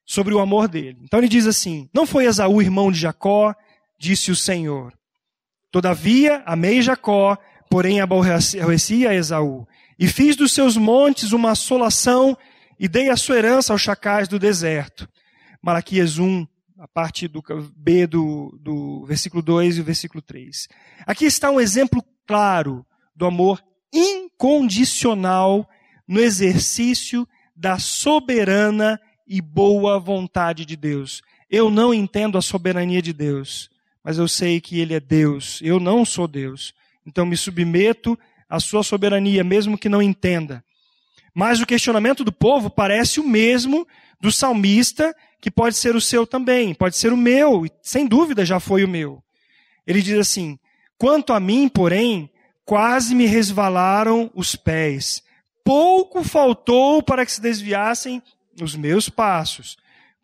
sobre 0.07 0.33
o 0.33 0.39
amor 0.39 0.69
dele. 0.69 0.97
Então 1.03 1.19
ele 1.19 1.27
diz 1.27 1.45
assim: 1.45 1.89
Não 1.93 2.07
foi 2.07 2.25
Esaú 2.25 2.61
irmão 2.61 2.89
de 2.89 2.97
Jacó, 2.97 3.53
disse 3.99 4.31
o 4.31 4.35
Senhor. 4.35 4.97
Todavia 5.69 6.41
amei 6.45 6.81
Jacó, 6.81 7.37
porém 7.69 7.99
aborreci 7.99 9.05
a 9.05 9.13
Esaú. 9.13 9.67
E 9.99 10.07
fiz 10.07 10.37
dos 10.37 10.53
seus 10.53 10.77
montes 10.77 11.33
uma 11.33 11.51
assolação 11.51 12.37
e 12.79 12.87
dei 12.87 13.09
a 13.09 13.17
sua 13.17 13.37
herança 13.37 13.73
aos 13.73 13.81
chacais 13.81 14.27
do 14.27 14.39
deserto. 14.39 15.09
Malaquias 15.61 16.17
1, 16.17 16.47
a 16.79 16.87
parte 16.87 17.27
do 17.27 17.43
B 17.75 18.07
do, 18.07 18.57
do 18.61 19.05
versículo 19.05 19.41
2 19.41 19.77
e 19.77 19.81
o 19.81 19.83
versículo 19.83 20.21
3. 20.21 20.69
Aqui 21.05 21.25
está 21.25 21.51
um 21.51 21.59
exemplo 21.59 22.01
claro 22.25 22.85
do 23.13 23.25
amor 23.25 23.61
incondicional 23.91 25.67
no 26.07 26.19
exercício 26.19 27.27
da 27.55 27.79
soberana 27.79 29.01
e 29.27 29.41
boa 29.41 29.99
vontade 29.99 30.65
de 30.65 30.75
Deus. 30.75 31.21
Eu 31.49 31.69
não 31.69 31.93
entendo 31.93 32.37
a 32.37 32.41
soberania 32.41 33.01
de 33.01 33.13
Deus, 33.13 33.69
mas 34.03 34.17
eu 34.17 34.27
sei 34.27 34.61
que 34.61 34.79
Ele 34.79 34.93
é 34.93 34.99
Deus. 34.99 35.59
Eu 35.61 35.79
não 35.79 36.05
sou 36.05 36.27
Deus. 36.27 36.73
Então 37.05 37.25
me 37.25 37.37
submeto 37.37 38.17
à 38.49 38.59
Sua 38.59 38.83
soberania, 38.83 39.43
mesmo 39.43 39.77
que 39.77 39.89
não 39.89 40.01
entenda. 40.01 40.63
Mas 41.33 41.61
o 41.61 41.65
questionamento 41.65 42.23
do 42.23 42.31
povo 42.31 42.69
parece 42.69 43.19
o 43.19 43.27
mesmo 43.27 43.87
do 44.19 44.31
salmista, 44.31 45.15
que 45.39 45.51
pode 45.51 45.75
ser 45.77 45.95
o 45.95 46.01
seu 46.01 46.25
também, 46.25 46.73
pode 46.73 46.97
ser 46.97 47.13
o 47.13 47.17
meu, 47.17 47.65
e 47.65 47.71
sem 47.81 48.07
dúvida 48.07 48.43
já 48.43 48.59
foi 48.59 48.83
o 48.83 48.87
meu. 48.87 49.23
Ele 49.85 50.01
diz 50.01 50.17
assim: 50.17 50.57
Quanto 50.97 51.33
a 51.33 51.39
mim, 51.39 51.69
porém, 51.69 52.29
quase 52.65 53.13
me 53.13 53.25
resvalaram 53.25 54.31
os 54.33 54.55
pés. 54.55 55.21
Pouco 55.63 56.23
faltou 56.23 57.03
para 57.03 57.25
que 57.25 57.31
se 57.31 57.41
desviassem 57.41 58.21
os 58.61 58.75
meus 58.75 59.09
passos, 59.09 59.77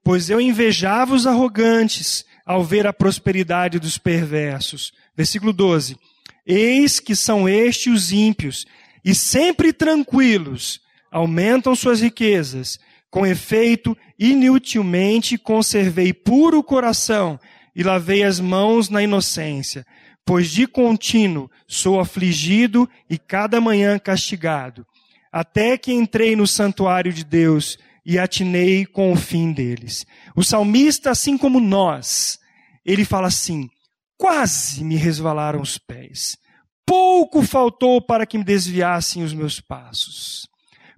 pois 0.04 0.30
eu 0.30 0.40
invejava 0.40 1.16
os 1.16 1.26
arrogantes 1.26 2.26
ao 2.46 2.64
ver 2.64 2.86
a 2.86 2.94
prosperidade 2.94 3.80
dos 3.80 3.98
perversos. 3.98 4.92
Versículo 5.16 5.54
12. 5.54 5.98
Eis 6.46 7.00
que 7.00 7.16
são 7.16 7.48
estes 7.48 7.94
os 7.94 8.12
ímpios, 8.12 8.66
e 9.04 9.14
sempre 9.14 9.74
tranquilos, 9.74 10.82
aumentam 11.12 11.76
suas 11.76 12.02
riquezas. 12.02 12.80
Com 13.10 13.26
efeito, 13.26 13.96
inutilmente 14.18 15.38
conservei 15.38 16.14
puro 16.14 16.64
coração 16.64 17.40
e 17.76 17.84
lavei 17.84 18.24
as 18.24 18.40
mãos 18.40 18.90
na 18.90 19.04
inocência, 19.04 19.86
pois 20.26 20.50
de 20.50 20.66
contínuo 20.66 21.50
sou 21.68 22.00
afligido 22.00 22.90
e 23.10 23.18
cada 23.18 23.60
manhã 23.60 24.00
castigado, 24.00 24.86
até 25.32 25.78
que 25.78 25.92
entrei 25.92 26.36
no 26.36 26.48
santuário 26.48 27.12
de 27.12 27.24
Deus 27.24 27.78
e 28.06 28.20
atinei 28.20 28.86
com 28.86 29.12
o 29.12 29.16
fim 29.16 29.52
deles. 29.52 30.06
O 30.36 30.44
salmista, 30.44 31.12
assim 31.12 31.38
como 31.38 31.60
nós, 31.60 32.40
ele 32.86 33.06
fala 33.06 33.28
assim: 33.28 33.70
quase 34.18 34.84
me 34.84 34.96
resvalaram 34.96 35.62
os 35.62 35.78
pés, 35.78 36.38
pouco 36.86 37.42
faltou 37.42 38.02
para 38.02 38.26
que 38.26 38.38
me 38.38 38.44
desviassem 38.44 39.24
os 39.24 39.34
meus 39.34 39.60
passos. 39.60 40.48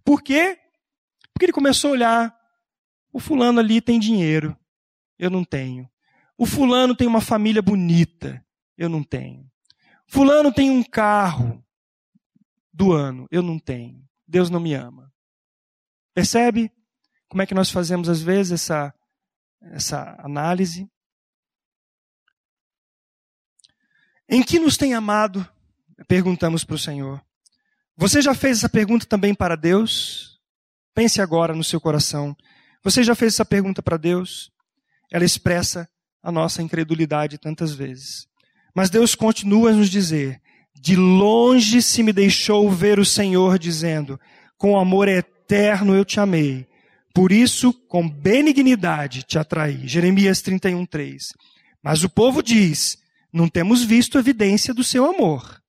Por 0.04 0.22
quê? 0.22 0.58
Porque 1.34 1.46
ele 1.46 1.54
começou 1.54 1.90
a 1.90 1.94
olhar: 1.94 2.36
o 3.12 3.20
fulano 3.20 3.60
ali 3.60 3.82
tem 3.82 4.00
dinheiro, 4.00 4.58
eu 5.18 5.30
não 5.30 5.44
tenho. 5.44 5.90
O 6.38 6.46
fulano 6.46 6.96
tem 6.96 7.08
uma 7.08 7.22
família 7.22 7.62
bonita, 7.62 8.44
eu 8.78 8.90
não 8.90 9.04
tenho. 9.04 9.50
Fulano 10.08 10.52
tem 10.52 10.70
um 10.70 10.84
carro 10.84 11.64
do 12.74 12.92
ano, 12.92 13.28
eu 13.32 13.42
não 13.42 13.58
tenho. 13.58 14.04
Deus 14.28 14.50
não 14.50 14.60
me 14.60 14.74
ama. 14.74 15.12
Percebe? 16.14 16.72
Como 17.36 17.44
é 17.44 17.46
que 17.46 17.54
nós 17.54 17.70
fazemos 17.70 18.08
às 18.08 18.22
vezes 18.22 18.54
essa, 18.54 18.94
essa 19.74 20.16
análise? 20.20 20.90
Em 24.30 24.42
que 24.42 24.58
nos 24.58 24.78
tem 24.78 24.94
amado? 24.94 25.46
Perguntamos 26.08 26.64
para 26.64 26.76
o 26.76 26.80
Senhor. 26.80 27.22
Você 27.98 28.22
já 28.22 28.34
fez 28.34 28.60
essa 28.60 28.70
pergunta 28.70 29.06
também 29.06 29.36
para 29.36 29.58
Deus? 29.58 30.40
Pense 30.94 31.22
agora 31.22 31.54
no 31.54 31.62
seu 31.62 31.82
coração. 31.82 32.34
Você 32.82 33.04
já 33.04 33.14
fez 33.14 33.34
essa 33.34 33.44
pergunta 33.44 33.84
para 33.84 33.98
Deus? 33.98 34.50
Ela 35.12 35.26
expressa 35.26 35.90
a 36.24 36.32
nossa 36.32 36.62
incredulidade 36.62 37.38
tantas 37.38 37.74
vezes. 37.74 38.30
Mas 38.74 38.90
Deus 38.90 39.14
continua 39.14 39.72
a 39.72 39.74
nos 39.74 39.90
dizer: 39.90 40.42
de 40.74 40.96
longe 40.96 41.82
se 41.82 42.02
me 42.02 42.14
deixou 42.14 42.72
ver 42.72 42.98
o 42.98 43.04
Senhor 43.04 43.60
dizendo: 43.60 44.18
com 44.58 44.80
amor 44.80 45.10
eterno 45.10 45.94
eu 45.94 46.06
te 46.06 46.18
amei 46.18 46.66
por 47.16 47.32
isso, 47.32 47.72
com 47.88 48.10
benignidade 48.10 49.24
te 49.24 49.40
atraí. 49.40 49.88
Jeremias 49.88 50.42
31, 50.42 50.86
3. 50.86 51.32
Mas 51.82 52.04
o 52.04 52.10
povo 52.10 52.44
diz: 52.44 52.98
não 53.32 53.48
temos 53.48 53.82
visto 53.82 54.20
evidência 54.20 54.74
do 54.74 54.84
seu 54.84 55.06
amor. 55.06 55.64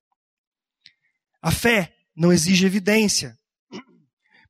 A 1.41 1.49
fé 1.49 1.93
não 2.13 2.33
exige 2.33 2.65
evidência, 2.65 3.37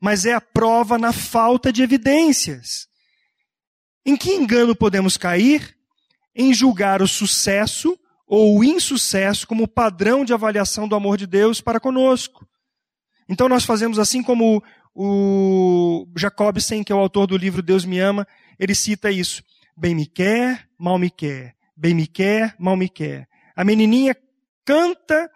mas 0.02 0.26
é 0.26 0.34
a 0.34 0.42
prova 0.42 0.98
na 0.98 1.14
falta 1.14 1.72
de 1.72 1.84
evidências. 1.84 2.88
Em 4.04 4.18
que 4.18 4.32
engano 4.32 4.76
podemos 4.76 5.18
cair? 5.18 5.78
Em 6.36 6.52
julgar 6.52 7.04
o 7.04 7.08
sucesso 7.08 7.96
ou 8.26 8.58
o 8.58 8.64
insucesso 8.64 9.46
como 9.46 9.68
padrão 9.68 10.26
de 10.26 10.34
avaliação 10.34 10.88
do 10.88 10.96
amor 10.96 11.16
de 11.16 11.28
Deus 11.28 11.62
para 11.62 11.80
conosco. 11.80 12.48
Então 13.30 13.50
nós 13.50 13.66
fazemos 13.66 14.00
assim 14.00 14.24
como 14.24 14.64
o 15.00 16.08
Jacobsen, 16.16 16.84
que 16.84 16.92
é 16.92 16.96
o 16.96 16.98
autor 16.98 17.28
do 17.28 17.38
livro 17.38 17.62
Deus 17.62 17.86
me 17.86 18.00
ama, 18.00 18.28
ele 18.58 18.74
cita 18.74 19.12
isso. 19.12 19.44
Bem 19.78 19.94
me 19.94 20.08
quer, 20.08 20.68
mal 20.76 20.98
me 20.98 21.12
quer. 21.12 21.54
Bem 21.76 21.94
me 21.94 22.08
quer, 22.08 22.56
mal 22.58 22.76
me 22.76 22.90
quer. 22.90 23.28
A 23.56 23.64
menininha 23.64 24.18
canta 24.66 25.30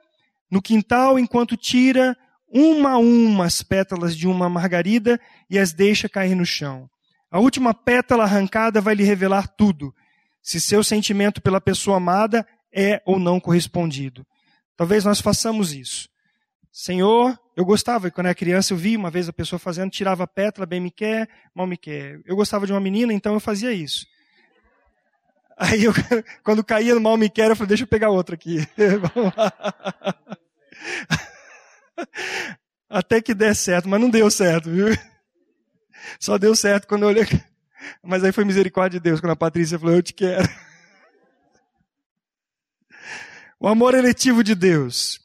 no 0.49 0.64
quintal 0.64 1.20
enquanto 1.20 1.55
tira 1.55 2.18
uma 2.51 2.93
a 2.93 2.97
uma 2.97 3.45
as 3.45 3.62
pétalas 3.62 4.18
de 4.18 4.28
uma 4.28 4.49
margarida 4.49 5.22
e 5.47 5.59
as 5.59 5.74
deixa 5.74 6.09
cair 6.09 6.34
no 6.34 6.45
chão. 6.45 6.89
A 7.30 7.39
última 7.39 7.72
pétala 7.72 8.24
arrancada 8.24 8.82
vai 8.82 8.95
lhe 8.95 9.03
revelar 9.03 9.47
tudo, 9.47 9.93
se 10.41 10.59
seu 10.59 10.84
sentimento 10.84 11.39
pela 11.39 11.62
pessoa 11.62 11.97
amada 11.97 12.47
é 12.74 12.99
ou 13.05 13.20
não 13.20 13.39
correspondido. 13.39 14.26
Talvez 14.76 15.05
nós 15.05 15.22
façamos 15.22 15.72
isso. 15.72 16.09
Senhor, 16.72 17.38
eu 17.55 17.65
gostava, 17.65 18.09
quando 18.09 18.27
era 18.27 18.35
criança, 18.35 18.73
eu 18.73 18.77
vi 18.77 18.95
uma 18.95 19.09
vez 19.09 19.27
a 19.27 19.33
pessoa 19.33 19.59
fazendo, 19.59 19.91
tirava 19.91 20.23
a 20.23 20.27
pétala, 20.27 20.65
bem 20.65 20.79
me 20.79 20.91
quer, 20.91 21.27
mal 21.53 21.67
me 21.67 21.77
quer. 21.77 22.21
Eu 22.25 22.35
gostava 22.35 22.65
de 22.65 22.73
uma 22.73 22.79
menina, 22.79 23.13
então 23.13 23.33
eu 23.33 23.39
fazia 23.39 23.73
isso. 23.73 24.05
Aí, 25.57 25.83
eu, 25.83 25.93
quando 26.43 26.63
caía 26.63 26.95
no 26.95 27.01
mal 27.01 27.17
me 27.17 27.29
quer, 27.29 27.51
eu 27.51 27.55
falei, 27.55 27.69
deixa 27.69 27.83
eu 27.83 27.87
pegar 27.87 28.09
outra 28.09 28.35
aqui. 28.35 28.65
Até 32.89 33.21
que 33.21 33.33
der 33.33 33.55
certo, 33.55 33.87
mas 33.87 34.01
não 34.01 34.09
deu 34.09 34.29
certo, 34.29 34.69
viu? 34.69 34.87
Só 36.19 36.37
deu 36.37 36.55
certo 36.55 36.87
quando 36.87 37.03
eu 37.03 37.09
olhei. 37.09 37.27
Mas 38.03 38.23
aí 38.23 38.31
foi 38.31 38.45
misericórdia 38.45 38.99
de 38.99 39.03
Deus, 39.03 39.19
quando 39.19 39.31
a 39.31 39.35
Patrícia 39.35 39.79
falou, 39.79 39.95
eu 39.95 40.03
te 40.03 40.13
quero. 40.13 40.47
O 43.59 43.67
amor 43.67 43.93
eletivo 43.93 44.43
de 44.43 44.55
Deus. 44.55 45.19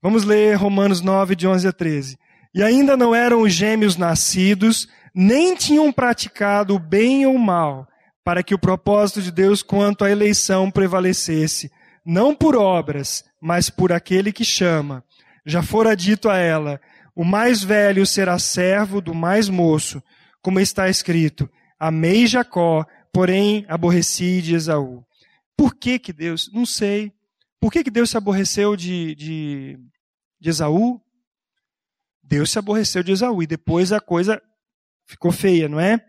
Vamos 0.00 0.24
ler 0.24 0.54
Romanos 0.54 1.00
9, 1.00 1.34
de 1.34 1.46
11 1.46 1.66
a 1.68 1.72
13. 1.72 2.18
E 2.54 2.62
ainda 2.62 2.96
não 2.96 3.14
eram 3.14 3.42
os 3.42 3.52
gêmeos 3.52 3.96
nascidos, 3.96 4.88
nem 5.14 5.56
tinham 5.56 5.92
praticado 5.92 6.74
o 6.74 6.78
bem 6.78 7.26
ou 7.26 7.34
o 7.34 7.38
mal, 7.38 7.86
para 8.24 8.42
que 8.42 8.54
o 8.54 8.58
propósito 8.58 9.20
de 9.20 9.32
Deus 9.32 9.62
quanto 9.62 10.04
à 10.04 10.10
eleição 10.10 10.70
prevalecesse, 10.70 11.70
não 12.06 12.34
por 12.34 12.54
obras, 12.56 13.24
mas 13.40 13.68
por 13.68 13.92
aquele 13.92 14.32
que 14.32 14.44
chama. 14.44 15.02
Já 15.44 15.62
fora 15.62 15.96
dito 15.96 16.28
a 16.28 16.36
ela: 16.36 16.80
o 17.14 17.24
mais 17.24 17.64
velho 17.64 18.06
será 18.06 18.38
servo 18.38 19.00
do 19.00 19.12
mais 19.12 19.48
moço, 19.48 20.00
como 20.40 20.60
está 20.60 20.88
escrito: 20.88 21.50
Amei 21.78 22.26
Jacó, 22.26 22.86
porém 23.12 23.66
aborreci 23.68 24.40
de 24.40 24.54
Esaú. 24.54 25.02
Por 25.56 25.74
que 25.74 25.98
que 25.98 26.12
Deus? 26.12 26.48
Não 26.52 26.64
sei. 26.64 27.12
Por 27.60 27.72
que, 27.72 27.82
que 27.84 27.90
Deus 27.90 28.10
se 28.10 28.16
aborreceu 28.16 28.76
de, 28.76 29.14
de, 29.14 29.78
de 30.40 30.48
Esaú? 30.48 31.00
Deus 32.22 32.50
se 32.50 32.58
aborreceu 32.58 33.02
de 33.02 33.12
Esaú 33.12 33.42
e 33.42 33.46
depois 33.46 33.92
a 33.92 34.00
coisa 34.00 34.40
ficou 35.06 35.32
feia, 35.32 35.68
não 35.68 35.80
é? 35.80 36.04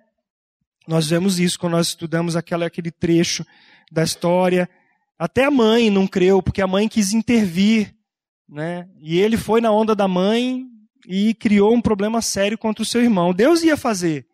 Nós 0.88 1.08
vemos 1.08 1.40
isso 1.40 1.60
quando 1.60 1.74
nós 1.74 1.88
estudamos 1.88 2.36
aquela, 2.36 2.66
aquele 2.66 2.92
trecho 2.92 3.46
da 3.92 4.04
história. 4.04 4.70
Até 5.18 5.46
a 5.46 5.52
mãe 5.52 5.90
não 5.90 6.08
creu, 6.08 6.42
porque 6.42 6.62
a 6.62 6.68
mãe 6.68 6.88
quis 6.88 7.14
intervir. 7.14 7.96
Né? 8.48 8.90
E 9.00 9.20
ele 9.20 9.38
foi 9.38 9.62
na 9.62 9.72
onda 9.72 9.96
da 9.96 10.08
mãe 10.08 10.66
e 11.08 11.34
criou 11.36 11.74
um 11.74 11.82
problema 11.82 12.22
sério 12.22 12.58
contra 12.58 12.82
o 12.82 12.86
seu 12.86 13.02
irmão. 13.02 13.34
Deus 13.34 13.64
ia 13.64 13.78
fazer. 13.78 14.28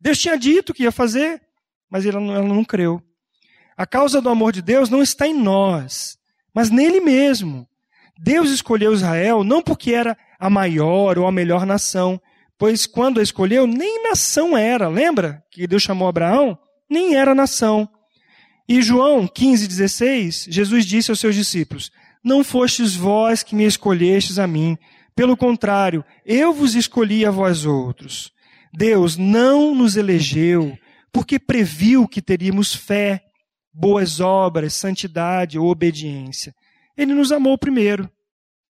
Deus 0.00 0.18
tinha 0.18 0.36
dito 0.36 0.74
que 0.74 0.82
ia 0.82 0.92
fazer, 0.92 1.40
mas 1.90 2.04
ela 2.04 2.20
não, 2.20 2.34
ela 2.34 2.48
não 2.48 2.64
creu. 2.64 3.02
A 3.76 3.86
causa 3.86 4.20
do 4.20 4.28
amor 4.28 4.52
de 4.52 4.62
Deus 4.62 4.88
não 4.88 5.02
está 5.02 5.26
em 5.26 5.34
nós, 5.34 6.18
mas 6.54 6.70
nele 6.70 7.00
mesmo. 7.00 7.66
Deus 8.18 8.50
escolheu 8.50 8.92
Israel 8.92 9.42
não 9.42 9.60
porque 9.60 9.92
era 9.92 10.16
a 10.38 10.48
maior 10.48 11.18
ou 11.18 11.26
a 11.26 11.32
melhor 11.32 11.66
nação, 11.66 12.20
pois 12.56 12.86
quando 12.86 13.18
a 13.18 13.22
escolheu, 13.22 13.66
nem 13.66 14.04
nação 14.04 14.56
era. 14.56 14.88
Lembra 14.88 15.42
que 15.50 15.66
Deus 15.66 15.82
chamou 15.82 16.06
Abraão? 16.06 16.56
Nem 16.88 17.16
era 17.16 17.34
nação. 17.34 17.88
E 18.68 18.80
João 18.80 19.26
15,16, 19.26 20.46
Jesus 20.48 20.86
disse 20.86 21.10
aos 21.10 21.20
seus 21.20 21.34
discípulos: 21.34 21.90
Não 22.22 22.44
fostes 22.44 22.94
vós 22.94 23.42
que 23.42 23.54
me 23.54 23.64
escolhestes 23.64 24.38
a 24.38 24.46
mim, 24.46 24.78
pelo 25.14 25.36
contrário, 25.36 26.04
eu 26.24 26.52
vos 26.52 26.74
escolhi 26.74 27.24
a 27.24 27.30
vós 27.30 27.66
outros. 27.66 28.32
Deus 28.72 29.16
não 29.16 29.74
nos 29.74 29.96
elegeu 29.96 30.76
porque 31.12 31.38
previu 31.38 32.08
que 32.08 32.20
teríamos 32.20 32.74
fé, 32.74 33.23
boas 33.74 34.20
obras, 34.20 34.74
santidade 34.74 35.58
ou 35.58 35.68
obediência. 35.68 36.54
Ele 36.96 37.12
nos 37.12 37.32
amou 37.32 37.58
primeiro, 37.58 38.08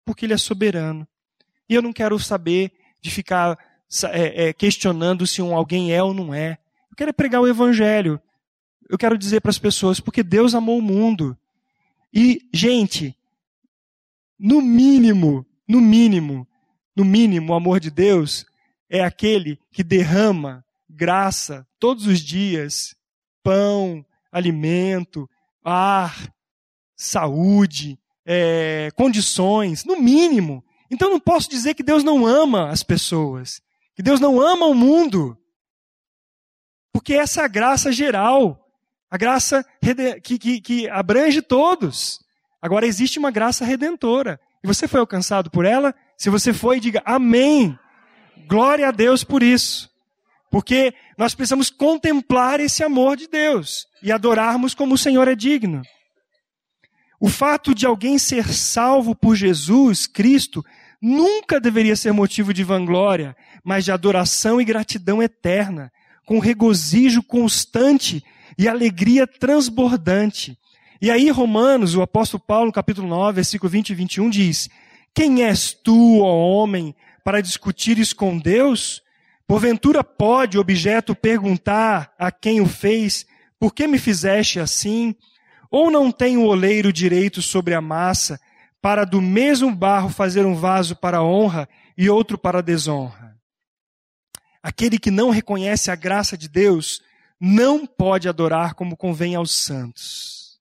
porque 0.04 0.26
Ele 0.26 0.34
é 0.34 0.38
soberano. 0.38 1.08
E 1.70 1.76
eu 1.76 1.82
não 1.82 1.94
quero 1.94 2.18
saber 2.18 2.72
de 3.00 3.12
ficar 3.12 3.58
é, 4.12 4.48
é, 4.48 4.54
questionando 4.54 5.28
se 5.28 5.42
um 5.42 5.56
alguém 5.56 5.94
é 5.94 6.02
ou 6.02 6.14
não 6.14 6.34
é. 6.34 6.58
Eu 6.90 6.96
quero 6.98 7.14
pregar 7.14 7.42
o 7.42 7.48
Evangelho. 7.48 8.20
Eu 8.90 8.98
quero 8.98 9.18
dizer 9.18 9.42
para 9.42 9.52
as 9.52 9.60
pessoas, 9.60 10.00
porque 10.00 10.24
Deus 10.24 10.56
amou 10.56 10.80
o 10.80 10.82
mundo. 10.82 11.38
E, 12.12 12.42
gente, 12.52 13.16
no 14.40 14.62
mínimo, 14.62 15.46
no 15.68 15.80
mínimo, 15.80 16.48
no 16.96 17.06
mínimo, 17.06 17.54
o 17.54 17.56
amor 17.56 17.80
de 17.80 17.92
Deus 17.92 18.46
é 18.90 19.04
aquele 19.04 19.60
que 19.72 19.84
derrama 19.84 20.66
graça 20.90 21.68
todos 21.80 22.08
os 22.08 22.20
dias, 22.22 22.96
pão, 23.44 24.06
alimento, 24.32 25.30
ar, 25.64 26.32
saúde, 26.96 28.00
é, 28.26 28.90
condições, 28.96 29.86
no 29.86 30.00
mínimo. 30.00 30.64
Então 30.90 31.10
não 31.10 31.20
posso 31.20 31.50
dizer 31.50 31.74
que 31.74 31.84
Deus 31.84 32.04
não 32.04 32.26
ama 32.26 32.70
as 32.70 32.84
pessoas, 32.84 33.62
que 33.96 34.02
Deus 34.02 34.20
não 34.20 34.42
ama 34.42 34.66
o 34.66 34.74
mundo, 34.74 35.38
porque 36.92 37.14
essa 37.14 37.42
é 37.42 37.46
a 37.46 37.50
graça 37.50 37.92
geral, 37.92 38.66
a 39.10 39.18
graça 39.18 39.66
que, 40.24 40.40
que, 40.40 40.62
que 40.62 40.90
abrange 40.90 41.42
todos. 41.42 42.20
Agora 42.62 42.88
existe 42.88 43.20
uma 43.20 43.32
graça 43.32 43.64
redentora, 43.64 44.40
e 44.64 44.68
você 44.68 44.88
foi 44.88 45.00
alcançado 45.00 45.52
por 45.52 45.66
ela. 45.66 45.94
Se 46.18 46.30
você 46.30 46.52
foi, 46.52 46.80
diga 46.80 47.02
amém. 47.06 47.78
Glória 48.48 48.88
a 48.88 48.92
Deus 48.92 49.24
por 49.24 49.44
isso. 49.44 49.90
Porque 50.58 50.96
nós 51.16 51.36
precisamos 51.36 51.70
contemplar 51.70 52.60
esse 52.60 52.84
amor 52.84 53.16
de 53.16 53.28
Deus 53.28 53.86
e 54.02 54.12
adorarmos 54.12 54.74
como 54.74 54.96
o 54.96 54.98
Senhor 54.98 55.28
é 55.28 55.36
digno. 55.36 55.84
O 57.20 57.30
fato 57.30 57.76
de 57.76 57.86
alguém 57.86 58.18
ser 58.18 58.52
salvo 58.52 59.14
por 59.14 59.36
Jesus 59.36 60.08
Cristo 60.08 60.66
nunca 61.00 61.60
deveria 61.60 61.96
ser 61.96 62.12
motivo 62.12 62.56
de 62.56 62.64
vanglória, 62.64 63.38
mas 63.64 63.86
de 63.86 63.92
adoração 63.92 64.60
e 64.60 64.66
gratidão 64.66 65.22
eterna, 65.22 65.92
com 66.26 66.40
regozijo 66.40 67.22
constante 67.22 68.24
e 68.58 68.68
alegria 68.68 69.28
transbordante. 69.28 70.58
E 71.00 71.12
aí, 71.12 71.30
Romanos, 71.30 71.94
o 71.94 72.02
apóstolo 72.02 72.42
Paulo, 72.44 72.72
capítulo 72.72 73.08
9, 73.08 73.36
versículo 73.36 73.70
20 73.70 73.92
e 73.92 73.94
21, 73.94 74.30
diz: 74.32 74.70
Quem 75.14 75.44
és 75.44 75.72
tu, 75.72 76.22
ó 76.22 76.36
homem, 76.36 76.96
para 77.24 77.42
discutires 77.42 78.12
com 78.12 78.40
Deus? 78.40 79.06
Porventura 79.48 80.04
pode 80.04 80.58
o 80.58 80.62
objeto 80.62 81.16
perguntar 81.16 82.14
a 82.20 82.30
quem 82.30 82.60
o 82.60 82.66
fez, 82.66 83.26
por 83.58 83.74
que 83.74 83.88
me 83.88 83.98
fizeste 83.98 84.60
assim? 84.60 85.16
Ou 85.72 85.90
não 85.90 86.12
tem 86.12 86.38
o 86.38 86.44
oleiro 86.44 86.92
direito 86.92 87.42
sobre 87.42 87.74
a 87.74 87.80
massa, 87.80 88.40
para 88.82 89.06
do 89.06 89.22
mesmo 89.22 89.74
barro 89.74 90.10
fazer 90.10 90.46
um 90.46 90.54
vaso 90.54 90.98
para 90.98 91.24
honra 91.24 91.68
e 91.98 92.10
outro 92.10 92.38
para 92.38 92.62
desonra? 92.62 93.38
Aquele 94.62 95.00
que 95.00 95.10
não 95.10 95.30
reconhece 95.30 95.90
a 95.90 95.96
graça 95.96 96.38
de 96.38 96.50
Deus 96.50 97.02
não 97.40 97.86
pode 97.88 98.28
adorar 98.28 98.74
como 98.74 98.98
convém 98.98 99.34
aos 99.34 99.52
santos. 99.52 100.60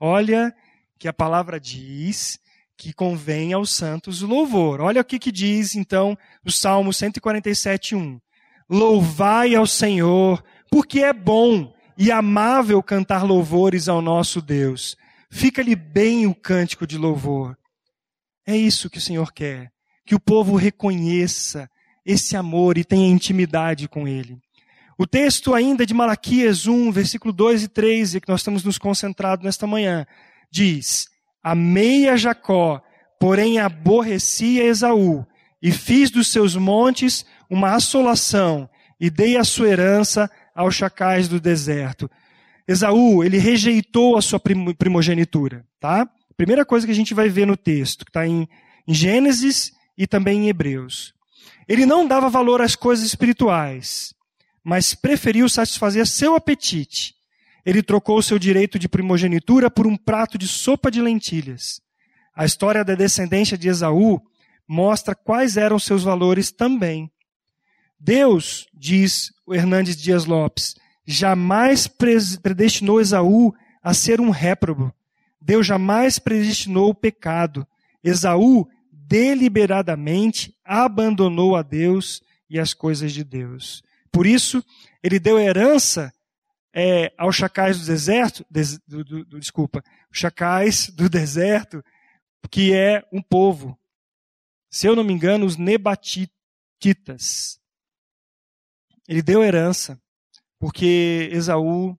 Olha 0.00 0.54
que 0.98 1.06
a 1.06 1.12
palavra 1.12 1.60
diz 1.60 2.40
que 2.82 2.92
convém 2.92 3.52
aos 3.52 3.70
santos 3.70 4.22
o 4.22 4.26
louvor. 4.26 4.80
Olha 4.80 5.00
o 5.00 5.04
que, 5.04 5.18
que 5.18 5.30
diz 5.30 5.76
então 5.76 6.18
o 6.44 6.50
Salmo 6.50 6.92
147, 6.92 7.94
1. 7.94 8.20
Louvai 8.68 9.54
ao 9.54 9.66
Senhor, 9.68 10.42
porque 10.68 11.00
é 11.00 11.12
bom 11.12 11.72
e 11.96 12.10
amável 12.10 12.82
cantar 12.82 13.22
louvores 13.22 13.88
ao 13.88 14.02
nosso 14.02 14.42
Deus. 14.42 14.96
Fica-lhe 15.30 15.76
bem 15.76 16.26
o 16.26 16.34
cântico 16.34 16.84
de 16.84 16.98
louvor. 16.98 17.56
É 18.44 18.56
isso 18.56 18.90
que 18.90 18.98
o 18.98 19.02
Senhor 19.02 19.32
quer, 19.32 19.70
que 20.04 20.16
o 20.16 20.20
povo 20.20 20.56
reconheça 20.56 21.70
esse 22.04 22.36
amor 22.36 22.76
e 22.76 22.84
tenha 22.84 23.08
intimidade 23.08 23.86
com 23.88 24.08
ele. 24.08 24.40
O 24.98 25.06
texto 25.06 25.54
ainda 25.54 25.86
de 25.86 25.94
Malaquias 25.94 26.66
1, 26.66 26.90
versículo 26.90 27.32
2 27.32 27.62
e 27.62 27.68
3, 27.68 28.14
que 28.14 28.28
nós 28.28 28.40
estamos 28.40 28.64
nos 28.64 28.76
concentrados 28.76 29.44
nesta 29.44 29.68
manhã, 29.68 30.04
diz: 30.50 31.11
Amei 31.42 32.08
a 32.08 32.16
Jacó, 32.16 32.80
porém 33.18 33.58
aborreci 33.58 34.60
a 34.60 34.64
Esaú, 34.64 35.26
e 35.60 35.72
fiz 35.72 36.10
dos 36.10 36.28
seus 36.28 36.56
montes 36.56 37.24
uma 37.50 37.74
assolação, 37.74 38.68
e 39.00 39.10
dei 39.10 39.36
a 39.36 39.44
sua 39.44 39.68
herança 39.68 40.30
aos 40.54 40.74
chacais 40.74 41.28
do 41.28 41.40
deserto. 41.40 42.10
Esaú, 42.66 43.24
ele 43.24 43.38
rejeitou 43.38 44.16
a 44.16 44.22
sua 44.22 44.40
primogenitura, 44.78 45.66
tá? 45.80 46.08
Primeira 46.36 46.64
coisa 46.64 46.86
que 46.86 46.92
a 46.92 46.94
gente 46.94 47.14
vai 47.14 47.28
ver 47.28 47.46
no 47.46 47.56
texto, 47.56 48.04
que 48.04 48.10
está 48.10 48.26
em, 48.26 48.48
em 48.86 48.94
Gênesis 48.94 49.72
e 49.98 50.06
também 50.06 50.44
em 50.44 50.48
Hebreus. 50.48 51.12
Ele 51.68 51.84
não 51.84 52.06
dava 52.06 52.28
valor 52.28 52.60
às 52.60 52.76
coisas 52.76 53.04
espirituais, 53.04 54.14
mas 54.64 54.94
preferiu 54.94 55.48
satisfazer 55.48 56.06
seu 56.06 56.34
apetite 56.34 57.14
ele 57.64 57.82
trocou 57.82 58.20
seu 58.22 58.38
direito 58.38 58.78
de 58.78 58.88
primogenitura 58.88 59.70
por 59.70 59.86
um 59.86 59.96
prato 59.96 60.36
de 60.36 60.48
sopa 60.48 60.90
de 60.90 61.00
lentilhas. 61.00 61.80
A 62.34 62.44
história 62.44 62.84
da 62.84 62.94
descendência 62.94 63.56
de 63.56 63.68
Esaú 63.68 64.20
mostra 64.66 65.14
quais 65.14 65.56
eram 65.56 65.78
seus 65.78 66.02
valores 66.02 66.50
também. 66.50 67.10
Deus, 67.98 68.66
diz 68.74 69.32
o 69.46 69.54
Hernandes 69.54 69.96
Dias 69.96 70.24
Lopes, 70.24 70.74
jamais 71.06 71.88
predestinou 72.42 73.00
Esaú 73.00 73.54
a 73.82 73.94
ser 73.94 74.20
um 74.20 74.30
réprobo. 74.30 74.92
Deus 75.40 75.66
jamais 75.66 76.18
predestinou 76.18 76.90
o 76.90 76.94
pecado. 76.94 77.66
Esaú 78.02 78.66
deliberadamente 78.90 80.56
abandonou 80.64 81.54
a 81.54 81.62
Deus 81.62 82.22
e 82.48 82.58
as 82.58 82.72
coisas 82.72 83.12
de 83.12 83.22
Deus. 83.22 83.82
Por 84.10 84.26
isso, 84.26 84.64
ele 85.02 85.18
deu 85.18 85.38
herança 85.38 86.12
é, 86.74 87.12
aos 87.18 87.36
chacais 87.36 87.80
do 87.80 87.86
deserto, 87.86 88.46
des, 88.50 88.78
do, 88.86 89.04
do, 89.04 89.24
do, 89.24 89.38
desculpa, 89.38 89.82
chacais 90.10 90.88
do 90.88 91.08
deserto, 91.10 91.84
que 92.50 92.72
é 92.72 93.04
um 93.12 93.22
povo. 93.22 93.78
Se 94.70 94.86
eu 94.86 94.96
não 94.96 95.04
me 95.04 95.12
engano, 95.12 95.44
os 95.44 95.56
Nebatitas. 95.56 96.30
Ele 99.06 99.22
deu 99.22 99.42
herança, 99.42 100.00
porque 100.58 101.28
Esaú. 101.32 101.98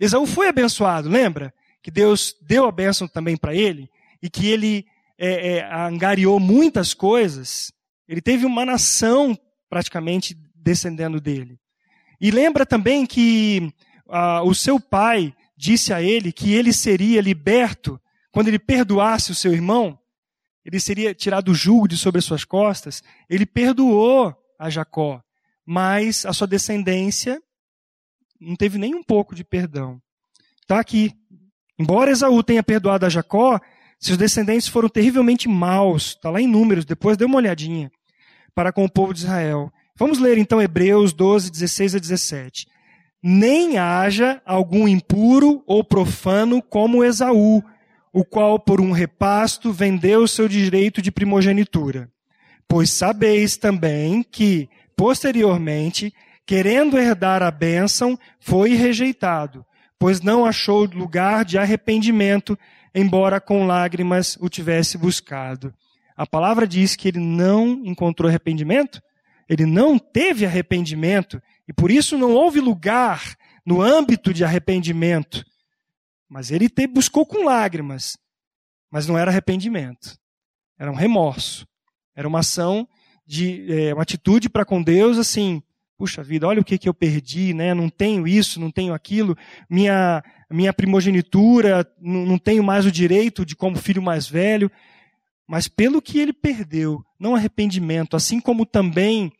Esaú 0.00 0.26
foi 0.26 0.48
abençoado, 0.48 1.08
lembra? 1.08 1.54
Que 1.82 1.90
Deus 1.90 2.34
deu 2.42 2.66
a 2.66 2.72
bênção 2.72 3.06
também 3.06 3.36
para 3.36 3.54
ele, 3.54 3.88
e 4.22 4.28
que 4.28 4.48
ele 4.48 4.86
é, 5.16 5.58
é, 5.58 5.74
angariou 5.74 6.40
muitas 6.40 6.92
coisas. 6.92 7.72
Ele 8.08 8.20
teve 8.20 8.46
uma 8.46 8.64
nação 8.64 9.38
praticamente 9.68 10.36
descendendo 10.54 11.20
dele. 11.20 11.58
E 12.20 12.30
lembra 12.30 12.66
também 12.66 13.06
que 13.06 13.72
ah, 14.08 14.42
o 14.42 14.54
seu 14.54 14.80
pai 14.80 15.34
disse 15.56 15.92
a 15.92 16.02
ele 16.02 16.32
que 16.32 16.52
ele 16.52 16.72
seria 16.72 17.20
liberto 17.20 18.00
quando 18.30 18.48
ele 18.48 18.58
perdoasse 18.58 19.32
o 19.32 19.34
seu 19.34 19.52
irmão, 19.52 19.98
ele 20.64 20.78
seria 20.78 21.14
tirado 21.14 21.50
o 21.50 21.54
jugo 21.54 21.88
de 21.88 21.96
sobre 21.96 22.18
as 22.18 22.24
suas 22.24 22.44
costas. 22.44 23.02
Ele 23.28 23.46
perdoou 23.46 24.34
a 24.58 24.68
Jacó, 24.68 25.22
mas 25.64 26.26
a 26.26 26.32
sua 26.32 26.46
descendência 26.46 27.42
não 28.40 28.54
teve 28.54 28.78
nem 28.78 28.94
um 28.94 29.02
pouco 29.02 29.34
de 29.34 29.42
perdão. 29.42 30.00
Está 30.60 30.78
aqui. 30.78 31.12
Embora 31.78 32.10
Esaú 32.10 32.42
tenha 32.42 32.62
perdoado 32.62 33.06
a 33.06 33.08
Jacó, 33.08 33.58
seus 33.98 34.18
descendentes 34.18 34.68
foram 34.68 34.88
terrivelmente 34.88 35.48
maus. 35.48 36.10
Está 36.10 36.30
lá 36.30 36.40
em 36.40 36.46
Números, 36.46 36.84
depois 36.84 37.16
dê 37.16 37.24
uma 37.24 37.38
olhadinha. 37.38 37.90
Para 38.54 38.72
com 38.72 38.84
o 38.84 38.90
povo 38.90 39.14
de 39.14 39.20
Israel. 39.20 39.72
Vamos 39.96 40.18
ler 40.18 40.38
então 40.38 40.60
Hebreus 40.60 41.12
12, 41.12 41.50
16 41.50 41.94
a 41.94 41.98
17. 41.98 42.68
Nem 43.22 43.78
haja 43.78 44.40
algum 44.44 44.86
impuro 44.86 45.62
ou 45.66 45.82
profano 45.82 46.62
como 46.62 47.04
Esaú, 47.04 47.62
o 48.12 48.24
qual 48.24 48.58
por 48.58 48.80
um 48.80 48.92
repasto 48.92 49.72
vendeu 49.72 50.26
seu 50.26 50.48
direito 50.48 51.02
de 51.02 51.10
primogenitura. 51.10 52.10
Pois 52.66 52.90
sabeis 52.90 53.56
também 53.56 54.22
que, 54.22 54.68
posteriormente, 54.96 56.12
querendo 56.46 56.98
herdar 56.98 57.42
a 57.42 57.50
bênção, 57.50 58.18
foi 58.40 58.74
rejeitado, 58.74 59.64
pois 59.98 60.20
não 60.20 60.44
achou 60.44 60.84
lugar 60.84 61.44
de 61.44 61.58
arrependimento, 61.58 62.58
embora 62.94 63.40
com 63.40 63.66
lágrimas 63.66 64.36
o 64.40 64.48
tivesse 64.48 64.96
buscado. 64.96 65.74
A 66.16 66.26
palavra 66.26 66.66
diz 66.66 66.96
que 66.96 67.08
ele 67.08 67.20
não 67.20 67.82
encontrou 67.84 68.28
arrependimento, 68.28 69.00
ele 69.48 69.64
não 69.64 69.98
teve 69.98 70.44
arrependimento, 70.44 71.40
e 71.66 71.72
por 71.72 71.90
isso 71.90 72.18
não 72.18 72.32
houve 72.32 72.60
lugar 72.60 73.36
no 73.64 73.80
âmbito 73.80 74.32
de 74.32 74.44
arrependimento. 74.44 75.44
Mas 76.28 76.50
ele 76.50 76.68
te 76.68 76.86
buscou 76.86 77.24
com 77.24 77.44
lágrimas, 77.44 78.18
mas 78.90 79.06
não 79.06 79.16
era 79.16 79.30
arrependimento, 79.30 80.18
era 80.78 80.90
um 80.90 80.94
remorso, 80.94 81.66
era 82.14 82.28
uma 82.28 82.40
ação 82.40 82.86
de 83.26 83.66
é, 83.72 83.94
uma 83.94 84.02
atitude 84.02 84.48
para 84.48 84.64
com 84.64 84.82
Deus 84.82 85.18
assim, 85.18 85.62
puxa 85.96 86.22
vida, 86.22 86.46
olha 86.46 86.60
o 86.60 86.64
que, 86.64 86.78
que 86.78 86.88
eu 86.88 86.94
perdi, 86.94 87.52
né? 87.54 87.74
Não 87.74 87.88
tenho 87.88 88.26
isso, 88.26 88.60
não 88.60 88.70
tenho 88.70 88.92
aquilo, 88.92 89.36
minha 89.68 90.22
minha 90.50 90.72
primogenitura, 90.72 91.86
não, 92.00 92.24
não 92.24 92.38
tenho 92.38 92.62
mais 92.62 92.86
o 92.86 92.90
direito 92.90 93.44
de 93.44 93.54
como 93.54 93.76
filho 93.76 94.00
mais 94.02 94.26
velho 94.26 94.70
mas 95.48 95.66
pelo 95.66 96.02
que 96.02 96.18
ele 96.18 96.34
perdeu, 96.34 97.02
não 97.18 97.34
arrependimento, 97.34 98.14
assim 98.14 98.38
como 98.38 98.66
também 98.66 99.32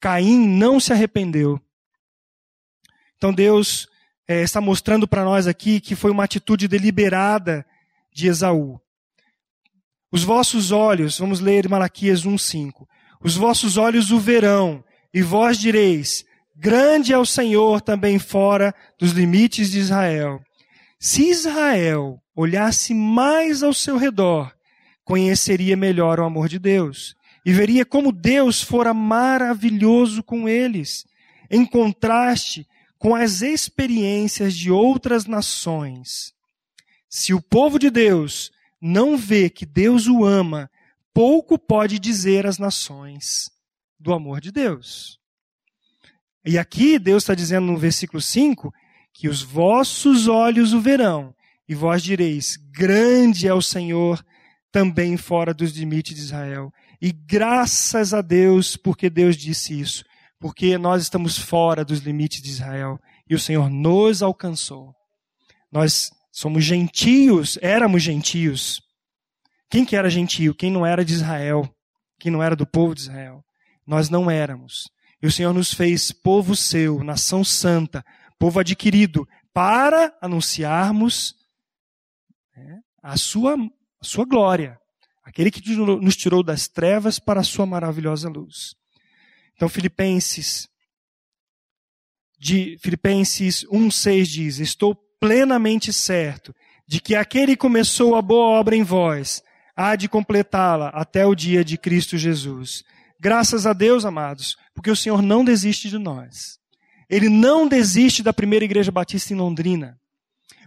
Caim 0.00 0.46
não 0.46 0.78
se 0.78 0.92
arrependeu. 0.92 1.60
Então 3.16 3.32
Deus 3.32 3.88
é, 4.28 4.42
está 4.42 4.60
mostrando 4.60 5.08
para 5.08 5.24
nós 5.24 5.46
aqui 5.46 5.80
que 5.80 5.96
foi 5.96 6.10
uma 6.10 6.24
atitude 6.24 6.68
deliberada 6.68 7.64
de 8.12 8.28
Esaú. 8.28 8.80
Os 10.10 10.22
vossos 10.22 10.70
olhos, 10.70 11.18
vamos 11.18 11.40
ler 11.40 11.68
Malaquias 11.68 12.24
1,5. 12.24 12.86
Os 13.22 13.36
vossos 13.36 13.76
olhos 13.76 14.10
o 14.10 14.18
verão, 14.18 14.84
e 15.12 15.22
vós 15.22 15.58
direis: 15.58 16.24
Grande 16.54 17.12
é 17.12 17.18
o 17.18 17.26
Senhor 17.26 17.80
também 17.80 18.18
fora 18.18 18.74
dos 18.98 19.12
limites 19.12 19.70
de 19.70 19.78
Israel. 19.78 20.40
Se 20.98 21.28
Israel 21.28 22.18
olhasse 22.34 22.94
mais 22.94 23.62
ao 23.62 23.72
seu 23.72 23.96
redor, 23.96 24.54
conheceria 25.04 25.76
melhor 25.76 26.20
o 26.20 26.24
amor 26.24 26.48
de 26.48 26.58
Deus 26.58 27.14
e 27.46 27.52
veria 27.52 27.86
como 27.86 28.10
Deus 28.10 28.60
fora 28.60 28.92
maravilhoso 28.92 30.20
com 30.20 30.48
eles, 30.48 31.06
em 31.48 31.64
contraste 31.64 32.66
com 32.98 33.14
as 33.14 33.40
experiências 33.40 34.52
de 34.52 34.68
outras 34.68 35.26
nações. 35.26 36.34
Se 37.08 37.32
o 37.32 37.40
povo 37.40 37.78
de 37.78 37.88
Deus 37.88 38.50
não 38.82 39.16
vê 39.16 39.48
que 39.48 39.64
Deus 39.64 40.08
o 40.08 40.24
ama, 40.24 40.68
pouco 41.14 41.56
pode 41.56 42.00
dizer 42.00 42.48
às 42.48 42.58
nações 42.58 43.48
do 43.96 44.12
amor 44.12 44.40
de 44.40 44.50
Deus. 44.50 45.20
E 46.44 46.58
aqui 46.58 46.98
Deus 46.98 47.22
está 47.22 47.34
dizendo 47.34 47.68
no 47.68 47.78
versículo 47.78 48.20
5 48.20 48.74
que 49.12 49.28
os 49.28 49.40
vossos 49.40 50.26
olhos 50.26 50.72
o 50.72 50.80
verão, 50.80 51.32
e 51.68 51.76
vós 51.76 52.02
direis: 52.02 52.56
Grande 52.72 53.46
é 53.46 53.54
o 53.54 53.62
Senhor 53.62 54.20
também 54.72 55.16
fora 55.16 55.54
dos 55.54 55.70
limites 55.76 56.14
de 56.16 56.20
Israel. 56.22 56.72
E 57.00 57.12
graças 57.12 58.14
a 58.14 58.20
Deus, 58.20 58.76
porque 58.76 59.10
Deus 59.10 59.36
disse 59.36 59.78
isso, 59.78 60.04
porque 60.38 60.78
nós 60.78 61.02
estamos 61.02 61.38
fora 61.38 61.84
dos 61.84 62.00
limites 62.00 62.42
de 62.42 62.50
Israel 62.50 62.98
e 63.28 63.34
o 63.34 63.38
Senhor 63.38 63.68
nos 63.70 64.22
alcançou. 64.22 64.94
Nós 65.70 66.10
somos 66.32 66.64
gentios, 66.64 67.58
éramos 67.60 68.02
gentios. 68.02 68.80
Quem 69.70 69.84
que 69.84 69.96
era 69.96 70.08
gentio? 70.08 70.54
Quem 70.54 70.70
não 70.70 70.86
era 70.86 71.04
de 71.04 71.12
Israel? 71.12 71.68
Quem 72.18 72.30
não 72.30 72.42
era 72.42 72.56
do 72.56 72.66
povo 72.66 72.94
de 72.94 73.02
Israel? 73.02 73.44
Nós 73.86 74.08
não 74.08 74.30
éramos. 74.30 74.84
E 75.22 75.26
o 75.26 75.32
Senhor 75.32 75.52
nos 75.52 75.72
fez 75.72 76.12
povo 76.12 76.54
seu, 76.54 77.02
nação 77.02 77.42
santa, 77.42 78.04
povo 78.38 78.60
adquirido, 78.60 79.26
para 79.52 80.16
anunciarmos 80.20 81.34
né, 82.54 82.80
a 83.02 83.16
sua 83.16 83.56
a 84.00 84.04
sua 84.04 84.24
glória, 84.24 84.78
aquele 85.26 85.50
que 85.50 85.60
nos 85.76 86.16
tirou 86.16 86.40
das 86.40 86.68
trevas 86.68 87.18
para 87.18 87.40
a 87.40 87.44
sua 87.44 87.66
maravilhosa 87.66 88.28
luz. 88.28 88.76
Então, 89.56 89.68
Filipenses, 89.68 90.68
de 92.38 92.78
Filipenses 92.80 93.64
1,6 93.64 94.24
diz: 94.26 94.58
Estou 94.60 94.94
plenamente 95.18 95.92
certo 95.92 96.54
de 96.86 97.00
que 97.00 97.16
aquele 97.16 97.52
que 97.52 97.56
começou 97.56 98.14
a 98.14 98.22
boa 98.22 98.46
obra 98.58 98.76
em 98.76 98.84
vós 98.84 99.42
há 99.74 99.96
de 99.96 100.08
completá-la 100.08 100.90
até 100.90 101.26
o 101.26 101.34
dia 101.34 101.64
de 101.64 101.76
Cristo 101.76 102.16
Jesus. 102.16 102.84
Graças 103.18 103.66
a 103.66 103.72
Deus, 103.72 104.04
amados, 104.04 104.56
porque 104.74 104.90
o 104.90 104.96
Senhor 104.96 105.20
não 105.22 105.44
desiste 105.44 105.88
de 105.88 105.98
nós. 105.98 106.58
Ele 107.10 107.28
não 107.28 107.66
desiste 107.66 108.22
da 108.22 108.32
primeira 108.32 108.64
igreja 108.64 108.92
batista 108.92 109.32
em 109.32 109.36
Londrina. 109.36 109.98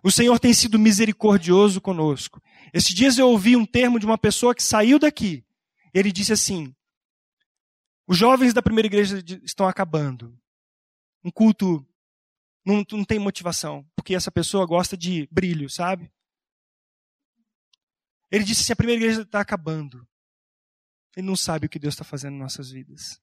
O 0.03 0.11
Senhor 0.11 0.37
tem 0.39 0.53
sido 0.53 0.79
misericordioso 0.79 1.79
conosco. 1.79 2.41
Esses 2.73 2.93
dias 2.93 3.17
eu 3.17 3.29
ouvi 3.29 3.55
um 3.55 3.65
termo 3.65 3.99
de 3.99 4.05
uma 4.05 4.17
pessoa 4.17 4.55
que 4.55 4.63
saiu 4.63 4.99
daqui. 4.99 5.45
Ele 5.93 6.11
disse 6.11 6.33
assim: 6.33 6.75
os 8.07 8.17
jovens 8.17 8.53
da 8.53 8.61
primeira 8.61 8.87
igreja 8.87 9.23
estão 9.43 9.67
acabando. 9.67 10.37
Um 11.23 11.31
culto 11.31 11.85
não, 12.65 12.85
não 12.91 13.03
tem 13.03 13.19
motivação, 13.19 13.87
porque 13.95 14.15
essa 14.15 14.31
pessoa 14.31 14.65
gosta 14.65 14.95
de 14.95 15.27
brilho, 15.31 15.69
sabe? 15.69 16.11
Ele 18.31 18.43
disse 18.43 18.61
assim: 18.61 18.73
a 18.73 18.75
primeira 18.75 19.01
igreja 19.01 19.21
está 19.21 19.39
acabando. 19.39 20.07
Ele 21.15 21.27
não 21.27 21.35
sabe 21.35 21.65
o 21.65 21.69
que 21.69 21.79
Deus 21.79 21.93
está 21.95 22.03
fazendo 22.03 22.35
em 22.35 22.39
nossas 22.39 22.69
vidas. 22.69 23.19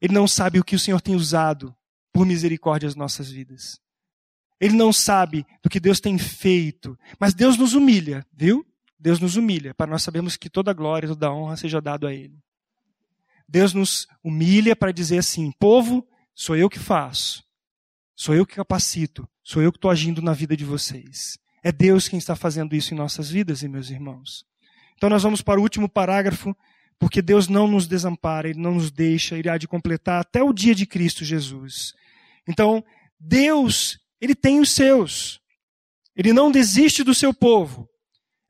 Ele 0.00 0.14
não 0.14 0.26
sabe 0.28 0.58
o 0.58 0.64
que 0.64 0.76
o 0.76 0.78
Senhor 0.78 1.00
tem 1.00 1.14
usado 1.14 1.76
por 2.12 2.26
misericórdia 2.26 2.88
as 2.88 2.94
nossas 2.94 3.30
vidas. 3.30 3.80
Ele 4.60 4.76
não 4.76 4.92
sabe 4.92 5.46
do 5.62 5.70
que 5.70 5.80
Deus 5.80 6.00
tem 6.00 6.18
feito. 6.18 6.98
Mas 7.18 7.32
Deus 7.32 7.56
nos 7.56 7.72
humilha, 7.74 8.26
viu? 8.32 8.66
Deus 8.98 9.18
nos 9.18 9.36
humilha, 9.36 9.72
para 9.72 9.90
nós 9.90 10.02
sabermos 10.02 10.36
que 10.36 10.50
toda 10.50 10.74
glória, 10.74 11.08
toda 11.08 11.32
honra 11.32 11.56
seja 11.56 11.80
dado 11.80 12.06
a 12.06 12.12
Ele. 12.12 12.38
Deus 13.48 13.72
nos 13.72 14.06
humilha 14.22 14.76
para 14.76 14.92
dizer 14.92 15.18
assim: 15.18 15.50
povo, 15.58 16.06
sou 16.34 16.54
eu 16.54 16.68
que 16.68 16.78
faço, 16.78 17.42
sou 18.14 18.34
eu 18.34 18.44
que 18.44 18.54
capacito, 18.54 19.26
sou 19.42 19.62
eu 19.62 19.72
que 19.72 19.78
estou 19.78 19.90
agindo 19.90 20.20
na 20.20 20.34
vida 20.34 20.54
de 20.54 20.66
vocês. 20.66 21.38
É 21.62 21.72
Deus 21.72 22.08
quem 22.08 22.18
está 22.18 22.36
fazendo 22.36 22.76
isso 22.76 22.92
em 22.92 22.96
nossas 22.96 23.30
vidas, 23.30 23.62
e 23.62 23.68
meus 23.68 23.88
irmãos. 23.88 24.44
Então 24.96 25.08
nós 25.08 25.22
vamos 25.22 25.40
para 25.40 25.58
o 25.58 25.62
último 25.62 25.88
parágrafo, 25.88 26.54
porque 26.98 27.22
Deus 27.22 27.48
não 27.48 27.66
nos 27.66 27.86
desampara, 27.86 28.50
Ele 28.50 28.60
não 28.60 28.74
nos 28.74 28.90
deixa, 28.90 29.36
Ele 29.36 29.48
há 29.48 29.56
de 29.56 29.66
completar 29.66 30.20
até 30.20 30.42
o 30.42 30.52
dia 30.52 30.74
de 30.74 30.84
Cristo 30.84 31.24
Jesus. 31.24 31.94
Então, 32.46 32.84
Deus 33.18 33.98
ele 34.20 34.34
tem 34.34 34.60
os 34.60 34.70
seus. 34.70 35.40
Ele 36.14 36.32
não 36.32 36.50
desiste 36.50 37.02
do 37.02 37.14
seu 37.14 37.32
povo. 37.32 37.88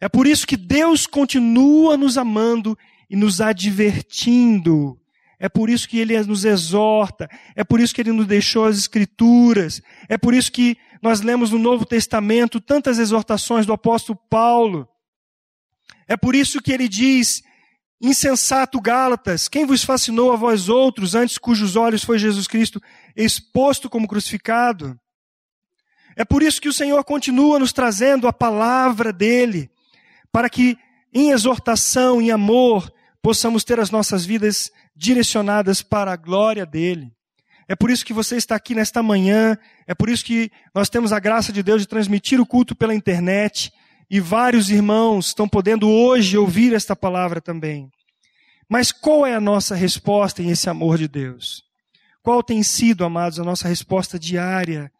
É 0.00 0.08
por 0.08 0.26
isso 0.26 0.46
que 0.46 0.56
Deus 0.56 1.06
continua 1.06 1.96
nos 1.96 2.16
amando 2.16 2.76
e 3.08 3.14
nos 3.14 3.40
advertindo. 3.40 4.98
É 5.38 5.48
por 5.48 5.70
isso 5.70 5.88
que 5.88 5.98
ele 5.98 6.20
nos 6.22 6.44
exorta. 6.44 7.28
É 7.54 7.62
por 7.62 7.80
isso 7.80 7.94
que 7.94 8.00
ele 8.00 8.12
nos 8.12 8.26
deixou 8.26 8.64
as 8.64 8.76
Escrituras. 8.76 9.80
É 10.08 10.18
por 10.18 10.34
isso 10.34 10.50
que 10.50 10.76
nós 11.02 11.20
lemos 11.20 11.50
no 11.50 11.58
Novo 11.58 11.84
Testamento 11.86 12.60
tantas 12.60 12.98
exortações 12.98 13.66
do 13.66 13.72
apóstolo 13.72 14.18
Paulo. 14.28 14.88
É 16.08 16.16
por 16.16 16.34
isso 16.34 16.60
que 16.60 16.72
ele 16.72 16.88
diz: 16.88 17.42
Insensato 18.00 18.80
Gálatas, 18.80 19.48
quem 19.48 19.64
vos 19.64 19.84
fascinou 19.84 20.32
a 20.32 20.36
vós 20.36 20.68
outros, 20.68 21.14
antes 21.14 21.38
cujos 21.38 21.76
olhos 21.76 22.02
foi 22.02 22.18
Jesus 22.18 22.46
Cristo 22.46 22.82
exposto 23.16 23.88
como 23.88 24.08
crucificado? 24.08 24.98
É 26.16 26.24
por 26.24 26.42
isso 26.42 26.60
que 26.60 26.68
o 26.68 26.72
Senhor 26.72 27.02
continua 27.04 27.58
nos 27.58 27.72
trazendo 27.72 28.26
a 28.26 28.32
palavra 28.32 29.12
dele, 29.12 29.70
para 30.32 30.48
que 30.48 30.76
em 31.12 31.30
exortação, 31.30 32.20
em 32.20 32.30
amor, 32.30 32.92
possamos 33.22 33.64
ter 33.64 33.80
as 33.80 33.90
nossas 33.90 34.24
vidas 34.24 34.70
direcionadas 34.94 35.82
para 35.82 36.12
a 36.12 36.16
glória 36.16 36.64
dele. 36.64 37.12
É 37.66 37.76
por 37.76 37.90
isso 37.90 38.04
que 38.04 38.12
você 38.12 38.36
está 38.36 38.56
aqui 38.56 38.74
nesta 38.74 39.02
manhã, 39.02 39.56
é 39.86 39.94
por 39.94 40.08
isso 40.08 40.24
que 40.24 40.50
nós 40.74 40.88
temos 40.88 41.12
a 41.12 41.20
graça 41.20 41.52
de 41.52 41.62
Deus 41.62 41.82
de 41.82 41.88
transmitir 41.88 42.40
o 42.40 42.46
culto 42.46 42.74
pela 42.74 42.94
internet, 42.94 43.72
e 44.10 44.18
vários 44.18 44.70
irmãos 44.70 45.28
estão 45.28 45.48
podendo 45.48 45.88
hoje 45.88 46.36
ouvir 46.36 46.74
esta 46.74 46.96
palavra 46.96 47.40
também. 47.40 47.88
Mas 48.68 48.90
qual 48.90 49.24
é 49.24 49.34
a 49.34 49.40
nossa 49.40 49.74
resposta 49.74 50.42
em 50.42 50.50
esse 50.50 50.68
amor 50.68 50.98
de 50.98 51.06
Deus? 51.06 51.62
Qual 52.22 52.42
tem 52.42 52.62
sido, 52.62 53.04
amados, 53.04 53.38
a 53.38 53.44
nossa 53.44 53.68
resposta 53.68 54.18
diária 54.18 54.90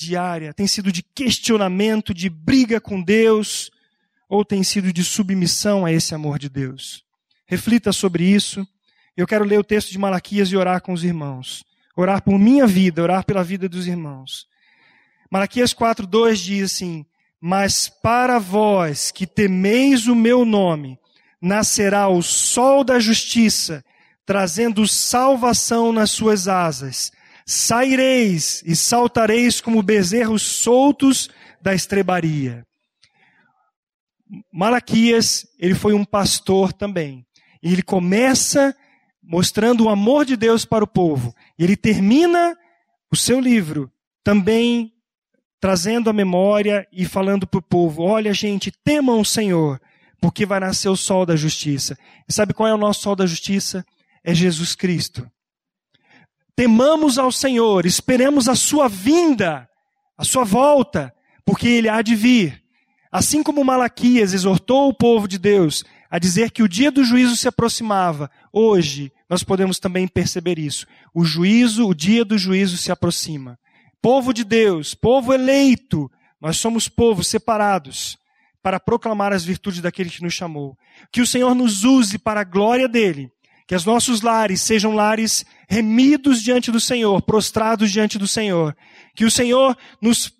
diária? 0.00 0.54
Tem 0.54 0.66
sido 0.66 0.90
de 0.90 1.02
questionamento, 1.02 2.14
de 2.14 2.30
briga 2.30 2.80
com 2.80 3.02
Deus, 3.02 3.70
ou 4.28 4.44
tem 4.44 4.62
sido 4.62 4.92
de 4.92 5.04
submissão 5.04 5.84
a 5.84 5.92
esse 5.92 6.14
amor 6.14 6.38
de 6.38 6.48
Deus? 6.48 7.04
Reflita 7.46 7.92
sobre 7.92 8.24
isso. 8.24 8.66
Eu 9.16 9.26
quero 9.26 9.44
ler 9.44 9.58
o 9.58 9.64
texto 9.64 9.90
de 9.90 9.98
Malaquias 9.98 10.48
e 10.48 10.56
orar 10.56 10.80
com 10.80 10.92
os 10.92 11.04
irmãos. 11.04 11.64
orar 11.96 12.22
por 12.22 12.38
minha 12.38 12.66
vida, 12.66 13.02
orar 13.02 13.26
pela 13.26 13.44
vida 13.44 13.68
dos 13.68 13.86
irmãos. 13.86 14.46
Malaquias 15.30 15.74
4:2 15.74 16.38
diz 16.38 16.72
assim: 16.72 17.04
"Mas 17.38 17.90
para 17.90 18.38
vós 18.38 19.10
que 19.10 19.26
temeis 19.26 20.06
o 20.06 20.14
meu 20.14 20.46
nome, 20.46 20.98
nascerá 21.42 22.08
o 22.08 22.22
sol 22.22 22.84
da 22.84 22.98
justiça, 22.98 23.84
trazendo 24.24 24.86
salvação 24.86 25.92
nas 25.92 26.10
suas 26.10 26.48
asas. 26.48 27.12
Saireis 27.52 28.62
e 28.64 28.76
saltareis 28.76 29.60
como 29.60 29.82
bezerros 29.82 30.42
soltos 30.42 31.28
da 31.60 31.74
estrebaria." 31.74 32.64
Malaquias, 34.52 35.46
ele 35.58 35.74
foi 35.74 35.92
um 35.92 36.04
pastor 36.04 36.72
também. 36.72 37.26
E 37.62 37.72
ele 37.72 37.82
começa 37.82 38.74
mostrando 39.22 39.84
o 39.84 39.88
amor 39.88 40.24
de 40.24 40.36
Deus 40.36 40.64
para 40.64 40.84
o 40.84 40.88
povo. 40.88 41.34
E 41.58 41.64
ele 41.64 41.76
termina 41.76 42.56
o 43.12 43.16
seu 43.16 43.40
livro 43.40 43.90
também 44.22 44.92
trazendo 45.60 46.08
a 46.08 46.12
memória 46.12 46.86
e 46.92 47.04
falando 47.04 47.46
para 47.46 47.58
o 47.58 47.62
povo: 47.62 48.02
olha, 48.02 48.32
gente, 48.32 48.72
temam 48.84 49.20
o 49.20 49.24
Senhor, 49.24 49.80
porque 50.20 50.46
vai 50.46 50.60
nascer 50.60 50.88
o 50.88 50.96
sol 50.96 51.26
da 51.26 51.36
justiça. 51.36 51.98
E 52.28 52.32
sabe 52.32 52.54
qual 52.54 52.68
é 52.68 52.74
o 52.74 52.78
nosso 52.78 53.02
sol 53.02 53.14
da 53.14 53.26
justiça? 53.26 53.84
É 54.24 54.34
Jesus 54.34 54.74
Cristo. 54.74 55.30
Temamos 56.60 57.16
ao 57.16 57.32
Senhor, 57.32 57.86
esperemos 57.86 58.46
a 58.46 58.54
sua 58.54 58.86
vinda, 58.86 59.66
a 60.14 60.24
sua 60.24 60.44
volta, 60.44 61.10
porque 61.42 61.66
ele 61.66 61.88
há 61.88 62.02
de 62.02 62.14
vir. 62.14 62.62
Assim 63.10 63.42
como 63.42 63.64
Malaquias 63.64 64.34
exortou 64.34 64.86
o 64.86 64.92
povo 64.92 65.26
de 65.26 65.38
Deus 65.38 65.86
a 66.10 66.18
dizer 66.18 66.50
que 66.50 66.62
o 66.62 66.68
dia 66.68 66.90
do 66.90 67.02
juízo 67.02 67.34
se 67.34 67.48
aproximava, 67.48 68.30
hoje 68.52 69.10
nós 69.26 69.42
podemos 69.42 69.78
também 69.78 70.06
perceber 70.06 70.58
isso. 70.58 70.86
O 71.14 71.24
juízo, 71.24 71.88
o 71.88 71.94
dia 71.94 72.26
do 72.26 72.36
juízo 72.36 72.76
se 72.76 72.92
aproxima. 72.92 73.58
Povo 74.02 74.34
de 74.34 74.44
Deus, 74.44 74.94
povo 74.94 75.32
eleito, 75.32 76.10
nós 76.38 76.58
somos 76.58 76.90
povos 76.90 77.26
separados 77.26 78.18
para 78.62 78.78
proclamar 78.78 79.32
as 79.32 79.46
virtudes 79.46 79.80
daquele 79.80 80.10
que 80.10 80.22
nos 80.22 80.34
chamou. 80.34 80.76
Que 81.10 81.22
o 81.22 81.26
Senhor 81.26 81.54
nos 81.54 81.84
use 81.84 82.18
para 82.18 82.42
a 82.42 82.44
glória 82.44 82.86
dele. 82.86 83.32
Que 83.66 83.74
os 83.74 83.86
nossos 83.86 84.20
lares 84.20 84.60
sejam 84.60 84.94
lares 84.96 85.46
remidos 85.70 86.42
diante 86.42 86.72
do 86.72 86.80
Senhor, 86.80 87.22
prostrados 87.22 87.92
diante 87.92 88.18
do 88.18 88.26
Senhor. 88.26 88.76
Que 89.14 89.24
o 89.24 89.30
Senhor 89.30 89.78
nos 90.02 90.34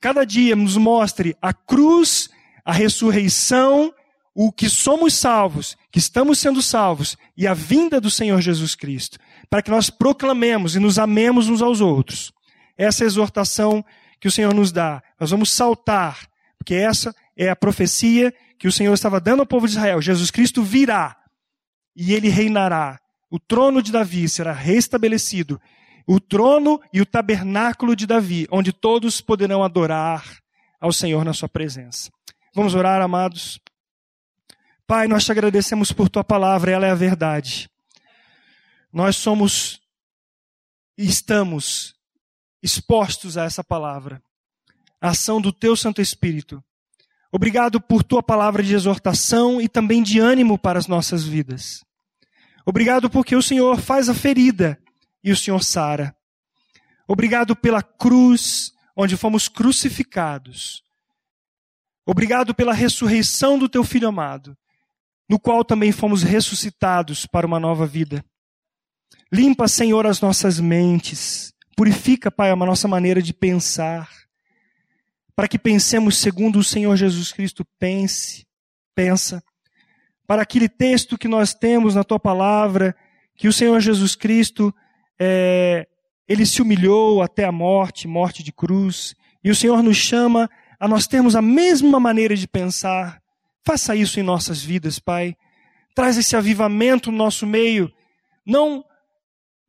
cada 0.00 0.24
dia 0.24 0.56
nos 0.56 0.78
mostre 0.78 1.36
a 1.42 1.52
cruz, 1.52 2.30
a 2.64 2.72
ressurreição, 2.72 3.92
o 4.34 4.50
que 4.50 4.70
somos 4.70 5.12
salvos, 5.12 5.76
que 5.92 5.98
estamos 5.98 6.38
sendo 6.38 6.62
salvos 6.62 7.18
e 7.36 7.46
a 7.46 7.52
vinda 7.52 8.00
do 8.00 8.10
Senhor 8.10 8.40
Jesus 8.40 8.74
Cristo, 8.74 9.18
para 9.50 9.60
que 9.60 9.70
nós 9.70 9.90
proclamemos 9.90 10.74
e 10.74 10.78
nos 10.78 10.98
amemos 10.98 11.50
uns 11.50 11.60
aos 11.60 11.82
outros. 11.82 12.32
Essa 12.78 13.02
é 13.02 13.04
a 13.04 13.08
exortação 13.08 13.84
que 14.18 14.28
o 14.28 14.30
Senhor 14.30 14.54
nos 14.54 14.72
dá. 14.72 15.02
Nós 15.20 15.30
vamos 15.30 15.50
saltar, 15.50 16.26
porque 16.56 16.74
essa 16.74 17.14
é 17.36 17.50
a 17.50 17.56
profecia 17.56 18.32
que 18.58 18.66
o 18.66 18.72
Senhor 18.72 18.94
estava 18.94 19.20
dando 19.20 19.40
ao 19.40 19.46
povo 19.46 19.66
de 19.66 19.74
Israel. 19.74 20.00
Jesus 20.00 20.30
Cristo 20.30 20.62
virá 20.62 21.14
e 21.94 22.14
ele 22.14 22.30
reinará. 22.30 22.98
O 23.30 23.38
trono 23.38 23.80
de 23.80 23.92
Davi 23.92 24.28
será 24.28 24.52
restabelecido 24.52 25.60
o 26.06 26.18
trono 26.18 26.80
e 26.92 27.00
o 27.00 27.06
tabernáculo 27.06 27.94
de 27.94 28.04
Davi, 28.04 28.48
onde 28.50 28.72
todos 28.72 29.20
poderão 29.20 29.62
adorar 29.62 30.40
ao 30.80 30.92
Senhor 30.92 31.24
na 31.24 31.32
sua 31.32 31.48
presença. 31.48 32.10
Vamos 32.52 32.74
orar, 32.74 33.00
amados. 33.00 33.60
Pai, 34.88 35.06
nós 35.06 35.24
te 35.24 35.30
agradecemos 35.30 35.92
por 35.92 36.08
tua 36.08 36.24
palavra, 36.24 36.72
ela 36.72 36.84
é 36.84 36.90
a 36.90 36.96
verdade. 36.96 37.70
Nós 38.92 39.14
somos 39.14 39.80
e 40.98 41.06
estamos 41.06 41.94
expostos 42.60 43.38
a 43.38 43.44
essa 43.44 43.62
palavra, 43.62 44.20
a 45.00 45.10
ação 45.10 45.40
do 45.40 45.52
teu 45.52 45.76
Santo 45.76 46.02
Espírito. 46.02 46.62
Obrigado 47.30 47.80
por 47.80 48.02
tua 48.02 48.22
palavra 48.22 48.64
de 48.64 48.74
exortação 48.74 49.60
e 49.60 49.68
também 49.68 50.02
de 50.02 50.18
ânimo 50.18 50.58
para 50.58 50.78
as 50.78 50.88
nossas 50.88 51.22
vidas. 51.22 51.84
Obrigado 52.70 53.10
porque 53.10 53.34
o 53.34 53.42
Senhor 53.42 53.80
faz 53.80 54.08
a 54.08 54.14
ferida 54.14 54.80
e 55.24 55.32
o 55.32 55.36
Senhor 55.36 55.60
sara. 55.64 56.14
Obrigado 57.08 57.56
pela 57.56 57.82
cruz, 57.82 58.72
onde 58.94 59.16
fomos 59.16 59.48
crucificados. 59.48 60.80
Obrigado 62.06 62.54
pela 62.54 62.72
ressurreição 62.72 63.58
do 63.58 63.68
teu 63.68 63.82
filho 63.82 64.06
amado, 64.06 64.56
no 65.28 65.36
qual 65.36 65.64
também 65.64 65.90
fomos 65.90 66.22
ressuscitados 66.22 67.26
para 67.26 67.44
uma 67.44 67.58
nova 67.58 67.88
vida. 67.88 68.24
Limpa, 69.32 69.66
Senhor, 69.66 70.06
as 70.06 70.20
nossas 70.20 70.60
mentes. 70.60 71.52
Purifica, 71.76 72.30
Pai, 72.30 72.52
a 72.52 72.56
nossa 72.56 72.86
maneira 72.86 73.20
de 73.20 73.34
pensar. 73.34 74.08
Para 75.34 75.48
que 75.48 75.58
pensemos 75.58 76.18
segundo 76.18 76.60
o 76.60 76.64
Senhor 76.64 76.94
Jesus 76.94 77.32
Cristo 77.32 77.66
pense, 77.80 78.46
pensa. 78.94 79.42
Para 80.30 80.42
aquele 80.42 80.68
texto 80.68 81.18
que 81.18 81.26
nós 81.26 81.54
temos 81.54 81.96
na 81.96 82.04
tua 82.04 82.20
palavra, 82.20 82.94
que 83.34 83.48
o 83.48 83.52
Senhor 83.52 83.80
Jesus 83.80 84.14
Cristo 84.14 84.72
é, 85.18 85.88
ele 86.28 86.46
se 86.46 86.62
humilhou 86.62 87.20
até 87.20 87.44
a 87.44 87.50
morte, 87.50 88.06
morte 88.06 88.40
de 88.44 88.52
cruz, 88.52 89.16
e 89.42 89.50
o 89.50 89.56
Senhor 89.56 89.82
nos 89.82 89.96
chama 89.96 90.48
a 90.78 90.86
nós 90.86 91.08
termos 91.08 91.34
a 91.34 91.42
mesma 91.42 91.98
maneira 91.98 92.36
de 92.36 92.46
pensar. 92.46 93.20
Faça 93.66 93.96
isso 93.96 94.20
em 94.20 94.22
nossas 94.22 94.62
vidas, 94.62 95.00
Pai. 95.00 95.36
Traz 95.96 96.16
esse 96.16 96.36
avivamento 96.36 97.10
no 97.10 97.18
nosso 97.18 97.44
meio. 97.44 97.92
Não 98.46 98.84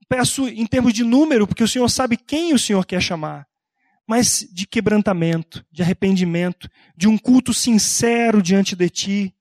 peço 0.07 0.47
em 0.47 0.67
termos 0.67 0.93
de 0.93 1.03
número, 1.03 1.47
porque 1.47 1.63
o 1.63 1.67
Senhor 1.67 1.89
sabe 1.89 2.15
quem 2.15 2.53
o 2.53 2.59
Senhor 2.59 2.85
quer 2.85 3.01
chamar, 3.01 3.47
mas 4.07 4.47
de 4.53 4.67
quebrantamento, 4.67 5.65
de 5.71 5.81
arrependimento, 5.81 6.69
de 6.95 7.07
um 7.07 7.17
culto 7.17 7.51
sincero 7.51 8.43
diante 8.43 8.75
de 8.75 8.89
Ti, 8.91 9.35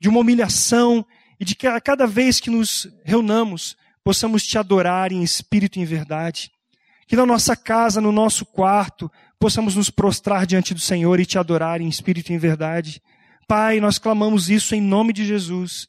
de 0.00 0.08
uma 0.08 0.20
humilhação 0.20 1.04
e 1.38 1.44
de 1.44 1.54
que 1.54 1.66
a 1.66 1.80
cada 1.80 2.06
vez 2.06 2.40
que 2.40 2.50
nos 2.50 2.88
reunamos, 3.04 3.76
possamos 4.02 4.46
te 4.46 4.56
adorar 4.58 5.12
em 5.12 5.22
espírito 5.22 5.78
e 5.78 5.82
em 5.82 5.84
verdade. 5.84 6.50
Que 7.06 7.16
na 7.16 7.26
nossa 7.26 7.54
casa, 7.54 8.00
no 8.00 8.10
nosso 8.10 8.44
quarto, 8.44 9.10
possamos 9.38 9.74
nos 9.74 9.90
prostrar 9.90 10.46
diante 10.46 10.74
do 10.74 10.80
Senhor 10.80 11.20
e 11.20 11.26
te 11.26 11.38
adorar 11.38 11.80
em 11.80 11.88
espírito 11.88 12.30
e 12.30 12.34
em 12.34 12.38
verdade. 12.38 13.02
Pai, 13.46 13.80
nós 13.80 13.98
clamamos 13.98 14.48
isso 14.50 14.74
em 14.74 14.80
nome 14.80 15.12
de 15.12 15.24
Jesus. 15.24 15.88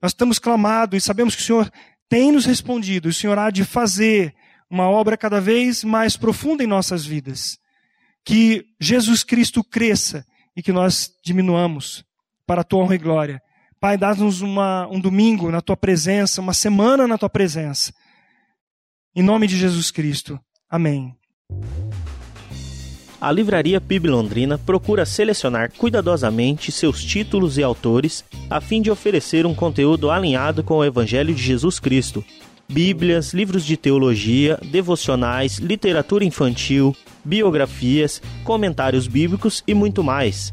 Nós 0.00 0.12
estamos 0.12 0.38
clamado 0.38 0.96
e 0.96 1.00
sabemos 1.00 1.34
que 1.34 1.42
o 1.42 1.44
Senhor 1.44 1.70
tem 2.08 2.32
nos 2.32 2.44
respondido. 2.44 3.08
O 3.08 3.12
Senhor 3.12 3.38
há 3.38 3.50
de 3.50 3.64
fazer 3.64 4.34
uma 4.70 4.88
obra 4.88 5.16
cada 5.16 5.40
vez 5.40 5.84
mais 5.84 6.16
profunda 6.16 6.62
em 6.62 6.66
nossas 6.66 7.04
vidas. 7.04 7.58
Que 8.24 8.66
Jesus 8.80 9.24
Cristo 9.24 9.64
cresça 9.64 10.26
e 10.56 10.62
que 10.62 10.72
nós 10.72 11.12
diminuamos 11.24 12.04
para 12.46 12.60
a 12.60 12.64
tua 12.64 12.82
honra 12.82 12.94
e 12.94 12.98
glória. 12.98 13.42
Pai, 13.80 13.96
dá-nos 13.96 14.42
um 14.42 15.00
domingo 15.00 15.52
na 15.52 15.60
tua 15.60 15.76
presença, 15.76 16.40
uma 16.40 16.52
semana 16.52 17.06
na 17.06 17.16
tua 17.16 17.28
presença. 17.28 17.92
Em 19.14 19.22
nome 19.22 19.46
de 19.46 19.56
Jesus 19.56 19.92
Cristo. 19.92 20.38
Amém. 20.68 21.14
A 23.20 23.30
Livraria 23.30 23.80
PIB 23.80 24.08
Londrina 24.08 24.58
procura 24.58 25.06
selecionar 25.06 25.72
cuidadosamente 25.72 26.72
seus 26.72 27.04
títulos 27.04 27.56
e 27.56 27.62
autores 27.62 28.24
a 28.50 28.60
fim 28.60 28.82
de 28.82 28.90
oferecer 28.90 29.46
um 29.46 29.54
conteúdo 29.54 30.10
alinhado 30.10 30.64
com 30.64 30.78
o 30.78 30.84
Evangelho 30.84 31.32
de 31.32 31.42
Jesus 31.42 31.78
Cristo. 31.78 32.24
Bíblias, 32.68 33.32
livros 33.32 33.64
de 33.64 33.76
teologia, 33.76 34.58
devocionais, 34.70 35.58
literatura 35.58 36.24
infantil, 36.24 36.94
biografias, 37.24 38.20
comentários 38.44 39.06
bíblicos 39.06 39.62
e 39.66 39.74
muito 39.74 40.02
mais. 40.02 40.52